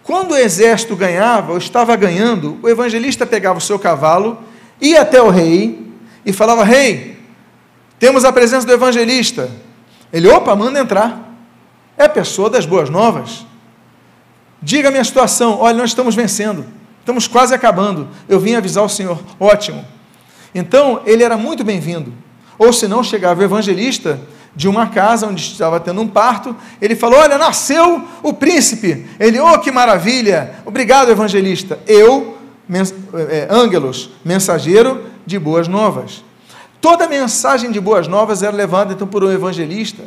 Quando 0.03 0.31
o 0.31 0.37
exército 0.37 0.95
ganhava 0.95 1.51
ou 1.51 1.57
estava 1.57 1.97
ganhando, 1.97 2.57
o 2.63 2.69
evangelista 2.69 3.25
pegava 3.25 3.57
o 3.57 3.61
seu 3.61 3.77
cavalo, 3.77 4.41
ia 4.79 5.01
até 5.01 5.21
o 5.21 5.29
rei 5.29 5.91
e 6.25 6.31
falava: 6.31 6.63
Rei, 6.63 7.14
temos 7.99 8.25
a 8.25 8.31
presença 8.31 8.65
do 8.65 8.73
evangelista. 8.73 9.49
Ele, 10.12 10.27
opa, 10.29 10.55
manda 10.55 10.79
entrar. 10.79 11.34
É 11.97 12.05
a 12.05 12.10
pessoa 12.10 12.49
das 12.49 12.65
boas 12.65 12.89
novas. 12.89 13.45
Diga 14.62 14.89
a 14.89 14.91
minha 14.91 15.03
situação: 15.03 15.60
olha, 15.60 15.77
nós 15.77 15.91
estamos 15.91 16.15
vencendo. 16.15 16.65
Estamos 16.99 17.27
quase 17.27 17.53
acabando. 17.53 18.08
Eu 18.27 18.39
vim 18.39 18.55
avisar 18.55 18.84
o 18.84 18.89
Senhor. 18.89 19.19
Ótimo. 19.39 19.86
Então, 20.53 21.01
ele 21.05 21.23
era 21.23 21.38
muito 21.38 21.63
bem-vindo. 21.63 22.13
Ou 22.58 22.73
se 22.73 22.88
não, 22.88 23.03
chegava 23.03 23.41
o 23.41 23.43
evangelista 23.43 24.19
de 24.55 24.69
uma 24.69 24.88
casa 24.88 25.27
onde 25.27 25.41
estava 25.41 25.79
tendo 25.79 26.01
um 26.01 26.08
parto, 26.08 26.55
ele 26.81 26.95
falou: 26.95 27.19
Olha, 27.19 27.38
nasceu 27.38 28.01
o 28.23 28.34
príncipe. 28.34 29.05
Ele, 29.19 29.39
oh, 29.39 29.60
que 29.60 29.71
maravilha! 29.71 30.55
Obrigado, 30.65 31.12
evangelista. 31.12 31.77
Eu, 31.86 32.38
mens 32.67 32.93
é, 33.29 33.47
Ângelos, 33.51 34.12
mensageiro 34.23 35.05
de 35.25 35.38
boas 35.38 35.67
novas. 35.67 36.23
Toda 36.81 37.07
mensagem 37.07 37.71
de 37.71 37.79
boas 37.79 38.07
novas 38.07 38.43
era 38.43 38.55
levada 38.55 38.93
então 38.93 39.07
por 39.07 39.23
um 39.23 39.31
evangelista. 39.31 40.03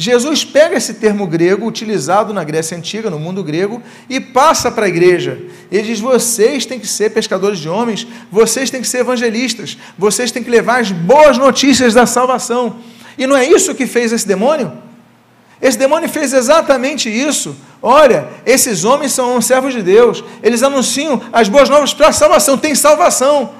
Jesus 0.00 0.44
pega 0.44 0.76
esse 0.76 0.94
termo 0.94 1.26
grego, 1.26 1.66
utilizado 1.66 2.32
na 2.32 2.44
Grécia 2.44 2.76
Antiga, 2.76 3.10
no 3.10 3.18
mundo 3.18 3.42
grego, 3.42 3.82
e 4.08 4.20
passa 4.20 4.70
para 4.70 4.86
a 4.86 4.88
igreja. 4.88 5.40
Ele 5.72 5.88
diz: 5.88 5.98
vocês 5.98 6.64
têm 6.64 6.78
que 6.78 6.86
ser 6.86 7.10
pescadores 7.10 7.58
de 7.58 7.68
homens, 7.68 8.06
vocês 8.30 8.70
têm 8.70 8.80
que 8.80 8.86
ser 8.86 8.98
evangelistas, 8.98 9.76
vocês 9.98 10.30
têm 10.30 10.44
que 10.44 10.50
levar 10.50 10.80
as 10.80 10.92
boas 10.92 11.36
notícias 11.36 11.94
da 11.94 12.06
salvação. 12.06 12.76
E 13.18 13.26
não 13.26 13.36
é 13.36 13.44
isso 13.44 13.74
que 13.74 13.88
fez 13.88 14.12
esse 14.12 14.26
demônio? 14.26 14.72
Esse 15.60 15.76
demônio 15.76 16.08
fez 16.08 16.32
exatamente 16.32 17.10
isso. 17.10 17.56
Olha, 17.82 18.28
esses 18.46 18.84
homens 18.84 19.10
são 19.10 19.40
servos 19.42 19.74
de 19.74 19.82
Deus, 19.82 20.22
eles 20.44 20.62
anunciam 20.62 21.20
as 21.32 21.48
boas 21.48 21.68
novas 21.68 21.92
para 21.92 22.08
a 22.08 22.12
salvação, 22.12 22.56
tem 22.56 22.72
salvação. 22.72 23.50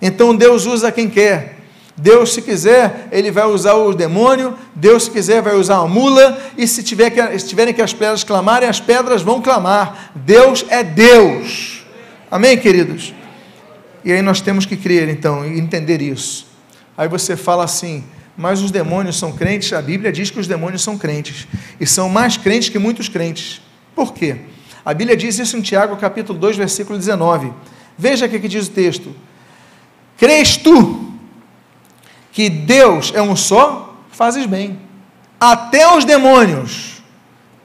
Então 0.00 0.36
Deus 0.36 0.66
usa 0.66 0.92
quem 0.92 1.10
quer. 1.10 1.59
Deus, 2.00 2.32
se 2.32 2.40
quiser, 2.40 3.08
ele 3.12 3.30
vai 3.30 3.44
usar 3.44 3.74
o 3.74 3.92
demônio, 3.92 4.56
Deus, 4.74 5.04
se 5.04 5.10
quiser, 5.10 5.42
vai 5.42 5.54
usar 5.54 5.76
a 5.76 5.86
mula, 5.86 6.38
e 6.56 6.66
se, 6.66 6.82
tiver 6.82 7.10
que, 7.10 7.38
se 7.38 7.46
tiverem 7.46 7.74
que 7.74 7.82
as 7.82 7.92
pedras 7.92 8.24
clamarem, 8.24 8.66
as 8.66 8.80
pedras 8.80 9.20
vão 9.20 9.42
clamar. 9.42 10.10
Deus 10.14 10.64
é 10.70 10.82
Deus. 10.82 11.84
Amém, 12.30 12.56
queridos? 12.56 13.12
E 14.02 14.10
aí 14.10 14.22
nós 14.22 14.40
temos 14.40 14.64
que 14.64 14.78
crer, 14.78 15.10
então, 15.10 15.46
e 15.46 15.60
entender 15.60 16.00
isso. 16.00 16.46
Aí 16.96 17.06
você 17.06 17.36
fala 17.36 17.64
assim, 17.64 18.02
mas 18.34 18.62
os 18.62 18.70
demônios 18.70 19.18
são 19.18 19.32
crentes? 19.32 19.70
A 19.74 19.82
Bíblia 19.82 20.10
diz 20.10 20.30
que 20.30 20.40
os 20.40 20.46
demônios 20.46 20.82
são 20.82 20.96
crentes, 20.96 21.46
e 21.78 21.86
são 21.86 22.08
mais 22.08 22.38
crentes 22.38 22.70
que 22.70 22.78
muitos 22.78 23.10
crentes. 23.10 23.60
Por 23.94 24.14
quê? 24.14 24.36
A 24.82 24.94
Bíblia 24.94 25.14
diz 25.14 25.38
isso 25.38 25.54
em 25.54 25.60
Tiago, 25.60 25.98
capítulo 25.98 26.38
2, 26.38 26.56
versículo 26.56 26.98
19. 26.98 27.52
Veja 27.98 28.24
o 28.24 28.28
que 28.30 28.48
diz 28.48 28.68
o 28.68 28.70
texto. 28.70 29.14
Crês 30.16 30.56
tu 30.56 31.09
que 32.32 32.48
Deus 32.48 33.12
é 33.14 33.22
um 33.22 33.34
só, 33.34 33.94
fazes 34.10 34.46
bem. 34.46 34.78
Até 35.38 35.92
os 35.96 36.04
demônios 36.04 37.02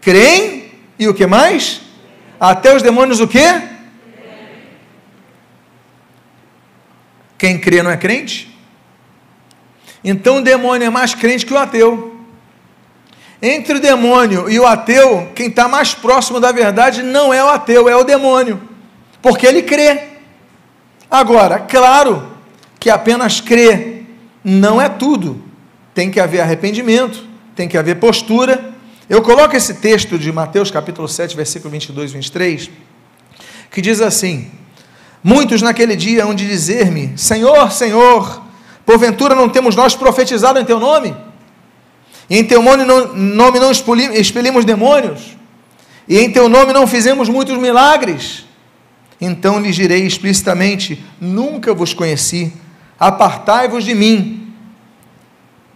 creem 0.01 0.71
e 0.97 1.07
o 1.07 1.13
que 1.13 1.25
mais? 1.25 1.81
Até 2.39 2.75
os 2.75 2.81
demônios 2.81 3.19
o 3.19 3.27
quê? 3.27 3.61
Quem 7.37 7.59
crê 7.59 7.83
não 7.83 7.91
é 7.91 7.97
crente? 7.97 8.57
Então 10.03 10.37
o 10.37 10.41
demônio 10.41 10.85
é 10.85 10.89
mais 10.89 11.13
crente 11.13 11.45
que 11.45 11.53
o 11.53 11.57
ateu. 11.57 12.15
Entre 13.41 13.75
o 13.75 13.81
demônio 13.81 14.49
e 14.49 14.59
o 14.59 14.65
ateu, 14.65 15.31
quem 15.35 15.47
está 15.47 15.67
mais 15.67 15.93
próximo 15.93 16.39
da 16.39 16.51
verdade 16.51 17.03
não 17.03 17.33
é 17.33 17.43
o 17.43 17.49
ateu, 17.49 17.89
é 17.89 17.95
o 17.95 18.03
demônio, 18.03 18.61
porque 19.21 19.45
ele 19.45 19.61
crê. 19.61 20.03
Agora, 21.11 21.59
claro 21.59 22.31
que 22.79 22.89
apenas 22.89 23.41
crer 23.41 23.94
não 24.45 24.79
é 24.79 24.87
tudo, 24.87 25.41
tem 25.91 26.11
que 26.11 26.19
haver 26.19 26.39
arrependimento, 26.39 27.25
tem 27.55 27.67
que 27.67 27.75
haver 27.75 27.95
postura. 27.95 28.73
Eu 29.09 29.23
coloco 29.23 29.55
esse 29.55 29.73
texto 29.73 30.19
de 30.19 30.31
Mateus 30.31 30.69
capítulo 30.69 31.07
7, 31.07 31.35
versículo 31.35 31.71
22 31.71 32.11
e 32.11 32.13
23, 32.13 32.69
que 33.71 33.81
diz 33.81 34.01
assim: 34.01 34.51
Muitos 35.23 35.63
naquele 35.63 35.95
dia 35.95 36.23
hão 36.23 36.35
de 36.35 36.47
dizer-me: 36.47 37.17
Senhor, 37.17 37.71
Senhor, 37.71 38.43
porventura 38.85 39.33
não 39.33 39.49
temos 39.49 39.75
nós 39.75 39.95
profetizado 39.95 40.59
em 40.59 40.65
teu 40.65 40.79
nome? 40.79 41.15
E 42.29 42.37
em 42.37 42.43
teu 42.43 42.61
nome 42.61 42.83
não, 42.83 43.15
nome 43.15 43.59
não 43.59 43.71
expelimos 43.71 44.63
demônios? 44.63 45.35
E 46.07 46.19
em 46.19 46.31
teu 46.31 46.47
nome 46.47 46.71
não 46.71 46.85
fizemos 46.85 47.27
muitos 47.29 47.57
milagres? 47.57 48.45
Então 49.19 49.59
lhes 49.59 49.75
direi 49.75 50.05
explicitamente: 50.05 51.03
Nunca 51.19 51.73
vos 51.73 51.93
conheci, 51.93 52.53
apartai-vos 52.99 53.83
de 53.83 53.95
mim, 53.95 54.34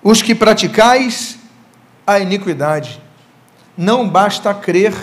os 0.03 0.21
que 0.21 0.33
praticais 0.33 1.37
a 2.05 2.19
iniquidade. 2.19 3.01
Não 3.77 4.07
basta 4.07 4.53
crer, 4.53 4.93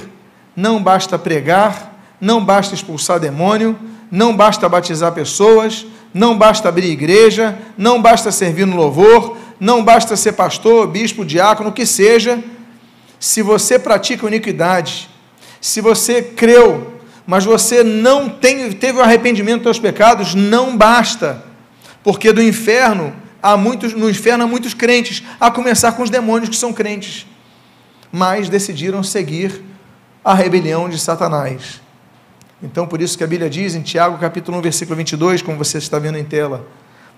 não 0.55 0.83
basta 0.83 1.19
pregar, 1.19 1.97
não 2.21 2.45
basta 2.45 2.75
expulsar 2.75 3.21
demônio, 3.21 3.79
não 4.11 4.35
basta 4.37 4.69
batizar 4.69 5.13
pessoas, 5.13 5.87
não 6.13 6.37
basta 6.37 6.69
abrir 6.69 6.91
igreja, 6.91 7.57
não 7.77 8.01
basta 8.01 8.33
servir 8.33 8.67
no 8.67 8.77
louvor, 8.77 9.37
não 9.61 9.85
basta 9.85 10.17
ser 10.17 10.33
pastor, 10.33 10.87
bispo, 10.87 11.25
diácono, 11.25 11.71
o 11.71 11.73
que 11.73 11.87
seja, 11.87 12.43
se 13.19 13.43
você 13.43 13.79
pratica 13.79 14.27
iniquidade, 14.27 15.09
se 15.61 15.81
você 15.81 16.23
creu, 16.23 16.95
mas 17.27 17.45
você 17.45 17.83
não 17.83 18.29
tem, 18.29 18.71
teve 18.73 18.99
o 18.99 19.03
arrependimento 19.03 19.65
dos 19.65 19.79
pecados, 19.79 20.35
não 20.35 20.77
basta, 20.77 21.45
porque 22.03 22.33
do 22.33 22.43
inferno 22.43 23.13
há 23.43 23.57
muitos, 23.57 23.95
no 23.95 24.09
inferno 24.09 24.45
há 24.45 24.47
muitos 24.47 24.75
crentes, 24.75 25.23
a 25.41 25.51
começar 25.51 25.93
com 25.93 26.03
os 26.03 26.11
demônios 26.11 26.49
que 26.49 26.57
são 26.57 26.73
crentes, 26.73 27.27
mas 28.11 28.49
decidiram 28.49 29.03
seguir 29.03 29.63
a 30.25 30.35
rebelião 30.35 30.89
de 30.89 30.99
Satanás. 30.99 31.81
Então, 32.63 32.87
por 32.87 33.01
isso 33.01 33.17
que 33.17 33.25
a 33.25 33.27
Bíblia 33.27 33.51
diz 33.51 33.75
em 33.75 33.83
Tiago, 33.83 34.19
capítulo 34.19 34.59
1, 34.59 34.63
versículo 34.63 34.97
22, 34.97 35.43
como 35.43 35.59
você 35.59 35.79
está 35.79 35.99
vendo 35.99 36.19
em 36.19 36.25
tela, 36.25 36.67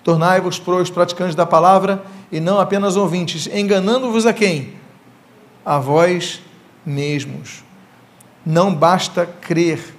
Tornai-vos 0.08 0.58
pros 0.58 0.88
praticantes 0.88 1.34
da 1.34 1.44
palavra 1.44 2.02
e 2.30 2.40
não 2.40 2.58
apenas 2.58 2.96
ouvintes, 2.96 3.46
enganando-vos 3.46 4.24
a 4.24 4.32
quem? 4.32 4.74
A 5.64 5.78
vós 5.78 6.40
mesmos. 6.84 7.62
Não 8.44 8.74
basta 8.74 9.26
crer, 9.26 9.94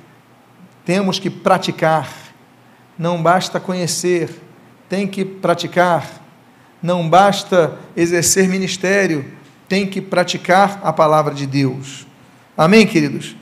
temos 0.84 1.20
que 1.20 1.30
praticar. 1.30 2.10
Não 2.98 3.22
basta 3.22 3.60
conhecer, 3.60 4.30
tem 4.90 5.08
que 5.08 5.24
praticar. 5.24 6.06
Não 6.82 7.08
basta 7.08 7.78
exercer 7.96 8.50
ministério, 8.50 9.26
tem 9.68 9.88
que 9.88 10.02
praticar 10.02 10.82
a 10.84 10.92
palavra 10.92 11.34
de 11.34 11.46
Deus. 11.46 12.08
Amém, 12.58 12.86
queridos? 12.88 13.36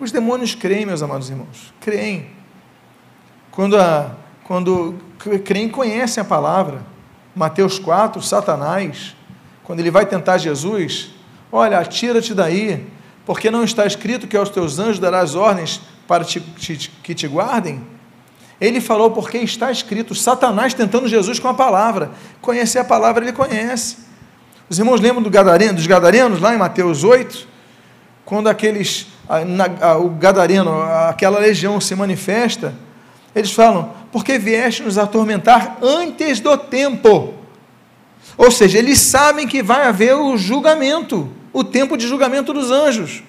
Os 0.00 0.12
demônios 0.12 0.54
creem, 0.54 0.84
meus 0.84 1.02
amados 1.02 1.30
irmãos, 1.30 1.72
creem. 1.80 2.26
Quando 3.50 3.78
a 3.78 4.16
quando 4.48 4.94
creem 5.44 5.68
conhecem 5.68 6.22
a 6.22 6.24
palavra. 6.24 6.80
Mateus 7.36 7.78
4, 7.78 8.22
Satanás, 8.22 9.14
quando 9.62 9.80
ele 9.80 9.90
vai 9.90 10.06
tentar 10.06 10.38
Jesus, 10.38 11.10
olha, 11.52 11.78
atira-te 11.78 12.32
daí, 12.32 12.86
porque 13.26 13.50
não 13.50 13.62
está 13.62 13.84
escrito 13.84 14.26
que 14.26 14.38
aos 14.38 14.48
teus 14.48 14.78
anjos 14.78 14.98
darás 14.98 15.34
ordens 15.34 15.82
para 16.06 16.24
te, 16.24 16.40
te, 16.40 16.90
que 17.02 17.14
te 17.14 17.28
guardem? 17.28 17.86
Ele 18.60 18.80
falou 18.80 19.10
porque 19.10 19.38
está 19.38 19.70
escrito, 19.70 20.14
Satanás 20.14 20.74
tentando 20.74 21.06
Jesus 21.06 21.38
com 21.38 21.48
a 21.48 21.54
palavra. 21.54 22.10
Conhecer 22.40 22.80
a 22.80 22.84
palavra, 22.84 23.24
ele 23.24 23.32
conhece. 23.32 23.98
Os 24.68 24.78
irmãos 24.78 25.00
lembram 25.00 25.22
do 25.22 25.30
Gadareno, 25.30 25.74
dos 25.74 25.86
Gadarenos, 25.86 26.40
lá 26.40 26.54
em 26.54 26.58
Mateus 26.58 27.04
8? 27.04 27.46
Quando 28.24 28.48
aqueles, 28.48 29.06
o 30.02 30.08
Gadareno, 30.10 30.82
aquela 31.08 31.38
legião 31.38 31.80
se 31.80 31.94
manifesta, 31.94 32.74
eles 33.34 33.52
falam, 33.52 33.92
porque 34.10 34.38
vieste 34.38 34.82
nos 34.82 34.98
atormentar 34.98 35.78
antes 35.80 36.40
do 36.40 36.56
tempo. 36.58 37.34
Ou 38.36 38.50
seja, 38.50 38.78
eles 38.78 38.98
sabem 38.98 39.46
que 39.46 39.62
vai 39.62 39.86
haver 39.86 40.14
o 40.14 40.36
julgamento, 40.36 41.30
o 41.52 41.62
tempo 41.64 41.96
de 41.96 42.06
julgamento 42.06 42.52
dos 42.52 42.70
anjos. 42.70 43.22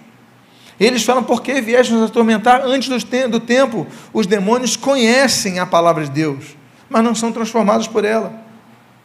Eles 0.80 1.04
falam, 1.04 1.24
porque 1.24 1.60
vieste 1.60 1.92
nos 1.92 2.10
atormentar 2.10 2.62
antes 2.64 2.90
do 3.30 3.40
tempo. 3.40 3.86
Os 4.14 4.26
demônios 4.26 4.78
conhecem 4.78 5.60
a 5.60 5.66
palavra 5.66 6.06
de 6.06 6.12
Deus, 6.12 6.56
mas 6.90 7.04
não 7.04 7.14
são 7.14 7.32
transformados 7.32 7.88
por 7.88 8.06
ela, 8.06 8.32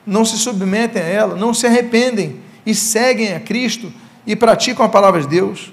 não 0.07 0.25
se 0.25 0.39
submetem 0.39 1.03
a 1.03 1.07
ela, 1.07 1.35
não 1.35 1.53
se 1.53 1.67
arrependem 1.67 2.41
e 2.65 2.75
seguem 2.75 3.35
a 3.35 3.41
Cristo 3.41 3.93
e 4.27 4.37
praticam 4.37 4.87
a 4.87 4.89
palavra 4.89 5.21
de 5.21 5.27
Deus. 5.27 5.73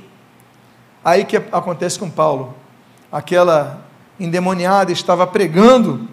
Aí 1.05 1.23
que 1.23 1.37
acontece 1.37 1.99
com 1.99 2.09
Paulo, 2.09 2.55
aquela 3.11 3.85
endemoniada 4.19 4.91
estava 4.91 5.27
pregando, 5.27 6.07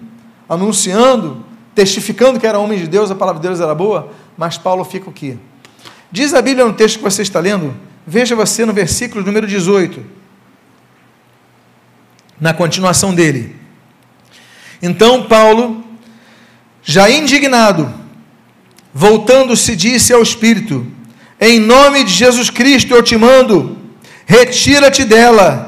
anunciando, 0.49 1.45
testificando 1.75 2.39
que 2.39 2.47
era 2.47 2.59
homem 2.59 2.79
de 2.79 2.89
Deus, 2.89 3.11
a 3.11 3.15
palavra 3.15 3.41
de 3.41 3.49
Deus 3.49 3.61
era 3.61 3.75
boa, 3.75 4.11
mas 4.37 4.59
Paulo 4.59 4.85
fica 4.85 5.09
o 5.09 5.13
quê? 5.13 5.37
Diz 6.11 6.33
a 6.35 6.43
Bíblia 6.43 6.67
no 6.67 6.73
texto 6.73 6.99
que 6.99 7.05
você 7.05 7.23
está 7.23 7.39
lendo, 7.39 7.75
veja 8.09 8.35
você 8.35 8.65
no 8.65 8.73
versículo 8.73 9.23
número 9.23 9.47
18, 9.47 10.03
na 12.41 12.55
continuação 12.55 13.15
dele. 13.15 13.55
Então 14.81 15.25
Paulo, 15.25 15.85
já 16.83 17.11
indignado, 17.11 17.93
voltando-se, 18.95 19.77
disse 19.77 20.15
ao 20.15 20.23
Espírito: 20.23 20.87
Em 21.39 21.61
nome 21.61 22.05
de 22.05 22.13
Jesus 22.13 22.49
Cristo 22.49 22.95
eu 22.95 23.03
te 23.03 23.17
mando, 23.17 23.77
retira-te 24.25 25.05
dela. 25.05 25.67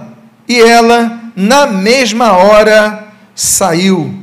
E 0.48 0.60
ela 0.60 1.32
na 1.36 1.66
mesma 1.66 2.32
hora 2.32 3.12
saiu. 3.34 4.18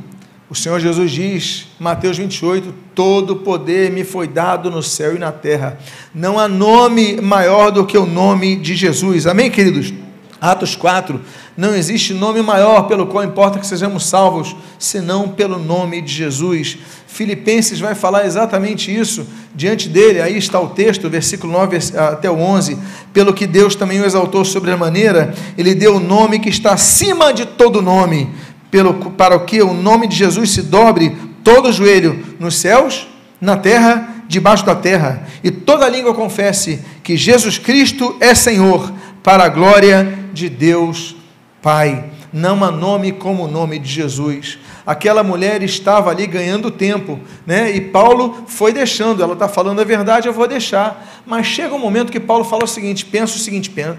O 0.50 0.54
Senhor 0.54 0.80
Jesus 0.80 1.10
diz, 1.10 1.66
Mateus 1.78 2.16
28, 2.16 2.72
todo 2.94 3.36
poder 3.36 3.90
me 3.90 4.02
foi 4.02 4.26
dado 4.26 4.70
no 4.70 4.82
céu 4.82 5.14
e 5.14 5.18
na 5.18 5.30
terra. 5.30 5.78
Não 6.14 6.38
há 6.38 6.48
nome 6.48 7.20
maior 7.20 7.70
do 7.70 7.84
que 7.84 7.98
o 7.98 8.06
nome 8.06 8.56
de 8.56 8.74
Jesus. 8.74 9.26
Amém, 9.26 9.50
queridos? 9.50 9.92
Atos 10.40 10.76
4, 10.76 11.20
não 11.56 11.74
existe 11.74 12.14
nome 12.14 12.40
maior 12.40 12.82
pelo 12.82 13.08
qual 13.08 13.24
importa 13.24 13.58
que 13.58 13.66
sejamos 13.66 14.06
salvos, 14.06 14.54
senão 14.78 15.28
pelo 15.28 15.58
nome 15.58 16.00
de 16.00 16.14
Jesus. 16.14 16.78
Filipenses 17.08 17.80
vai 17.80 17.96
falar 17.96 18.24
exatamente 18.24 18.96
isso 18.96 19.26
diante 19.52 19.88
dele, 19.88 20.22
aí 20.22 20.38
está 20.38 20.60
o 20.60 20.68
texto, 20.68 21.10
versículo 21.10 21.52
9 21.52 21.78
até 21.96 22.30
o 22.30 22.38
11. 22.38 22.78
Pelo 23.12 23.34
que 23.34 23.48
Deus 23.48 23.74
também 23.74 24.00
o 24.00 24.04
exaltou 24.04 24.44
sobre 24.44 24.70
a 24.70 24.76
maneira, 24.76 25.34
ele 25.58 25.74
deu 25.74 25.96
o 25.96 26.00
nome 26.00 26.38
que 26.38 26.48
está 26.48 26.72
acima 26.72 27.32
de 27.32 27.44
todo 27.44 27.82
nome, 27.82 28.30
pelo, 28.70 28.94
para 29.12 29.36
o 29.36 29.44
que 29.44 29.62
o 29.62 29.72
nome 29.72 30.06
de 30.06 30.16
Jesus 30.16 30.50
se 30.50 30.62
dobre 30.62 31.16
todo 31.42 31.68
o 31.68 31.72
joelho 31.72 32.36
nos 32.38 32.56
céus, 32.56 33.08
na 33.40 33.56
terra, 33.56 34.16
debaixo 34.28 34.64
da 34.64 34.74
terra, 34.74 35.26
e 35.42 35.50
toda 35.50 35.88
língua 35.88 36.14
confesse 36.14 36.84
que 37.02 37.16
Jesus 37.16 37.56
Cristo 37.56 38.16
é 38.20 38.34
Senhor, 38.34 38.92
para 39.22 39.44
a 39.44 39.48
glória 39.48 40.18
de 40.32 40.48
Deus 40.48 41.16
Pai. 41.62 42.04
Não 42.32 42.62
há 42.62 42.70
nome 42.70 43.12
como 43.12 43.44
o 43.44 43.50
nome 43.50 43.78
de 43.78 43.88
Jesus. 43.88 44.58
Aquela 44.86 45.22
mulher 45.22 45.62
estava 45.62 46.10
ali 46.10 46.26
ganhando 46.26 46.70
tempo, 46.70 47.18
né? 47.46 47.74
E 47.74 47.80
Paulo 47.80 48.44
foi 48.46 48.72
deixando. 48.72 49.22
Ela 49.22 49.32
está 49.32 49.48
falando 49.48 49.80
a 49.80 49.84
verdade, 49.84 50.28
eu 50.28 50.32
vou 50.32 50.46
deixar. 50.46 51.22
Mas 51.26 51.46
chega 51.46 51.74
um 51.74 51.78
momento 51.78 52.12
que 52.12 52.20
Paulo 52.20 52.44
fala 52.44 52.64
o 52.64 52.68
seguinte: 52.68 53.06
pensa 53.06 53.36
o 53.36 53.38
seguinte, 53.38 53.70
penso, 53.70 53.96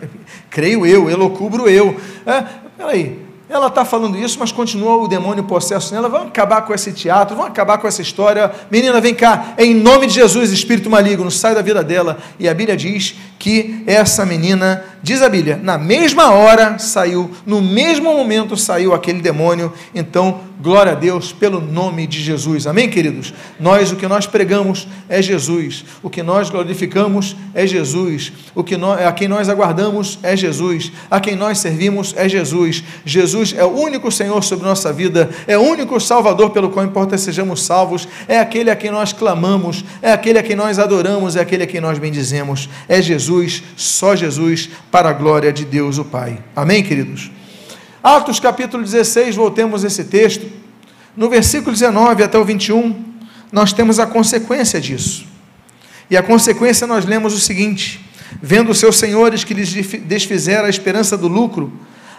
creio 0.49 0.85
eu, 0.85 1.09
elocubro 1.09 1.67
eu. 1.67 1.99
É, 2.25 2.43
peraí, 2.77 3.28
ela 3.49 3.65
está 3.65 3.83
falando 3.83 4.15
isso, 4.15 4.37
mas 4.39 4.51
continua 4.51 4.95
o 4.97 5.07
demônio 5.07 5.43
possesso 5.43 5.91
nela. 5.93 6.07
Vamos 6.07 6.27
acabar 6.27 6.61
com 6.61 6.73
esse 6.73 6.93
teatro, 6.93 7.35
vamos 7.35 7.49
acabar 7.49 7.79
com 7.79 7.87
essa 7.87 8.01
história. 8.01 8.51
Menina, 8.69 9.01
vem 9.01 9.15
cá, 9.15 9.55
em 9.57 9.73
nome 9.73 10.05
de 10.05 10.13
Jesus, 10.13 10.51
espírito 10.51 10.87
maligno, 10.87 11.31
sai 11.31 11.55
da 11.55 11.61
vida 11.63 11.83
dela. 11.83 12.19
E 12.39 12.47
a 12.47 12.53
Bíblia 12.53 12.77
diz 12.77 13.15
que 13.39 13.83
essa 13.87 14.23
menina, 14.23 14.83
diz 15.01 15.21
a 15.21 15.29
Bíblia, 15.29 15.59
na 15.61 15.77
mesma 15.77 16.31
hora 16.31 16.77
saiu, 16.79 17.31
no 17.45 17.61
mesmo 17.61 18.13
momento 18.13 18.57
saiu 18.57 18.93
aquele 18.93 19.21
demônio. 19.21 19.71
Então, 19.93 20.41
glória 20.61 20.91
a 20.91 20.95
Deus 20.95 21.31
pelo 21.31 21.61
nome 21.61 22.05
de 22.05 22.21
Jesus. 22.21 22.67
Amém, 22.67 22.89
queridos? 22.89 23.33
Nós, 23.59 23.91
o 23.91 23.95
que 23.95 24.07
nós 24.07 24.27
pregamos 24.27 24.87
é 25.07 25.21
Jesus, 25.21 25.85
o 26.03 26.09
que 26.09 26.21
nós 26.21 26.49
glorificamos 26.49 27.35
é 27.53 27.65
Jesus, 27.65 28.33
o 28.53 28.63
que 28.63 28.75
nós, 28.75 29.01
a 29.05 29.11
quem 29.13 29.27
nós 29.27 29.47
aguardamos 29.47 30.19
é 30.21 30.35
Jesus, 30.35 30.91
a 31.09 31.19
quem 31.19 31.35
nós 31.35 31.59
servimos 31.59 32.13
é 32.17 32.27
Jesus. 32.27 32.83
Jesus 33.05 33.55
é 33.57 33.63
o 33.63 33.69
único 33.69 34.11
Senhor 34.11 34.43
sobre 34.43 34.67
nossa 34.67 34.91
vida, 34.91 35.29
é 35.47 35.57
o 35.57 35.61
único 35.61 35.99
Salvador 35.99 36.49
pelo 36.49 36.69
qual 36.69 36.85
importa 36.85 37.17
sejamos 37.17 37.63
salvos, 37.63 38.07
é 38.27 38.39
aquele 38.39 38.69
a 38.69 38.75
quem 38.75 38.91
nós 38.91 39.13
clamamos, 39.13 39.85
é 40.01 40.11
aquele 40.11 40.39
a 40.39 40.43
quem 40.43 40.55
nós 40.55 40.77
adoramos, 40.77 41.35
é 41.37 41.41
aquele 41.41 41.63
a 41.63 41.67
quem 41.67 41.79
nós 41.79 41.97
bendizemos. 41.97 42.69
É 42.87 43.01
Jesus, 43.01 43.63
só 43.77 44.15
Jesus, 44.15 44.69
para 44.91 45.09
a 45.09 45.13
glória 45.13 45.53
de 45.53 45.65
Deus 45.65 45.97
o 45.97 46.05
Pai. 46.05 46.39
Amém, 46.55 46.83
queridos? 46.83 47.31
Atos 48.01 48.39
capítulo 48.39 48.83
16, 48.83 49.35
voltemos 49.35 49.83
a 49.83 49.87
esse 49.87 50.05
texto. 50.05 50.45
No 51.15 51.29
versículo 51.29 51.73
19 51.73 52.23
até 52.23 52.37
o 52.37 52.45
21, 52.45 53.03
nós 53.51 53.73
temos 53.73 53.99
a 53.99 54.07
consequência 54.07 54.79
disso. 54.79 55.25
E 56.09 56.17
a 56.17 56.23
consequência 56.23 56.87
nós 56.87 57.05
lemos 57.05 57.33
o 57.33 57.39
seguinte: 57.39 58.03
vendo 58.41 58.73
seus 58.73 58.97
senhores 58.97 59.43
que 59.43 59.53
lhes 59.53 59.71
desfizeram 59.99 60.65
a 60.65 60.69
esperança 60.69 61.17
do 61.17 61.27
lucro, 61.27 61.71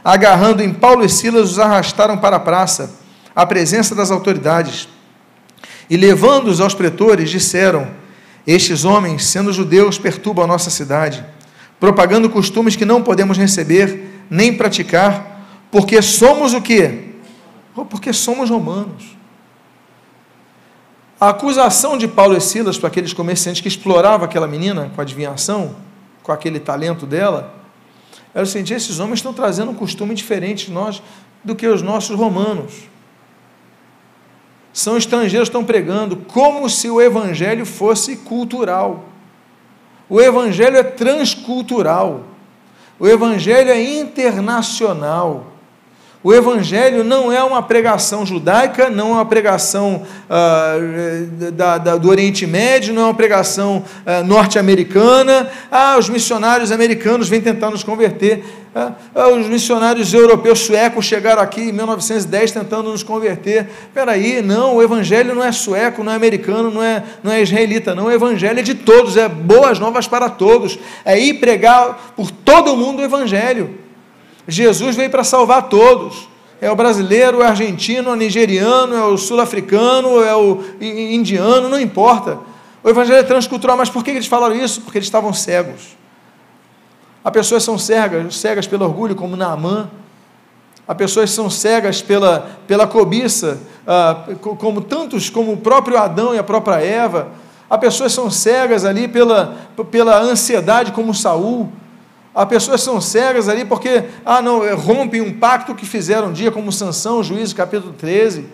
agarrando 0.05 0.62
em 0.62 0.73
Paulo 0.73 1.05
e 1.05 1.09
Silas, 1.09 1.53
os 1.53 1.59
arrastaram 1.59 2.18
para 2.18 2.37
a 2.37 2.41
praça, 2.41 2.95
à 3.35 3.45
presença 3.45 3.95
das 3.95 4.11
autoridades. 4.11 4.89
E 5.89 5.97
levando-os 5.97 6.61
aos 6.61 6.75
pretores, 6.75 7.31
disseram: 7.31 7.89
Estes 8.47 8.85
homens, 8.85 9.25
sendo 9.25 9.53
judeus, 9.53 9.99
perturbam 9.99 10.45
a 10.45 10.49
nossa 10.49 10.71
cidade, 10.71 11.25
propagando 11.81 12.31
costumes 12.31 12.76
que 12.76 12.85
não 12.85 13.03
podemos 13.03 13.37
receber 13.37 14.24
nem 14.31 14.55
praticar 14.55 15.31
porque 15.70 16.03
somos 16.03 16.53
o 16.53 16.61
quê? 16.61 17.14
Oh, 17.74 17.85
porque 17.85 18.12
somos 18.12 18.51
romanos. 18.51 19.16
A 21.20 21.28
acusação 21.31 21.97
de 21.97 22.09
Paulo 22.09 22.37
e 22.37 22.41
Silas 22.41 22.78
para 22.78 22.89
aqueles 22.89 23.12
comerciantes 23.12 23.61
que 23.61 23.68
exploravam 23.68 24.24
aquela 24.24 24.49
menina 24.49 24.91
com 24.95 25.01
adivinhação, 25.01 25.76
com 26.22 26.33
aquele 26.33 26.59
talento 26.59 27.07
dela, 27.07 27.55
era 28.35 28.45
o 28.45 28.47
seguinte: 28.47 28.74
esses 28.74 28.99
homens 28.99 29.18
estão 29.18 29.33
trazendo 29.33 29.70
um 29.70 29.74
costume 29.74 30.14
diferente 30.14 30.66
de 30.66 30.72
nós 30.72 31.03
do 31.45 31.55
que 31.55 31.66
os 31.66 31.83
nossos 31.83 32.16
romanos. 32.16 32.72
São 34.72 34.97
estrangeiros 34.97 35.49
estão 35.49 35.64
pregando 35.64 36.16
como 36.16 36.68
se 36.70 36.89
o 36.89 37.01
evangelho 37.01 37.66
fosse 37.66 38.16
cultural. 38.16 39.10
O 40.11 40.21
evangelho 40.21 40.77
é 40.77 40.83
transcultural. 40.83 42.23
O 42.99 43.07
evangelho 43.07 43.71
é 43.71 43.81
internacional. 43.81 45.47
O 46.23 46.35
Evangelho 46.35 47.03
não 47.03 47.33
é 47.33 47.43
uma 47.43 47.62
pregação 47.62 48.27
judaica, 48.27 48.91
não 48.91 49.09
é 49.09 49.12
uma 49.14 49.25
pregação 49.25 50.03
uh, 50.29 51.51
da, 51.53 51.79
da, 51.79 51.97
do 51.97 52.11
Oriente 52.11 52.47
Médio, 52.47 52.93
não 52.93 53.03
é 53.03 53.05
uma 53.07 53.14
pregação 53.14 53.83
uh, 54.05 54.23
norte-americana. 54.27 55.51
Ah, 55.71 55.97
os 55.99 56.11
missionários 56.11 56.71
americanos 56.71 57.27
vêm 57.27 57.41
tentar 57.41 57.71
nos 57.71 57.83
converter. 57.83 58.45
Ah, 58.75 58.93
ah, 59.14 59.29
os 59.29 59.47
missionários 59.47 60.12
europeus 60.12 60.59
suecos 60.59 61.07
chegaram 61.07 61.41
aqui 61.41 61.62
em 61.62 61.73
1910 61.73 62.53
tentando 62.53 62.91
nos 62.91 63.03
converter. 63.03 63.71
Espera 63.89 64.12
aí, 64.12 64.43
não, 64.43 64.77
o 64.77 64.83
Evangelho 64.83 65.35
não 65.35 65.43
é 65.43 65.51
sueco, 65.53 66.05
não 66.05 66.12
é 66.12 66.16
americano, 66.16 66.71
não 66.71 66.83
é, 66.83 67.03
não 67.23 67.33
é 67.33 67.41
israelita, 67.41 67.95
não. 67.95 68.05
O 68.05 68.12
Evangelho 68.12 68.59
é 68.59 68.62
de 68.62 68.75
todos, 68.75 69.16
é 69.16 69.27
boas 69.27 69.79
novas 69.79 70.07
para 70.07 70.29
todos. 70.29 70.79
É 71.03 71.18
ir 71.18 71.41
pregar 71.41 72.12
por 72.14 72.31
todo 72.31 72.77
mundo 72.77 73.01
o 73.01 73.05
Evangelho. 73.05 73.89
Jesus 74.47 74.97
veio 74.97 75.11
para 75.11 75.24
salvar 75.24 75.68
todos. 75.68 76.28
É 76.61 76.70
o 76.70 76.76
brasileiro, 76.76 77.41
é 77.41 77.47
o 77.47 77.49
argentino, 77.49 78.11
é 78.11 78.12
o 78.12 78.16
nigeriano, 78.16 78.95
é 78.95 79.05
o 79.05 79.16
sul-africano, 79.16 80.22
é 80.22 80.36
o 80.36 80.62
indiano, 80.80 81.68
não 81.68 81.80
importa. 81.80 82.38
O 82.82 82.88
evangelho 82.88 83.18
é 83.18 83.22
transcultural, 83.22 83.76
mas 83.76 83.88
por 83.88 84.05
que 84.05 84.11
eles 84.11 84.26
falaram 84.26 84.55
isso? 84.55 84.82
Porque 84.82 84.99
eles 84.99 85.07
estavam 85.07 85.32
cegos. 85.32 85.97
Há 87.24 87.30
pessoas 87.30 87.62
são 87.62 87.78
cegas, 87.78 88.36
cegas 88.36 88.66
pelo 88.66 88.84
orgulho, 88.84 89.14
como 89.14 89.36
Naamã. 89.36 89.91
Há 90.88 90.95
pessoas 90.95 91.30
são 91.30 91.49
cegas 91.49 92.03
pela, 92.03 92.59
pela 92.66 92.86
cobiça, 92.86 93.61
ah, 93.86 94.24
como 94.41 94.80
tantos, 94.80 95.30
como 95.30 95.53
o 95.53 95.57
próprio 95.57 95.97
Adão 95.97 96.34
e 96.34 96.38
a 96.38 96.43
própria 96.43 96.76
Eva. 96.76 97.28
Há 97.68 97.78
pessoas 97.78 98.12
são 98.12 98.30
cegas 98.30 98.84
ali 98.84 99.07
pela, 99.07 99.57
pela 99.91 100.18
ansiedade, 100.20 100.91
como 100.93 101.14
Saul. 101.14 101.70
Há 102.41 102.47
pessoas 102.47 102.80
são 102.80 103.03
cegas 103.03 103.51
ali 103.51 103.66
porque, 103.66 104.05
ah, 104.24 104.41
não, 104.41 104.64
é, 104.64 104.72
rompem 104.72 105.20
um 105.20 105.30
pacto 105.30 105.74
que 105.74 105.84
fizeram 105.84 106.28
um 106.28 106.32
dia, 106.32 106.51
como 106.51 106.72
Sansão, 106.72 107.22
juízo 107.22 107.55
capítulo 107.55 107.93
13. 107.93 108.47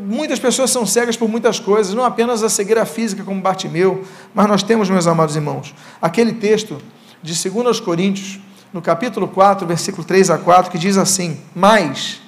Muitas 0.00 0.40
pessoas 0.40 0.72
são 0.72 0.84
cegas 0.84 1.16
por 1.16 1.28
muitas 1.28 1.60
coisas, 1.60 1.94
não 1.94 2.04
apenas 2.04 2.42
a 2.42 2.48
cegueira 2.48 2.84
física, 2.84 3.22
como 3.22 3.40
Bartimeu, 3.40 4.04
mas 4.34 4.48
nós 4.48 4.64
temos, 4.64 4.90
meus 4.90 5.06
amados 5.06 5.36
irmãos, 5.36 5.72
aquele 6.02 6.32
texto 6.32 6.82
de 7.22 7.48
2 7.48 7.78
Coríntios, 7.78 8.40
no 8.72 8.82
capítulo 8.82 9.28
4, 9.28 9.64
versículo 9.64 10.02
3 10.02 10.30
a 10.30 10.36
4, 10.36 10.72
que 10.72 10.78
diz 10.78 10.98
assim: 10.98 11.38
Mas, 11.54 12.20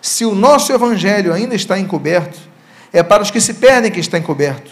se 0.00 0.24
o 0.24 0.34
nosso 0.34 0.72
evangelho 0.72 1.34
ainda 1.34 1.54
está 1.54 1.78
encoberto, 1.78 2.38
é 2.94 3.02
para 3.02 3.22
os 3.22 3.30
que 3.30 3.42
se 3.42 3.52
perdem 3.52 3.92
que 3.92 4.00
está 4.00 4.16
encoberto, 4.16 4.70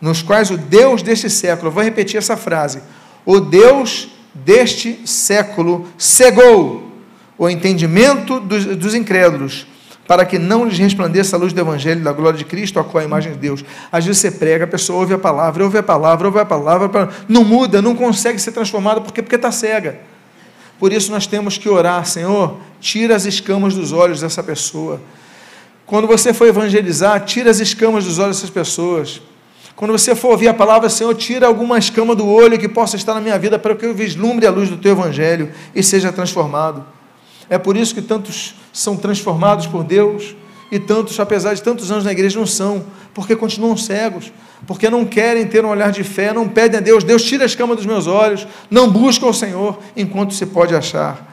nos 0.00 0.22
quais 0.22 0.48
o 0.48 0.56
Deus 0.56 1.02
deste 1.02 1.28
século, 1.28 1.72
vou 1.72 1.82
repetir 1.82 2.18
essa 2.18 2.36
frase, 2.36 2.80
o 3.24 3.40
Deus 3.40 4.08
deste 4.34 5.00
século 5.06 5.86
cegou 5.96 6.90
o 7.38 7.48
entendimento 7.48 8.40
dos, 8.40 8.64
dos, 8.64 8.94
incrédulos, 8.94 9.66
para 10.06 10.24
que 10.24 10.38
não 10.38 10.64
lhes 10.64 10.78
resplandeça 10.78 11.36
a 11.36 11.38
luz 11.38 11.52
do 11.52 11.60
Evangelho 11.60 12.02
da 12.02 12.12
glória 12.12 12.38
de 12.38 12.44
Cristo, 12.44 12.78
a 12.78 12.84
qual 12.84 13.00
é 13.00 13.04
a 13.04 13.06
imagem 13.06 13.32
de 13.32 13.38
Deus. 13.38 13.64
Às 13.90 14.04
vezes 14.04 14.20
você 14.20 14.30
prega, 14.30 14.64
a 14.64 14.68
pessoa 14.68 15.00
ouve 15.00 15.14
a 15.14 15.18
palavra, 15.18 15.64
ouve 15.64 15.78
a 15.78 15.82
palavra, 15.82 16.28
ouve 16.28 16.38
a 16.38 16.44
palavra, 16.44 17.10
não 17.28 17.44
muda, 17.44 17.82
não 17.82 17.94
consegue 17.94 18.38
ser 18.38 18.52
transformada, 18.52 19.00
porque 19.00 19.22
porque 19.22 19.36
está 19.36 19.50
cega. 19.50 20.00
Por 20.78 20.92
isso 20.92 21.10
nós 21.10 21.26
temos 21.26 21.56
que 21.58 21.68
orar, 21.68 22.04
Senhor, 22.06 22.56
tira 22.80 23.14
as 23.14 23.24
escamas 23.24 23.74
dos 23.74 23.92
olhos 23.92 24.20
dessa 24.20 24.42
pessoa. 24.42 25.00
Quando 25.86 26.06
você 26.06 26.32
for 26.32 26.46
evangelizar, 26.46 27.24
tira 27.24 27.50
as 27.50 27.60
escamas 27.60 28.04
dos 28.04 28.18
olhos 28.18 28.36
dessas 28.36 28.50
pessoas. 28.50 29.20
Quando 29.74 29.92
você 29.92 30.14
for 30.14 30.32
ouvir 30.32 30.48
a 30.48 30.54
palavra, 30.54 30.88
Senhor, 30.88 31.14
tira 31.14 31.46
alguma 31.46 31.78
escama 31.78 32.14
do 32.14 32.26
olho 32.26 32.58
que 32.58 32.68
possa 32.68 32.96
estar 32.96 33.14
na 33.14 33.20
minha 33.20 33.38
vida 33.38 33.58
para 33.58 33.74
que 33.74 33.86
eu 33.86 33.94
vislumbre 33.94 34.46
a 34.46 34.50
luz 34.50 34.68
do 34.68 34.76
teu 34.76 34.92
evangelho 34.92 35.50
e 35.74 35.82
seja 35.82 36.12
transformado. 36.12 36.84
É 37.48 37.58
por 37.58 37.76
isso 37.76 37.94
que 37.94 38.02
tantos 38.02 38.54
são 38.72 38.96
transformados 38.96 39.66
por 39.66 39.82
Deus 39.82 40.36
e 40.70 40.78
tantos, 40.78 41.18
apesar 41.20 41.52
de 41.52 41.62
tantos 41.62 41.90
anos 41.90 42.04
na 42.04 42.12
igreja, 42.12 42.38
não 42.38 42.46
são, 42.46 42.84
porque 43.12 43.36
continuam 43.36 43.76
cegos, 43.76 44.32
porque 44.66 44.88
não 44.88 45.04
querem 45.04 45.46
ter 45.46 45.64
um 45.64 45.68
olhar 45.68 45.90
de 45.90 46.02
fé, 46.02 46.32
não 46.32 46.48
pedem 46.48 46.78
a 46.78 46.82
Deus, 46.82 47.04
Deus 47.04 47.22
tira 47.22 47.44
a 47.44 47.46
escama 47.46 47.76
dos 47.76 47.84
meus 47.84 48.06
olhos, 48.06 48.46
não 48.70 48.90
buscam 48.90 49.26
o 49.26 49.34
Senhor 49.34 49.78
enquanto 49.94 50.32
se 50.32 50.46
pode 50.46 50.74
achar. 50.74 51.30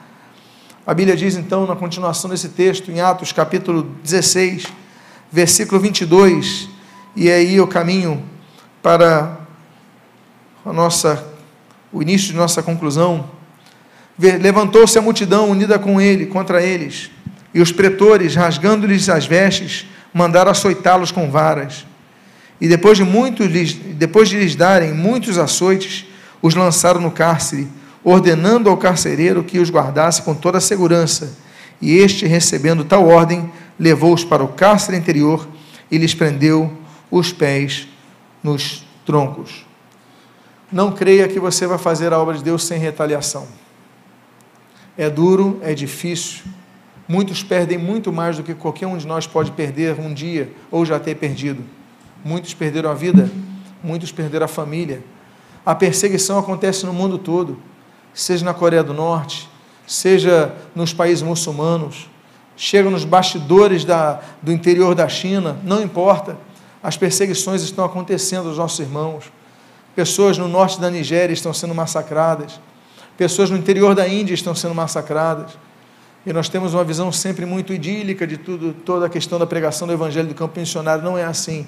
A 0.86 0.94
Bíblia 0.94 1.16
diz 1.16 1.36
então, 1.38 1.66
na 1.66 1.76
continuação 1.76 2.30
desse 2.30 2.50
texto, 2.50 2.92
em 2.92 3.00
Atos 3.00 3.32
capítulo 3.32 3.96
16, 4.04 4.66
versículo 5.32 5.80
22, 5.80 6.68
e 7.16 7.30
aí 7.30 7.60
o 7.60 7.68
caminho 7.68 8.24
para 8.82 9.38
a 10.66 10.72
nossa, 10.72 11.24
o 11.92 12.02
início 12.02 12.30
de 12.30 12.36
nossa 12.36 12.62
conclusão. 12.62 13.30
Levantou-se 14.18 14.98
a 14.98 15.02
multidão 15.02 15.50
unida 15.50 15.80
com 15.80 16.00
ele, 16.00 16.26
contra 16.26 16.62
eles, 16.62 17.10
e 17.54 17.62
os 17.62 17.72
pretores, 17.72 18.36
rasgando-lhes 18.36 19.10
as 19.10 19.26
vestes, 19.26 19.86
mandaram 20.14 20.52
açoitá-los 20.52 21.12
com 21.12 21.32
varas. 21.32 21.86
E 22.60 22.68
depois 22.68 22.98
de, 22.98 23.04
muitos, 23.04 23.48
depois 23.74 24.28
de 24.28 24.38
lhes 24.38 24.56
darem 24.56 24.94
muitos 24.94 25.38
açoites, 25.38 26.06
os 26.42 26.54
lançaram 26.54 27.00
no 27.00 27.12
cárcere, 27.12 27.68
ordenando 28.04 28.70
ao 28.70 28.78
carcereiro 28.78 29.44
que 29.44 29.60
os 29.60 29.70
guardasse 29.70 30.22
com 30.22 30.36
toda 30.36 30.58
a 30.58 30.62
segurança. 30.62 31.38
E 31.82 31.98
este, 31.98 32.26
recebendo 32.26 32.84
tal 32.84 33.08
ordem, 33.08 33.50
levou-os 33.80 34.24
para 34.24 34.44
o 34.44 34.50
cárcere 34.50 34.98
interior 34.98 35.48
e 35.90 35.98
lhes 35.98 36.14
prendeu 36.14 36.72
os 37.10 37.32
pés 37.32 37.88
nos 38.44 38.86
troncos. 39.06 39.66
Não 40.72 40.92
creia 40.92 41.28
que 41.28 41.40
você 41.40 41.66
vai 41.66 41.78
fazer 41.78 42.14
a 42.14 42.20
obra 42.20 42.36
de 42.36 42.44
Deus 42.44 42.64
sem 42.64 42.80
retaliação. 42.80 43.48
É 44.98 45.10
duro, 45.10 45.60
é 45.64 45.74
difícil. 45.74 46.44
Muitos 47.08 47.42
perdem 47.42 47.78
muito 47.78 48.14
mais 48.14 48.38
do 48.38 48.44
que 48.44 48.54
qualquer 48.54 48.86
um 48.86 48.98
de 48.98 49.08
nós 49.08 49.26
pode 49.26 49.52
perder 49.52 50.00
um 50.00 50.14
dia 50.14 50.54
ou 50.70 50.86
já 50.86 51.00
ter 51.00 51.16
perdido. 51.16 51.64
Muitos 52.24 52.54
perderam 52.54 52.92
a 52.92 52.94
vida, 52.94 53.32
muitos 53.84 54.12
perderam 54.12 54.46
a 54.46 54.48
família. 54.48 55.02
A 55.66 55.74
perseguição 55.74 56.38
acontece 56.38 56.86
no 56.86 56.94
mundo 56.94 57.18
todo, 57.18 57.60
seja 58.14 58.46
na 58.46 58.54
Coreia 58.54 58.84
do 58.84 58.94
Norte, 58.94 59.50
seja 59.88 60.54
nos 60.76 60.94
países 60.94 61.24
muçulmanos, 61.24 62.08
chega 62.56 62.90
nos 62.90 63.06
bastidores 63.06 63.84
da, 63.84 64.22
do 64.42 64.52
interior 64.52 64.94
da 64.94 65.08
China, 65.08 65.58
não 65.64 65.82
importa 65.82 66.38
as 66.82 66.98
perseguições 66.98 67.62
estão 67.62 67.84
acontecendo 67.84 68.48
aos 68.50 68.58
nossos 68.58 68.80
irmãos. 68.80 69.32
pessoas 69.96 70.38
no 70.38 70.48
norte 70.48 70.80
da 70.80 70.90
Nigéria 70.90 71.34
estão 71.34 71.54
sendo 71.54 71.76
massacradas, 71.76 72.60
pessoas 73.18 73.50
no 73.50 73.58
interior 73.58 73.94
da 73.94 74.08
Índia 74.08 74.34
estão 74.34 74.56
sendo 74.56 74.74
massacradas. 74.74 75.58
E 76.26 76.34
nós 76.34 76.48
temos 76.48 76.74
uma 76.74 76.84
visão 76.84 77.12
sempre 77.12 77.46
muito 77.46 77.74
idílica 77.74 78.28
de 78.28 78.38
tudo, 78.38 78.74
toda 78.86 79.06
a 79.06 79.10
questão 79.10 79.40
da 79.40 79.48
pregação 79.48 79.88
do 79.88 79.94
evangelho 79.94 80.28
do 80.28 80.36
campo 80.36 80.60
missionário. 80.60 81.04
Não 81.04 81.18
é 81.18 81.24
assim. 81.24 81.66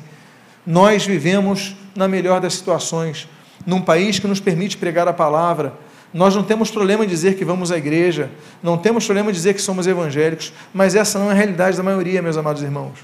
Nós 0.66 1.06
vivemos 1.06 1.76
na 1.96 2.08
melhor 2.08 2.40
das 2.40 2.54
situações, 2.54 3.28
num 3.66 3.82
país 3.82 4.20
que 4.20 4.28
nos 4.28 4.40
permite 4.40 4.78
pregar 4.78 5.08
a 5.08 5.14
palavra. 5.14 5.74
Nós 6.14 6.36
não 6.36 6.44
temos 6.44 6.70
problema 6.70 7.06
em 7.06 7.08
dizer 7.08 7.36
que 7.36 7.46
vamos 7.46 7.72
à 7.72 7.78
igreja, 7.78 8.30
não 8.62 8.78
temos 8.78 9.06
problema 9.06 9.30
em 9.30 9.34
dizer 9.34 9.54
que 9.54 9.62
somos 9.62 9.88
evangélicos, 9.88 10.54
mas 10.74 10.94
essa 10.94 11.18
não 11.18 11.30
é 11.30 11.32
a 11.32 11.36
realidade 11.36 11.78
da 11.78 11.84
maioria, 11.84 12.22
meus 12.22 12.36
amados 12.36 12.62
irmãos. 12.62 13.00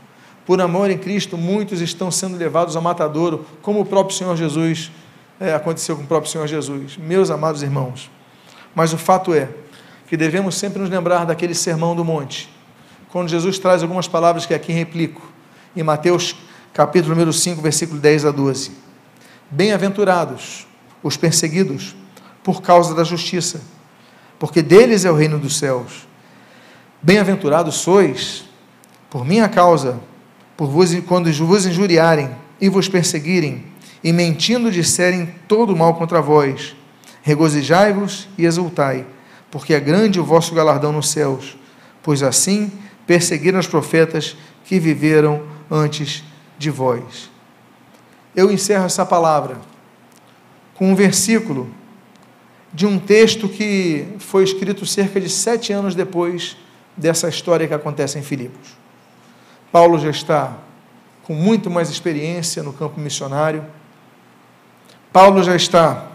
Por 0.47 0.61
amor 0.61 0.89
em 0.89 0.97
Cristo, 0.97 1.37
muitos 1.37 1.81
estão 1.81 2.09
sendo 2.09 2.37
levados 2.37 2.77
ao 2.77 2.81
matadouro, 2.81 3.45
como 3.61 3.81
o 3.81 3.85
próprio 3.85 4.15
Senhor 4.15 4.33
Jesus 4.37 4.89
é, 5.41 5.53
aconteceu 5.53 5.97
com 5.97 6.03
o 6.03 6.07
próprio 6.07 6.31
Senhor 6.31 6.47
Jesus. 6.47 6.95
Meus 6.95 7.29
amados 7.29 7.61
irmãos, 7.61 8.09
mas 8.73 8.93
o 8.93 8.97
fato 8.97 9.33
é 9.33 9.49
que 10.07 10.15
devemos 10.15 10.55
sempre 10.55 10.79
nos 10.79 10.89
lembrar 10.89 11.25
daquele 11.25 11.53
sermão 11.53 11.93
do 11.93 12.05
monte, 12.05 12.49
quando 13.09 13.27
Jesus 13.27 13.59
traz 13.59 13.83
algumas 13.83 14.07
palavras 14.07 14.45
que 14.45 14.53
aqui 14.53 14.71
replico, 14.71 15.21
em 15.75 15.83
Mateus 15.83 16.33
capítulo 16.73 17.13
número 17.13 17.33
5, 17.33 17.61
versículo 17.61 17.99
10 17.99 18.23
a 18.23 18.31
12. 18.31 18.71
Bem-aventurados 19.51 20.65
os 21.03 21.17
perseguidos 21.17 21.93
por 22.41 22.61
causa 22.61 22.95
da 22.95 23.03
justiça, 23.03 23.59
porque 24.39 24.61
deles 24.61 25.03
é 25.03 25.11
o 25.11 25.15
reino 25.15 25.37
dos 25.37 25.57
céus. 25.57 26.07
Bem-aventurados 27.01 27.75
sois 27.75 28.45
por 29.09 29.25
minha 29.25 29.49
causa, 29.49 29.99
por 30.57 30.67
vos, 30.67 30.93
quando 31.01 31.31
vos 31.31 31.65
injuriarem 31.67 32.31
e 32.59 32.67
vos 32.67 32.89
perseguirem, 32.89 33.63
e 34.03 34.11
mentindo 34.11 34.71
disserem 34.71 35.29
todo 35.47 35.77
mal 35.77 35.93
contra 35.93 36.21
vós. 36.21 36.75
Regozijai-vos 37.21 38.27
e 38.37 38.45
exultai, 38.45 39.05
porque 39.51 39.73
é 39.73 39.79
grande 39.79 40.19
o 40.19 40.25
vosso 40.25 40.55
galardão 40.55 40.91
nos 40.91 41.09
céus, 41.09 41.55
pois 42.01 42.23
assim 42.23 42.71
perseguiram 43.05 43.59
os 43.59 43.67
profetas 43.67 44.35
que 44.65 44.79
viveram 44.79 45.43
antes 45.69 46.23
de 46.57 46.69
vós. 46.69 47.29
Eu 48.35 48.51
encerro 48.51 48.85
essa 48.85 49.05
palavra 49.05 49.57
com 50.73 50.91
um 50.91 50.95
versículo 50.95 51.69
de 52.73 52.85
um 52.85 52.99
texto 52.99 53.47
que 53.47 54.07
foi 54.19 54.43
escrito 54.43 54.85
cerca 54.85 55.19
de 55.19 55.29
sete 55.29 55.73
anos 55.73 55.95
depois 55.95 56.57
dessa 56.95 57.29
história 57.29 57.67
que 57.67 57.73
acontece 57.73 58.19
em 58.19 58.21
Filipos. 58.23 58.86
Paulo 59.71 59.99
já 59.99 60.09
está 60.09 60.57
com 61.23 61.33
muito 61.33 61.69
mais 61.69 61.89
experiência 61.89 62.63
no 62.63 62.71
campo 62.71 62.99
missionário. 62.99 63.65
Paulo 65.11 65.43
já 65.43 65.55
está 65.55 66.07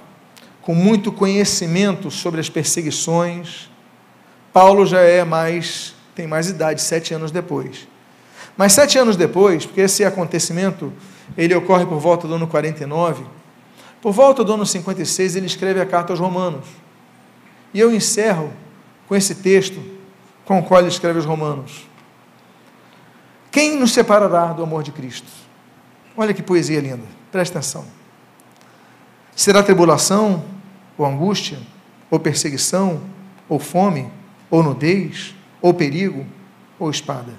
com 0.62 0.74
muito 0.74 1.12
conhecimento 1.12 2.11
sobre 2.11 2.40
as 2.40 2.48
perseguições. 2.48 3.68
Paulo 4.53 4.86
já 4.86 5.00
é 5.00 5.24
mais, 5.24 5.94
tem 6.14 6.26
mais 6.26 6.48
idade, 6.48 6.80
sete 6.80 7.12
anos 7.12 7.30
depois. 7.30 7.86
Mas 8.57 8.72
sete 8.72 8.98
anos 8.98 9.16
depois, 9.16 9.66
porque 9.66 9.82
esse 9.82 10.05
acontecimento 10.05 10.92
ele 11.36 11.55
ocorre 11.55 11.84
por 11.84 11.98
volta 11.98 12.26
do 12.28 12.34
ano 12.34 12.46
49, 12.46 13.24
por 14.00 14.12
volta 14.12 14.42
do 14.42 14.53
ano 14.53 14.66
56 14.66 15.36
ele 15.36 15.46
escreve 15.46 15.80
a 15.80 15.86
carta 15.86 16.12
aos 16.12 16.20
Romanos. 16.20 16.66
E 17.72 17.80
eu 17.80 17.94
encerro 17.94 18.53
com 19.09 19.16
esse 19.16 19.34
texto 19.36 19.80
com 20.44 20.59
o 20.59 20.62
qual 20.62 20.80
ele 20.80 20.88
escreve 20.88 21.18
aos 21.18 21.26
Romanos. 21.26 21.91
Quem 23.53 23.78
nos 23.78 23.92
separará 23.92 24.46
do 24.46 24.62
amor 24.62 24.82
de 24.82 24.90
Cristo? 24.90 25.28
Olha 26.16 26.32
que 26.32 26.42
poesia 26.42 26.80
linda, 26.80 27.05
presta 27.30 27.59
atenção. 27.59 27.84
Será 29.36 29.62
tribulação, 29.62 30.42
ou 30.96 31.05
angústia, 31.05 31.59
ou 32.11 32.18
perseguição, 32.18 33.03
ou 33.50 33.59
fome, 33.59 34.11
ou 34.50 34.62
nudez, 34.62 35.34
ou 35.61 35.74
perigo, 35.74 36.24
ou 36.78 36.90
espada? 36.90 37.34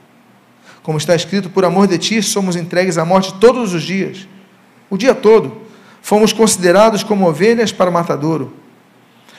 Como 0.84 1.00
está 1.00 1.16
escrito, 1.16 1.50
por 1.50 1.66
amor 1.66 1.88
de 1.88 1.98
ti 1.98 2.22
somos 2.22 2.56
entregues 2.56 3.00
à 3.00 3.04
morte 3.04 3.34
todos 3.40 3.74
os 3.74 3.82
dias, 3.82 4.28
o 4.92 4.98
dia 4.98 5.16
todo. 5.16 5.64
Fomos 6.00 6.32
considerados 6.32 7.04
como 7.04 7.28
ovelhas 7.28 7.72
para 7.72 7.90
o 7.90 7.94
matadouro. 7.94 8.54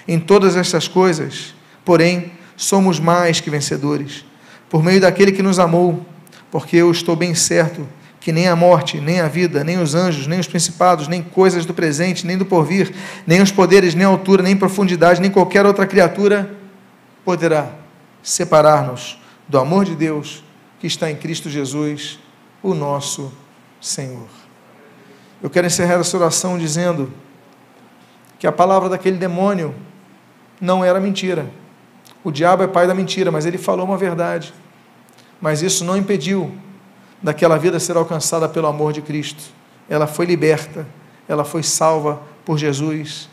Em 0.08 0.18
todas 0.18 0.56
estas 0.56 0.88
coisas, 0.88 1.54
porém, 1.84 2.32
somos 2.56 2.98
mais 2.98 3.40
que 3.40 3.48
vencedores, 3.48 4.24
por 4.68 4.82
meio 4.82 5.00
daquele 5.00 5.30
que 5.30 5.42
nos 5.42 5.60
amou, 5.60 6.04
porque 6.54 6.76
eu 6.76 6.88
estou 6.88 7.16
bem 7.16 7.34
certo 7.34 7.84
que 8.20 8.30
nem 8.30 8.46
a 8.46 8.54
morte, 8.54 9.00
nem 9.00 9.18
a 9.18 9.26
vida, 9.26 9.64
nem 9.64 9.76
os 9.82 9.92
anjos, 9.92 10.28
nem 10.28 10.38
os 10.38 10.46
principados, 10.46 11.08
nem 11.08 11.20
coisas 11.20 11.66
do 11.66 11.74
presente, 11.74 12.24
nem 12.24 12.38
do 12.38 12.46
porvir, 12.46 12.94
nem 13.26 13.42
os 13.42 13.50
poderes, 13.50 13.92
nem 13.92 14.06
altura, 14.06 14.40
nem 14.40 14.56
profundidade, 14.56 15.20
nem 15.20 15.32
qualquer 15.32 15.66
outra 15.66 15.84
criatura 15.84 16.48
poderá 17.24 17.72
separar-nos 18.22 19.20
do 19.48 19.58
amor 19.58 19.84
de 19.84 19.96
Deus 19.96 20.44
que 20.78 20.86
está 20.86 21.10
em 21.10 21.16
Cristo 21.16 21.50
Jesus, 21.50 22.20
o 22.62 22.72
nosso 22.72 23.32
Senhor. 23.80 24.28
Eu 25.42 25.50
quero 25.50 25.66
encerrar 25.66 25.94
essa 25.94 26.16
oração 26.16 26.56
dizendo 26.56 27.12
que 28.38 28.46
a 28.46 28.52
palavra 28.52 28.88
daquele 28.88 29.16
demônio 29.16 29.74
não 30.60 30.84
era 30.84 31.00
mentira. 31.00 31.50
O 32.22 32.30
diabo 32.30 32.62
é 32.62 32.68
pai 32.68 32.86
da 32.86 32.94
mentira, 32.94 33.32
mas 33.32 33.44
ele 33.44 33.58
falou 33.58 33.84
uma 33.84 33.96
verdade. 33.96 34.54
Mas 35.44 35.60
isso 35.60 35.84
não 35.84 35.94
impediu 35.94 36.54
daquela 37.22 37.58
vida 37.58 37.78
ser 37.78 37.98
alcançada 37.98 38.48
pelo 38.48 38.66
amor 38.66 38.94
de 38.94 39.02
Cristo. 39.02 39.42
Ela 39.90 40.06
foi 40.06 40.24
liberta, 40.24 40.86
ela 41.28 41.44
foi 41.44 41.62
salva 41.62 42.22
por 42.46 42.56
Jesus, 42.56 43.28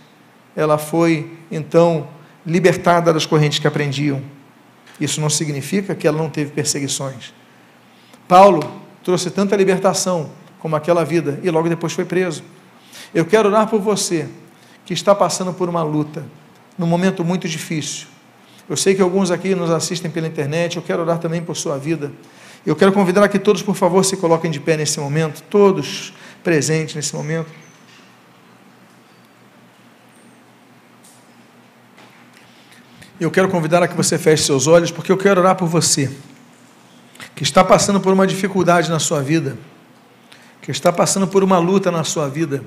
ela 0.54 0.78
foi 0.78 1.32
então 1.50 2.10
libertada 2.46 3.14
das 3.14 3.26
correntes 3.26 3.60
que 3.60 3.68
aprendiam. 3.68 4.22
Isso 5.00 5.22
não 5.22 5.30
significa 5.30 5.96
que 5.96 6.06
ela 6.06 6.18
não 6.18 6.30
teve 6.30 6.52
perseguições. 6.52 7.34
Paulo 8.28 8.60
trouxe 9.06 9.32
tanta 9.32 9.56
libertação 9.56 10.32
como 10.60 10.76
aquela 10.76 11.06
vida 11.06 11.40
e 11.42 11.50
logo 11.50 11.70
depois 11.70 11.94
foi 11.94 12.04
preso. 12.04 12.44
Eu 13.14 13.26
quero 13.26 13.48
orar 13.48 13.70
por 13.70 13.80
você 13.80 14.28
que 14.86 14.92
está 14.92 15.16
passando 15.16 15.54
por 15.54 15.70
uma 15.70 15.82
luta, 15.82 16.26
num 16.78 16.88
momento 16.88 17.24
muito 17.24 17.48
difícil. 17.48 18.11
Eu 18.72 18.78
sei 18.78 18.96
que 18.96 19.02
alguns 19.02 19.32
aqui 19.32 19.54
nos 19.54 19.70
assistem 19.70 20.10
pela 20.10 20.26
internet, 20.26 20.78
eu 20.78 20.82
quero 20.82 21.02
orar 21.02 21.20
também 21.20 21.44
por 21.44 21.58
sua 21.58 21.78
vida. 21.78 22.10
Eu 22.66 22.74
quero 22.74 22.94
convidar 22.94 23.28
que 23.28 23.38
todos, 23.38 23.62
por 23.62 23.76
favor, 23.76 24.02
se 24.06 24.16
coloquem 24.16 24.50
de 24.50 24.62
pé 24.62 24.78
nesse 24.78 24.98
momento, 24.98 25.44
todos 25.50 26.14
presentes 26.42 26.96
nesse 26.96 27.14
momento. 27.14 27.50
Eu 33.20 33.30
quero 33.30 33.50
convidar 33.50 33.84
a 33.84 33.90
que 33.90 33.94
você 33.94 34.18
feche 34.18 34.46
seus 34.46 34.68
olhos, 34.68 34.90
porque 34.90 35.12
eu 35.12 35.18
quero 35.18 35.42
orar 35.42 35.58
por 35.58 35.68
você 35.68 36.10
que 37.36 37.44
está 37.44 37.66
passando 37.66 38.00
por 38.00 38.14
uma 38.14 38.26
dificuldade 38.26 38.90
na 38.90 39.00
sua 39.00 39.22
vida, 39.22 39.58
que 40.62 40.72
está 40.72 40.94
passando 40.94 41.28
por 41.28 41.44
uma 41.44 41.60
luta 41.60 41.92
na 41.92 42.06
sua 42.06 42.30
vida, 42.30 42.64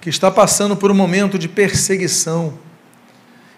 que 0.00 0.10
está 0.10 0.32
passando 0.32 0.76
por 0.76 0.90
um 0.90 0.94
momento 0.94 1.38
de 1.38 1.48
perseguição, 1.48 2.63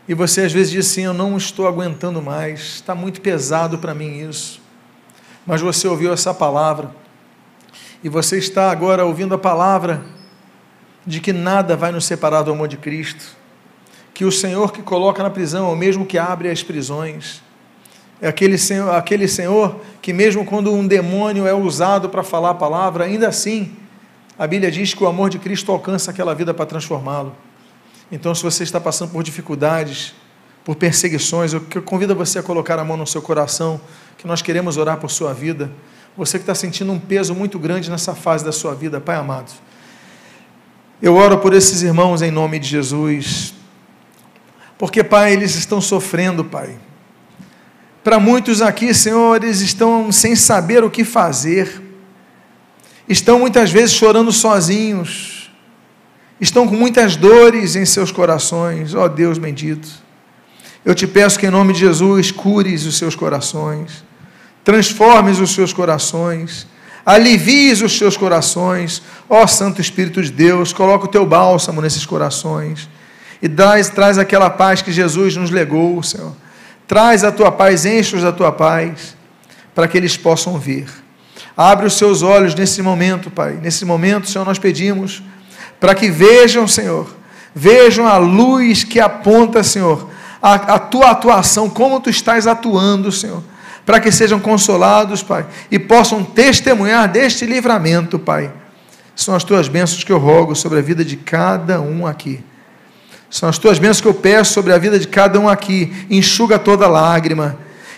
e 0.08 0.14
você 0.14 0.42
às 0.42 0.52
vezes 0.52 0.70
diz 0.70 0.86
assim: 0.86 1.02
Eu 1.02 1.14
não 1.14 1.36
estou 1.36 1.66
aguentando 1.66 2.20
mais, 2.22 2.60
está 2.60 2.94
muito 2.94 3.20
pesado 3.20 3.78
para 3.78 3.94
mim 3.94 4.28
isso. 4.28 4.60
Mas 5.46 5.60
você 5.60 5.86
ouviu 5.86 6.12
essa 6.12 6.34
palavra, 6.34 6.90
e 8.02 8.08
você 8.08 8.38
está 8.38 8.70
agora 8.70 9.04
ouvindo 9.04 9.34
a 9.34 9.38
palavra 9.38 10.02
de 11.06 11.20
que 11.20 11.32
nada 11.32 11.76
vai 11.76 11.92
nos 11.92 12.04
separar 12.04 12.42
do 12.42 12.50
amor 12.50 12.68
de 12.68 12.76
Cristo, 12.76 13.24
que 14.12 14.24
o 14.24 14.32
Senhor 14.32 14.72
que 14.72 14.82
coloca 14.82 15.22
na 15.22 15.30
prisão 15.30 15.68
é 15.68 15.72
o 15.72 15.76
mesmo 15.76 16.04
que 16.04 16.18
abre 16.18 16.50
as 16.50 16.62
prisões 16.62 17.42
é 18.20 18.28
aquele 18.28 18.56
senhor, 18.56 18.94
aquele 18.94 19.28
senhor 19.28 19.80
que, 20.00 20.12
mesmo 20.12 20.44
quando 20.44 20.72
um 20.72 20.86
demônio 20.86 21.46
é 21.46 21.52
usado 21.52 22.08
para 22.08 22.22
falar 22.22 22.50
a 22.50 22.54
palavra, 22.54 23.04
ainda 23.04 23.28
assim, 23.28 23.76
a 24.38 24.46
Bíblia 24.46 24.70
diz 24.70 24.94
que 24.94 25.04
o 25.04 25.06
amor 25.06 25.28
de 25.28 25.38
Cristo 25.38 25.70
alcança 25.70 26.10
aquela 26.10 26.34
vida 26.34 26.54
para 26.54 26.64
transformá-lo. 26.64 27.36
Então, 28.10 28.34
se 28.34 28.42
você 28.42 28.62
está 28.62 28.80
passando 28.80 29.10
por 29.10 29.22
dificuldades, 29.22 30.14
por 30.64 30.76
perseguições, 30.76 31.52
eu 31.52 31.60
convido 31.84 32.14
você 32.14 32.38
a 32.38 32.42
colocar 32.42 32.78
a 32.78 32.84
mão 32.84 32.96
no 32.96 33.06
seu 33.06 33.22
coração, 33.22 33.80
que 34.16 34.26
nós 34.26 34.42
queremos 34.42 34.76
orar 34.76 34.98
por 34.98 35.10
sua 35.10 35.32
vida. 35.32 35.70
Você 36.16 36.38
que 36.38 36.42
está 36.42 36.54
sentindo 36.54 36.92
um 36.92 36.98
peso 36.98 37.34
muito 37.34 37.58
grande 37.58 37.90
nessa 37.90 38.14
fase 38.14 38.44
da 38.44 38.52
sua 38.52 38.74
vida, 38.74 39.00
Pai 39.00 39.16
amado. 39.16 39.52
Eu 41.00 41.14
oro 41.14 41.38
por 41.38 41.52
esses 41.52 41.82
irmãos 41.82 42.22
em 42.22 42.30
nome 42.30 42.58
de 42.58 42.68
Jesus, 42.68 43.54
porque, 44.78 45.04
Pai, 45.04 45.32
eles 45.32 45.54
estão 45.54 45.80
sofrendo, 45.80 46.44
Pai 46.44 46.78
para 48.06 48.20
muitos 48.20 48.62
aqui, 48.62 48.94
Senhor, 48.94 49.42
eles 49.42 49.60
estão 49.60 50.12
sem 50.12 50.36
saber 50.36 50.84
o 50.84 50.88
que 50.88 51.02
fazer, 51.02 51.82
estão 53.08 53.40
muitas 53.40 53.72
vezes 53.72 53.96
chorando 53.96 54.30
sozinhos, 54.30 55.35
estão 56.40 56.66
com 56.66 56.74
muitas 56.76 57.16
dores 57.16 57.76
em 57.76 57.84
seus 57.84 58.10
corações, 58.12 58.94
ó 58.94 59.04
oh, 59.04 59.08
Deus 59.08 59.38
bendito. 59.38 59.88
Eu 60.84 60.94
te 60.94 61.06
peço 61.06 61.38
que 61.38 61.46
em 61.46 61.50
nome 61.50 61.72
de 61.72 61.80
Jesus 61.80 62.30
cures 62.30 62.84
os 62.86 62.96
seus 62.96 63.14
corações, 63.14 64.04
transformes 64.62 65.38
os 65.38 65.52
seus 65.52 65.72
corações, 65.72 66.66
alivies 67.04 67.82
os 67.82 67.96
seus 67.96 68.16
corações, 68.16 69.02
ó 69.28 69.46
Santo 69.46 69.80
Espírito 69.80 70.22
de 70.22 70.30
Deus, 70.30 70.72
coloca 70.72 71.06
o 71.06 71.08
teu 71.08 71.26
bálsamo 71.26 71.80
nesses 71.80 72.06
corações 72.06 72.88
e 73.42 73.48
traz, 73.48 73.88
traz 73.88 74.18
aquela 74.18 74.50
paz 74.50 74.82
que 74.82 74.92
Jesus 74.92 75.36
nos 75.36 75.50
legou, 75.50 76.02
Senhor. 76.02 76.32
Traz 76.86 77.24
a 77.24 77.32
tua 77.32 77.50
paz, 77.50 77.84
enche-os 77.84 78.22
da 78.22 78.32
tua 78.32 78.52
paz, 78.52 79.16
para 79.74 79.88
que 79.88 79.96
eles 79.96 80.16
possam 80.16 80.58
ver. 80.58 80.86
Abre 81.56 81.86
os 81.86 81.94
seus 81.94 82.22
olhos 82.22 82.54
nesse 82.54 82.80
momento, 82.82 83.30
Pai. 83.30 83.58
Nesse 83.60 83.84
momento, 83.84 84.28
Senhor, 84.30 84.44
nós 84.44 84.58
pedimos 84.58 85.22
para 85.78 85.94
que 85.94 86.10
vejam, 86.10 86.66
Senhor, 86.66 87.14
vejam 87.54 88.06
a 88.06 88.16
luz 88.16 88.84
que 88.84 89.00
aponta, 89.00 89.62
Senhor, 89.62 90.08
a, 90.42 90.54
a 90.54 90.78
tua 90.78 91.10
atuação, 91.10 91.68
como 91.68 92.00
tu 92.00 92.10
estás 92.10 92.46
atuando, 92.46 93.10
Senhor 93.12 93.42
para 93.86 94.00
que 94.00 94.10
sejam 94.10 94.40
consolados, 94.40 95.22
Pai, 95.22 95.46
e 95.70 95.78
possam 95.78 96.24
testemunhar 96.24 97.08
deste 97.08 97.46
livramento, 97.46 98.18
Pai. 98.18 98.50
São 99.14 99.34
as 99.34 99.44
tuas 99.44 99.68
bênçãos 99.68 100.02
que 100.02 100.10
eu 100.10 100.18
rogo 100.18 100.56
sobre 100.56 100.80
a 100.80 100.82
vida 100.82 101.04
de 101.04 101.16
cada 101.16 101.80
um 101.80 102.04
aqui. 102.04 102.40
São 103.30 103.48
as 103.48 103.56
tuas 103.56 103.78
bênçãos 103.78 104.00
que 104.00 104.08
eu 104.08 104.14
peço 104.14 104.52
sobre 104.52 104.72
a 104.72 104.78
vida 104.78 104.98
de 104.98 105.06
cada 105.06 105.38
um 105.38 105.48
aqui. 105.48 105.92
Enxuga 106.10 106.58
toda 106.58 106.88
lágrima. 106.88 107.56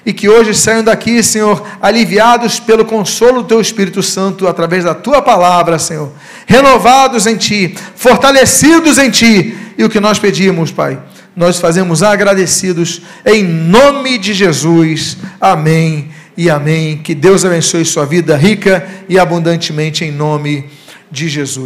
E 0.08 0.12
que 0.14 0.26
hoje 0.26 0.54
saiam 0.54 0.82
daqui, 0.82 1.22
Senhor, 1.22 1.62
aliviados 1.82 2.58
pelo 2.58 2.82
consolo 2.82 3.42
do 3.42 3.48
Teu 3.48 3.60
Espírito 3.60 4.02
Santo, 4.02 4.48
através 4.48 4.82
da 4.82 4.94
Tua 4.94 5.20
palavra, 5.20 5.78
Senhor. 5.78 6.10
Renovados 6.46 7.26
em 7.26 7.36
Ti, 7.36 7.74
fortalecidos 7.94 8.96
em 8.96 9.10
Ti. 9.10 9.54
E 9.76 9.84
o 9.84 9.90
que 9.90 10.00
nós 10.00 10.18
pedimos, 10.18 10.72
Pai, 10.72 10.98
nós 11.36 11.60
fazemos 11.60 12.02
agradecidos 12.02 13.02
em 13.22 13.44
nome 13.44 14.16
de 14.16 14.32
Jesus. 14.32 15.18
Amém 15.38 16.08
e 16.34 16.48
amém. 16.48 16.96
Que 16.96 17.14
Deus 17.14 17.44
abençoe 17.44 17.84
sua 17.84 18.06
vida 18.06 18.34
rica 18.34 18.88
e 19.10 19.18
abundantemente 19.18 20.06
em 20.06 20.10
nome 20.10 20.70
de 21.10 21.28
Jesus. 21.28 21.56